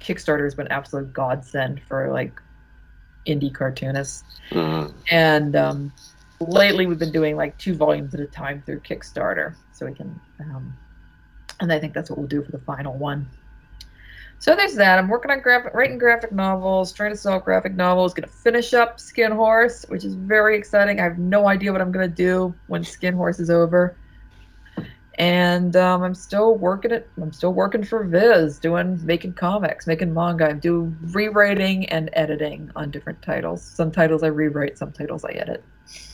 Kickstarter 0.00 0.44
has 0.44 0.54
been 0.54 0.68
absolute 0.68 1.12
godsend 1.12 1.80
for 1.88 2.12
like 2.12 2.40
indie 3.26 3.52
cartoonists. 3.52 4.24
Mhm. 4.50 4.92
And 5.10 5.56
um, 5.56 5.92
lately, 6.40 6.86
we've 6.86 6.98
been 6.98 7.12
doing 7.12 7.36
like 7.36 7.56
two 7.58 7.74
volumes 7.74 8.14
at 8.14 8.20
a 8.20 8.26
time 8.26 8.62
through 8.64 8.80
Kickstarter, 8.80 9.54
so 9.72 9.86
we 9.86 9.94
can. 9.94 10.18
Um, 10.40 10.76
and 11.60 11.72
I 11.72 11.78
think 11.78 11.94
that's 11.94 12.10
what 12.10 12.18
we'll 12.18 12.28
do 12.28 12.42
for 12.42 12.52
the 12.52 12.58
final 12.58 12.94
one. 12.94 13.26
So 14.38 14.54
there's 14.54 14.74
that. 14.74 14.98
I'm 14.98 15.08
working 15.08 15.30
on 15.30 15.40
graphic, 15.40 15.72
writing 15.72 15.96
graphic 15.96 16.30
novels, 16.30 16.92
trying 16.92 17.10
to 17.10 17.16
sell 17.16 17.40
graphic 17.40 17.74
novels. 17.74 18.12
Going 18.12 18.28
to 18.28 18.34
finish 18.34 18.74
up 18.74 19.00
Skin 19.00 19.32
Horse, 19.32 19.86
which 19.88 20.04
is 20.04 20.14
very 20.14 20.58
exciting. 20.58 21.00
I 21.00 21.04
have 21.04 21.18
no 21.18 21.48
idea 21.48 21.72
what 21.72 21.80
I'm 21.80 21.90
going 21.90 22.08
to 22.08 22.14
do 22.14 22.54
when 22.66 22.84
Skin 22.84 23.14
Horse 23.14 23.40
is 23.40 23.48
over. 23.48 23.96
And 25.18 25.76
um, 25.76 26.02
I'm 26.02 26.14
still 26.14 26.56
working 26.56 26.90
it. 26.90 27.08
I'm 27.20 27.32
still 27.32 27.52
working 27.54 27.82
for 27.82 28.04
Viz, 28.04 28.58
doing 28.58 29.04
making 29.04 29.32
comics, 29.32 29.86
making 29.86 30.12
manga. 30.12 30.46
I'm 30.46 30.58
doing 30.58 30.96
rewriting 31.12 31.86
and 31.86 32.10
editing 32.12 32.70
on 32.76 32.90
different 32.90 33.22
titles. 33.22 33.62
Some 33.62 33.90
titles 33.90 34.22
I 34.22 34.26
rewrite, 34.26 34.76
some 34.76 34.92
titles 34.92 35.24
I 35.24 35.30
edit. 35.30 35.64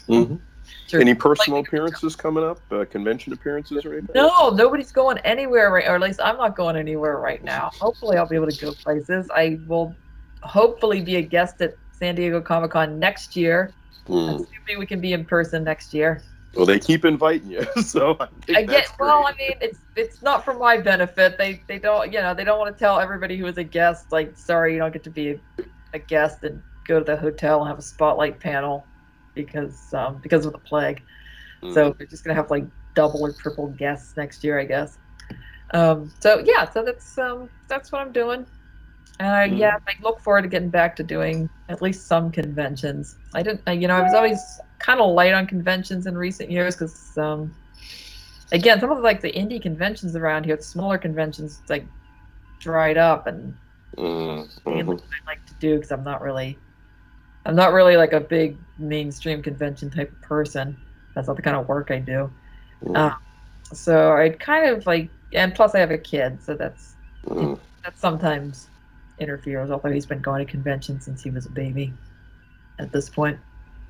Mhm. 0.08 0.38
Sure. 0.86 1.00
Any 1.00 1.14
personal 1.14 1.58
Like- 1.58 1.68
appearances 1.68 2.14
coming 2.14 2.44
up? 2.44 2.60
Uh, 2.70 2.84
convention 2.84 3.32
appearances 3.32 3.84
or 3.84 3.94
anything? 3.94 4.14
No, 4.14 4.50
nobody's 4.50 4.92
going 4.92 5.18
anywhere 5.18 5.70
right, 5.72 5.88
or 5.88 5.96
at 5.96 6.00
least 6.00 6.20
I'm 6.22 6.36
not 6.36 6.54
going 6.54 6.76
anywhere 6.76 7.18
right 7.18 7.42
now. 7.42 7.70
Hopefully, 7.80 8.16
I'll 8.18 8.28
be 8.28 8.36
able 8.36 8.50
to 8.50 8.60
go 8.60 8.72
places. 8.72 9.28
I 9.34 9.58
will 9.66 9.94
hopefully 10.42 11.00
be 11.00 11.16
a 11.16 11.22
guest 11.22 11.60
at 11.60 11.74
San 11.92 12.14
Diego 12.14 12.40
Comic 12.40 12.70
Con 12.72 12.98
next 12.98 13.36
year. 13.36 13.72
Mm. 14.08 14.34
Assuming 14.34 14.78
we 14.78 14.86
can 14.86 15.00
be 15.00 15.12
in 15.12 15.24
person 15.24 15.64
next 15.64 15.94
year. 15.94 16.22
Well, 16.54 16.66
they 16.66 16.78
keep 16.78 17.04
inviting 17.04 17.50
you, 17.50 17.66
so 17.82 18.16
I, 18.20 18.28
I 18.56 18.62
get 18.64 18.92
well. 18.98 19.26
I 19.26 19.32
mean, 19.38 19.56
it's 19.60 19.78
it's 19.96 20.22
not 20.22 20.44
for 20.44 20.54
my 20.54 20.78
benefit. 20.78 21.38
They 21.38 21.62
they 21.66 21.78
don't 21.78 22.12
you 22.12 22.20
know 22.20 22.34
they 22.34 22.44
don't 22.44 22.58
want 22.58 22.76
to 22.76 22.78
tell 22.78 23.00
everybody 23.00 23.38
who 23.38 23.46
is 23.46 23.56
a 23.58 23.64
guest 23.64 24.12
like 24.12 24.36
sorry 24.36 24.74
you 24.74 24.78
don't 24.78 24.92
get 24.92 25.04
to 25.04 25.10
be 25.10 25.30
a, 25.30 25.40
a 25.94 25.98
guest 25.98 26.44
and 26.44 26.62
go 26.86 26.98
to 26.98 27.04
the 27.04 27.16
hotel 27.16 27.60
and 27.60 27.68
have 27.68 27.78
a 27.78 27.82
spotlight 27.82 28.38
panel 28.38 28.86
because 29.34 29.94
um 29.94 30.18
because 30.22 30.44
of 30.44 30.52
the 30.52 30.58
plague. 30.58 31.02
Mm. 31.62 31.74
So 31.74 31.94
they're 31.96 32.06
just 32.06 32.24
gonna 32.24 32.34
have 32.34 32.50
like 32.50 32.66
double 32.94 33.22
or 33.22 33.32
triple 33.32 33.68
guests 33.68 34.16
next 34.16 34.44
year, 34.44 34.58
I 34.58 34.64
guess. 34.64 34.98
Um, 35.74 36.12
so 36.20 36.42
yeah, 36.44 36.70
so 36.70 36.84
that's 36.84 37.16
um, 37.18 37.48
that's 37.68 37.92
what 37.92 38.02
I'm 38.02 38.12
doing. 38.12 38.46
And 39.20 39.28
I, 39.28 39.48
Mm. 39.48 39.58
yeah, 39.58 39.76
I 39.86 39.92
look 40.02 40.20
forward 40.20 40.42
to 40.42 40.48
getting 40.48 40.70
back 40.70 40.96
to 40.96 41.02
doing 41.04 41.48
at 41.68 41.82
least 41.82 42.06
some 42.06 42.32
conventions. 42.32 43.16
I 43.34 43.42
didn't, 43.42 43.62
I, 43.66 43.72
you 43.72 43.86
know, 43.86 43.96
I 43.96 44.02
was 44.02 44.14
always 44.14 44.40
kind 44.78 45.00
of 45.00 45.10
light 45.10 45.32
on 45.32 45.46
conventions 45.46 46.06
in 46.06 46.16
recent 46.16 46.50
years 46.50 46.74
because, 46.74 47.16
um, 47.18 47.52
again, 48.52 48.80
some 48.80 48.90
of 48.90 48.96
the, 48.98 49.02
like 49.02 49.20
the 49.20 49.32
indie 49.32 49.60
conventions 49.62 50.16
around 50.16 50.44
here, 50.44 50.56
the 50.56 50.62
smaller 50.62 50.98
conventions, 50.98 51.62
like 51.68 51.86
dried 52.60 52.98
up, 52.98 53.26
and 53.26 53.54
Mm, 53.98 54.48
mhm. 54.64 55.00
I 55.00 55.30
like 55.30 55.44
to 55.46 55.54
do 55.60 55.76
because 55.76 55.92
I'm 55.92 56.02
not 56.02 56.22
really, 56.22 56.58
I'm 57.44 57.54
not 57.54 57.72
really 57.72 57.96
like 57.96 58.12
a 58.14 58.20
big 58.20 58.56
mainstream 58.78 59.42
convention 59.42 59.90
type 59.90 60.10
of 60.10 60.20
person. 60.22 60.76
That's 61.14 61.28
not 61.28 61.36
the 61.36 61.42
kind 61.42 61.56
of 61.56 61.68
work 61.68 61.90
I 61.90 61.98
do. 61.98 62.30
Mm. 62.82 62.96
Um, 62.96 63.16
so 63.72 64.12
I 64.16 64.30
kind 64.30 64.70
of 64.70 64.86
like, 64.86 65.10
and 65.32 65.54
plus 65.54 65.74
I 65.74 65.80
have 65.80 65.90
a 65.90 65.98
kid, 65.98 66.42
so 66.42 66.54
that's 66.54 66.96
Mm. 67.26 67.58
that 67.84 67.98
sometimes 67.98 68.68
interferes. 69.22 69.70
Although 69.70 69.90
he's 69.90 70.06
been 70.06 70.20
going 70.20 70.44
to 70.44 70.50
conventions 70.50 71.04
since 71.04 71.22
he 71.22 71.30
was 71.30 71.46
a 71.46 71.50
baby. 71.50 71.92
At 72.78 72.90
this 72.92 73.08
point, 73.08 73.38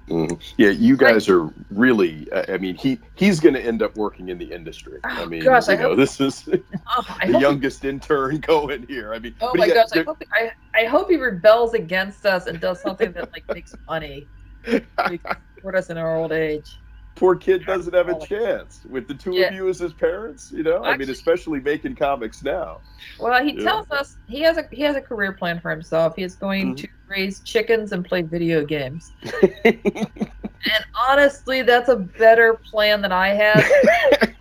Mhm. 0.09 0.43
Yeah, 0.59 0.71
you 0.71 0.97
guys 0.97 1.29
are 1.29 1.49
really. 1.71 2.27
I 2.33 2.55
I 2.55 2.59
mean, 2.59 2.75
he 2.75 2.99
he's 3.15 3.39
going 3.39 3.55
to 3.55 3.61
end 3.65 3.81
up 3.83 3.97
working 3.97 4.29
in 4.31 4.37
the 4.39 4.51
industry. 4.53 4.99
I 5.05 5.23
Oh, 5.23 5.27
mean, 5.27 5.45
gosh, 5.45 5.69
you 5.69 5.75
I 5.75 5.77
know, 5.77 5.89
hope- 5.91 5.99
this 5.99 6.21
is 6.21 6.43
the 6.43 6.61
oh, 6.89 7.05
I 7.09 7.27
hope 7.27 7.35
he- 7.37 7.41
youngest 7.41 7.85
intern 7.85 8.39
going 8.41 8.85
here. 8.89 9.15
I 9.15 9.21
mean, 9.21 9.35
oh 9.41 9.53
my 9.55 9.67
he- 9.69 9.73
gosh, 9.73 9.87
I 9.95 10.03
hope 10.03 10.17
he, 10.21 10.27
I, 10.33 10.51
I 10.75 10.85
hope 10.87 11.09
he 11.09 11.17
rebels 11.17 11.75
against 11.75 12.27
us 12.27 12.47
and 12.49 12.61
does 12.61 12.83
something 12.83 13.13
that 13.13 13.31
like 13.33 13.45
makes 13.55 13.73
money, 13.89 14.27
makes 14.67 15.25
support 15.55 15.77
us 15.77 15.89
in 15.89 15.97
our 15.97 16.17
old 16.17 16.33
age. 16.33 16.82
Poor 17.15 17.37
kid 17.37 17.65
doesn't 17.67 17.95
have 17.95 18.09
a 18.09 18.19
chance 18.27 18.81
with 18.89 19.07
the 19.07 19.15
two 19.15 19.35
Yeah. 19.35 19.49
of 19.49 19.55
you 19.55 19.69
as 19.69 19.79
his 19.79 19.93
parents. 19.93 20.51
You 20.51 20.63
know, 20.63 20.83
I 20.83 20.97
mean, 20.97 21.11
especially 21.11 21.61
making 21.61 21.97
comics 21.97 22.43
now. 22.43 22.81
Well, 23.19 23.43
he 23.45 23.57
tells 23.63 23.87
us 23.91 24.17
he 24.27 24.41
has 24.43 24.57
a 24.57 24.65
he 24.71 24.83
has 24.83 24.97
a 24.97 25.01
career 25.01 25.33
plan 25.33 25.61
for 25.61 25.71
himself. 25.71 26.15
He 26.17 26.23
is 26.23 26.37
going 26.37 26.75
Mhm. 26.75 26.79
to 26.79 26.89
raise 27.09 27.41
chickens 27.41 27.93
and 27.93 28.05
play 28.05 28.23
video 28.23 28.65
games. 28.65 29.11
and 29.65 30.85
honestly, 31.09 31.63
that's 31.63 31.89
a 31.89 31.97
better 31.97 32.59
plan 32.71 33.03
than 33.03 33.13
I 33.13 33.29
had. 33.29 33.63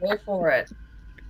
Go 0.00 0.16
for 0.24 0.50
it. 0.50 0.70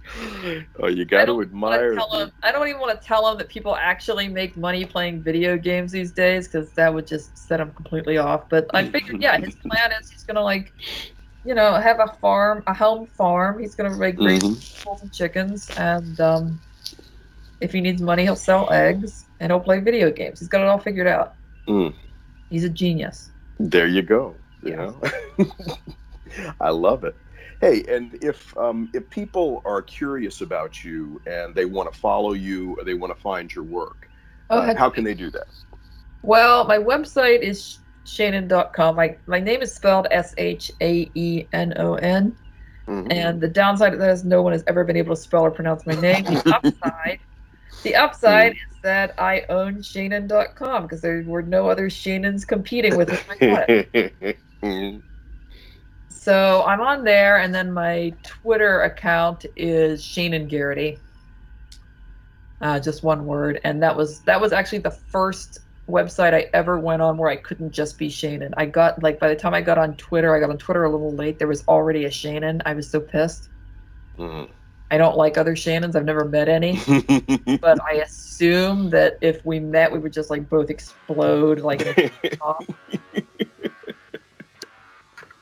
oh, 0.81 0.89
you 0.89 1.05
got 1.05 1.27
to 1.27 1.41
admire. 1.43 1.95
him- 1.95 2.33
I 2.43 2.53
don't 2.53 2.69
even 2.69 2.81
want 2.81 3.01
to 3.01 3.07
tell 3.07 3.27
him 3.31 3.39
that 3.39 3.49
people 3.49 3.75
actually 3.77 4.29
make 4.29 4.57
money 4.57 4.85
playing 4.85 5.23
video 5.23 5.57
games 5.57 5.93
these 5.93 6.13
days 6.13 6.47
because 6.49 6.73
that 6.75 6.93
would 6.93 7.07
just 7.07 7.37
set 7.37 7.61
him 7.61 7.73
completely 7.73 8.19
off. 8.19 8.49
But 8.49 8.67
I 8.75 8.85
figured, 8.85 9.21
yeah, 9.21 9.39
his 9.39 9.55
plan 9.69 9.91
is 10.01 10.11
he's 10.11 10.25
gonna 10.25 10.43
like, 10.43 10.73
you 11.45 11.55
know, 11.55 11.75
have 11.75 12.01
a 12.01 12.09
farm, 12.21 12.63
a 12.67 12.75
home 12.75 13.07
farm. 13.07 13.59
He's 13.61 13.75
gonna 13.75 13.97
like 13.97 14.19
raise 14.21 14.43
Mhm. 14.43 14.55
vegetables 14.55 15.03
and 15.03 15.13
chickens, 15.13 15.71
and 15.77 16.21
um, 16.21 16.61
if 17.61 17.73
he 17.73 17.81
needs 17.81 18.03
money, 18.03 18.23
he'll 18.25 18.37
sell 18.37 18.71
eggs 18.73 19.27
and 19.41 19.51
he'll 19.51 19.61
play 19.61 19.81
video 19.81 20.11
games. 20.11 20.39
He's 20.41 20.49
got 20.49 20.61
it 20.63 20.67
all 20.69 20.79
figured 20.79 21.07
out. 21.07 21.37
Mm. 21.69 21.95
He's 22.51 22.65
a 22.65 22.69
genius. 22.71 23.31
There 23.59 23.87
you 23.87 24.03
go. 24.03 24.37
You 24.63 24.73
Yeah. 24.73 24.77
know, 24.77 25.01
I 26.61 26.71
love 26.71 27.05
it. 27.05 27.17
Hey, 27.61 27.85
and 27.89 28.19
if 28.23 28.57
um, 28.57 28.91
if 28.95 29.09
people 29.11 29.63
are 29.65 29.83
curious 29.83 30.41
about 30.41 30.85
you 30.85 31.21
and 31.27 31.55
they 31.55 31.65
want 31.65 31.93
to 31.93 31.99
follow 31.99 32.33
you 32.33 32.77
or 32.79 32.85
they 32.85 32.95
want 32.95 33.15
to 33.15 33.21
find 33.21 33.53
your 33.55 33.65
work, 33.65 34.09
Oh, 34.51 34.59
uh, 34.59 34.75
how 34.77 34.91
can 34.91 35.05
they 35.05 35.15
do 35.15 35.31
that? 35.31 35.47
Well, 36.23 36.67
my 36.67 36.79
website 36.79 37.41
is 37.41 37.79
shaenon.com. 38.07 38.97
My 38.97 39.17
my 39.27 39.41
name 39.41 39.63
is 39.63 39.75
spelled 39.75 40.07
S 40.11 40.35
H 40.37 40.71
A 40.81 41.11
E 41.15 41.47
N 41.53 41.75
O 41.77 41.95
N. 41.95 42.37
Mhm. 42.87 43.11
And 43.11 43.41
the 43.41 43.49
downside 43.49 43.95
of 43.95 43.99
that 44.01 44.11
is 44.11 44.25
no 44.25 44.43
one 44.43 44.53
has 44.53 44.63
ever 44.67 44.85
been 44.85 44.97
able 44.97 45.15
to 45.15 45.21
spell 45.21 45.43
or 45.43 45.51
pronounce 45.51 45.87
my 45.87 45.95
name. 45.95 46.25
The 46.25 46.43
upside, 46.55 47.19
the 47.83 47.95
upside 47.95 48.53
is 48.71 48.79
that 48.83 49.15
I 49.19 49.47
own 49.49 49.77
Shaenon.com 49.77 50.83
because 50.83 51.01
there 51.01 51.23
were 51.27 51.43
no 51.43 51.69
other 51.69 51.89
Shannons 51.89 52.45
competing 52.45 52.97
with 52.97 53.11
it. 53.11 53.25
I 53.31 53.37
got 53.39 53.65
it. 53.69 54.39
So 56.15 56.65
I'm 56.67 56.81
on 56.81 57.05
there, 57.05 57.39
and 57.39 57.55
then 57.55 57.73
my 57.73 58.15
Twitter 58.23 58.81
account 58.83 59.45
is 59.57 60.01
Shaenon 60.03 60.49
Garrity. 60.49 60.99
Uh, 62.63 62.81
just 62.81 63.03
one 63.03 63.27
word, 63.27 63.61
and 63.63 63.83
that 63.83 63.95
was 63.95 64.21
that 64.21 64.41
was 64.41 64.53
actually 64.53 64.79
the 64.79 64.91
first 64.91 65.59
website 65.87 66.33
I 66.33 66.49
ever 66.55 66.79
went 66.79 67.03
on 67.03 67.19
where 67.19 67.29
I 67.29 67.37
couldn't 67.37 67.73
just 67.73 67.99
be 67.99 68.09
Shaenon. 68.09 68.55
I 68.57 68.65
got 68.65 69.03
like 69.03 69.19
by 69.19 69.29
the 69.29 69.37
time 69.37 69.53
I 69.53 69.61
got 69.61 69.77
on 69.77 69.97
Twitter, 69.97 70.35
I 70.35 70.41
got 70.41 70.49
on 70.49 70.57
Twitter 70.57 70.85
a 70.85 70.91
little 70.91 71.13
late. 71.13 71.39
There 71.39 71.49
was 71.49 71.63
already 71.69 72.07
a 72.07 72.11
Shannon. 72.11 72.63
I 72.65 72.73
was 72.73 72.89
so 72.89 73.01
pissed. 73.01 73.51
Mhm. 74.19 74.49
I 74.91 74.97
don't 74.97 75.17
like 75.19 75.37
other 75.37 75.57
Shannons. 75.57 75.95
I've 75.95 76.05
never 76.07 76.25
met 76.25 76.49
any, 76.49 76.81
but 77.61 77.83
I 77.83 77.97
assume 77.97 78.89
that 78.91 79.19
if 79.21 79.45
we 79.45 79.61
met, 79.61 79.93
we 79.93 79.99
would 79.99 80.13
just 80.13 80.31
like 80.31 80.49
both 80.49 80.71
explode 80.71 81.61
like. 81.61 82.15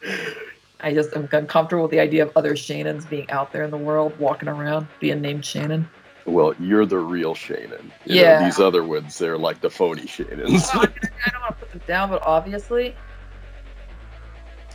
in 0.85 0.89
a 0.89 0.93
top. 0.93 0.93
I 0.93 0.95
just 0.95 1.17
am 1.17 1.29
uncomfortable 1.41 1.83
with 1.83 1.91
the 1.91 2.01
idea 2.01 2.23
of 2.25 2.33
other 2.37 2.57
Shannons 2.57 3.05
being 3.07 3.31
out 3.31 3.53
there 3.53 3.63
in 3.65 3.71
the 3.71 3.79
world, 3.79 4.19
walking 4.19 4.49
around, 4.49 4.87
being 5.01 5.21
named 5.21 5.45
Shannon. 5.45 5.89
well, 6.27 6.55
you're 6.61 6.87
the 6.87 6.99
real 6.99 7.35
Shannon. 7.35 7.91
You 8.05 8.15
know, 8.17 8.21
Yeah. 8.23 8.45
these 8.45 8.59
other 8.61 8.85
ones, 8.85 9.19
they're 9.19 9.39
like 9.39 9.61
the 9.61 9.71
phony 9.71 10.07
Shannons. 10.07 10.69
I 10.71 10.75
don't 10.75 11.43
want 11.43 11.49
to 11.49 11.53
put 11.59 11.71
them 11.73 11.81
down, 11.87 12.11
but 12.11 12.23
obviously. 12.25 12.95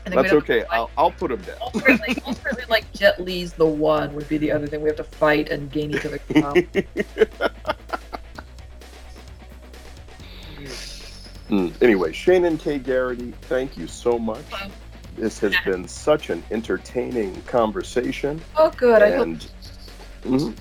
That's 0.05 0.15
we'd 0.15 0.21
have 0.23 0.31
to 0.31 0.37
okay. 0.37 0.59
fight- 0.61 0.69
I'll, 0.71 0.89
I'll 0.97 1.11
put 1.11 1.29
them 1.31 1.41
down. 1.41 1.57
Ultimately, 1.61 2.17
ultimately, 2.25 2.63
like 2.69 2.91
Jet 2.93 3.19
Li's 3.21 3.51
the 3.53 3.65
one 3.65 4.13
would 4.15 4.27
be 4.29 4.37
the 4.37 4.51
other 4.53 4.65
thing. 4.67 4.81
We 4.81 4.87
have 4.89 4.95
to 4.97 5.03
fight 5.03 5.49
and 5.49 5.69
gain 5.69 5.91
each 5.93 6.05
other's 6.05 6.21
power. 6.33 6.53
Mm, 11.49 11.81
Anyway, 11.81 12.11
Shaenon 12.11 12.59
K. 12.59 12.77
Garrity, 12.79 13.33
thank 13.43 13.77
you 13.77 13.87
so 13.87 14.19
much. 14.19 14.43
This 15.17 15.39
has 15.39 15.55
been 15.65 15.87
such 15.87 16.29
an 16.29 16.43
entertaining 16.51 17.41
conversation. 17.43 18.39
Oh, 18.55 18.71
good. 18.77 19.01
I 19.01 19.11
hope 19.11 19.21
and 19.23 19.47
Mhm. 20.23 20.55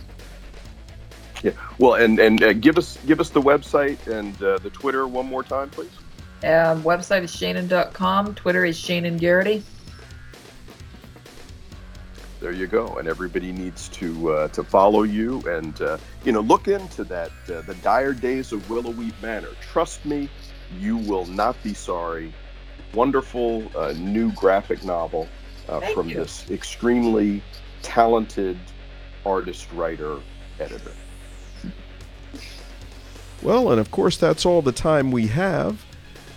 yeah, 1.43 1.51
well, 1.79 1.95
and 1.95 2.19
and 2.19 2.43
uh, 2.43 2.53
give 2.55 2.79
us 2.79 2.99
give 3.07 3.21
us 3.21 3.29
the 3.31 3.41
website 3.41 4.07
and 4.07 4.41
uh, 4.43 4.59
the 4.59 4.71
Twitter 4.71 5.07
one 5.07 5.27
more 5.27 5.43
time, 5.43 5.69
please. 5.71 5.91
um, 6.45 6.83
website 6.83 7.23
is 7.23 7.33
Shaenon.com. 7.35 8.35
Twitter 8.35 8.65
is 8.65 8.79
Shaenon 8.79 9.19
Garrity. 9.19 9.63
There 12.41 12.53
you 12.53 12.67
go. 12.67 12.97
And 12.99 13.09
everybody 13.09 13.51
needs 13.53 13.89
to 13.91 14.31
uh, 14.33 14.49
to 14.49 14.63
follow 14.63 15.03
you 15.03 15.41
and 15.49 15.81
uh, 15.83 15.99
you 16.25 16.33
know 16.33 16.41
look 16.41 16.69
into 16.69 17.05
that 17.05 17.31
uh, 17.53 17.61
the 17.63 17.75
dire 17.83 18.13
days 18.15 18.53
of 18.53 18.69
Willow 18.71 18.91
Weep 18.91 19.15
Manor. 19.21 19.49
Trust 19.61 20.05
me, 20.07 20.29
you 20.79 20.97
will 20.97 21.27
not 21.27 21.61
be 21.63 21.75
sorry. 21.75 22.33
Wonderful 22.95 23.71
uh, 23.77 23.93
new 23.97 24.33
graphic 24.33 24.85
novel 24.85 25.29
uh, 25.69 25.81
from 25.93 26.09
you. 26.09 26.17
this 26.17 26.51
extremely 26.51 27.43
talented 27.83 28.59
artist, 29.25 29.71
writer, 29.73 30.19
editor. 30.61 30.93
Well, 33.43 33.71
and 33.71 33.81
of 33.81 33.91
course, 33.91 34.17
that's 34.17 34.47
all 34.47 34.63
the 34.63 34.73
time 34.73 35.11
we 35.11 35.27
have. 35.29 35.85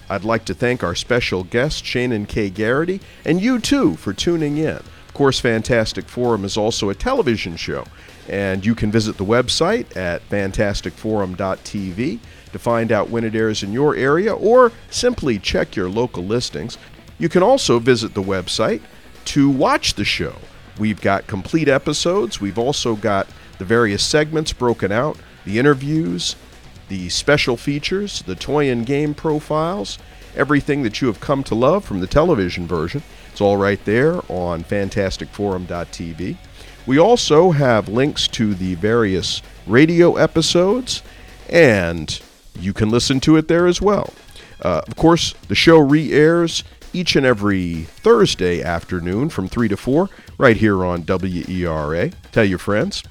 I'd 0.10 0.24
like 0.24 0.45
to 0.45 0.54
thank 0.54 0.84
our 0.84 0.95
special 0.95 1.43
guest, 1.43 1.84
Shaenon 1.84 2.28
K. 2.28 2.50
Garrity, 2.50 3.00
and 3.24 3.41
you 3.41 3.60
too 3.60 3.95
for 3.95 4.12
tuning 4.12 4.58
in. 4.58 4.78
Of 4.78 5.14
course, 5.14 5.39
Fantastic 5.39 6.08
Forum 6.10 6.43
is 6.45 6.58
also 6.58 6.89
a 6.89 6.95
television 6.95 7.56
show, 7.58 7.86
and 8.28 8.66
you 8.66 8.76
can 8.76 8.91
visit 8.91 9.18
the 9.18 9.26
website 9.26 9.95
at 9.95 10.28
fantasticforum.tv 10.30 12.20
to 12.52 12.60
find 12.60 12.91
out 12.91 13.10
when 13.10 13.24
it 13.24 13.36
airs 13.36 13.64
in 13.64 13.74
your 13.74 13.95
area 13.95 14.34
or 14.34 14.72
simply 14.89 15.39
check 15.39 15.76
your 15.76 15.89
local 15.89 16.24
listings. 16.24 16.78
You 17.18 17.30
can 17.30 17.43
also 17.43 17.80
visit 17.80 18.14
the 18.14 18.24
website 18.24 18.82
to 19.26 19.50
watch 19.50 19.93
the 19.93 20.06
show. 20.06 20.36
We've 20.80 21.02
got 21.02 21.28
complete 21.28 21.68
episodes, 21.68 22.39
we've 22.39 22.58
also 22.58 22.95
got 22.95 23.28
the 23.58 23.66
various 23.66 24.04
segments 24.04 24.54
broken 24.54 24.91
out, 24.91 25.18
the 25.45 25.60
interviews, 25.60 26.36
the 26.88 27.10
special 27.10 27.58
features, 27.58 28.22
the 28.24 28.36
toy 28.36 28.70
and 28.70 28.86
game 28.86 29.14
profiles, 29.14 30.00
everything 30.36 30.84
that 30.84 31.02
you 31.02 31.08
have 31.08 31.20
come 31.20 31.43
to 31.43 31.56
love 31.56 31.84
from 31.84 32.00
the 32.00 32.08
television 32.08 32.66
version. 32.66 33.04
It's 33.32 33.41
all 33.41 33.58
right 33.58 33.84
there 33.86 34.16
on 34.32 34.64
fantasticforum.tv. 34.64 36.38
We 36.86 36.97
also 36.97 37.52
have 37.52 37.89
links 37.89 38.28
to 38.30 38.56
the 38.56 38.76
various 38.76 39.41
radio 39.68 40.16
episodes, 40.16 41.04
and 41.50 42.20
you 42.60 42.74
can 42.74 42.89
listen 42.89 43.20
to 43.22 43.38
it 43.38 43.47
there 43.47 43.68
as 43.68 43.82
well. 43.82 44.14
Uh, 44.62 44.82
of 44.86 44.95
course, 44.95 45.34
the 45.47 45.56
show 45.56 45.78
re 45.78 46.12
airs 46.12 46.64
each 46.93 47.16
and 47.16 47.26
every 47.26 47.84
Thursday 47.84 48.62
afternoon 48.64 49.30
from 49.30 49.47
3 49.47 49.68
to 49.70 49.78
4 49.78 50.10
right 50.38 50.58
here 50.58 50.84
on 50.84 51.04
WERA. 51.04 52.12
Tell 52.32 52.45
your 52.45 52.58
friends. 52.58 53.04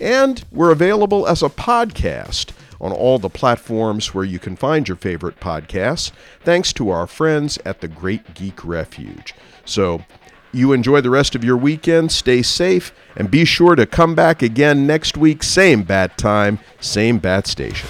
And 0.00 0.44
we're 0.50 0.70
available 0.70 1.26
as 1.26 1.42
a 1.42 1.48
podcast 1.48 2.52
on 2.80 2.92
all 2.92 3.18
the 3.18 3.30
platforms 3.30 4.12
where 4.12 4.24
you 4.24 4.38
can 4.38 4.56
find 4.56 4.86
your 4.86 4.96
favorite 4.96 5.40
podcasts, 5.40 6.12
thanks 6.42 6.72
to 6.74 6.90
our 6.90 7.06
friends 7.06 7.58
at 7.64 7.80
the 7.80 7.88
Great 7.88 8.34
Geek 8.34 8.64
Refuge. 8.64 9.34
So, 9.64 10.04
you 10.52 10.72
enjoy 10.72 11.00
the 11.00 11.10
rest 11.10 11.34
of 11.34 11.42
your 11.42 11.56
weekend, 11.56 12.12
stay 12.12 12.42
safe, 12.42 12.92
and 13.16 13.30
be 13.30 13.44
sure 13.44 13.74
to 13.74 13.86
come 13.86 14.14
back 14.14 14.42
again 14.42 14.86
next 14.86 15.16
week, 15.16 15.42
same 15.42 15.82
bat 15.82 16.16
time, 16.16 16.60
same 16.80 17.18
bat 17.18 17.46
station. 17.46 17.88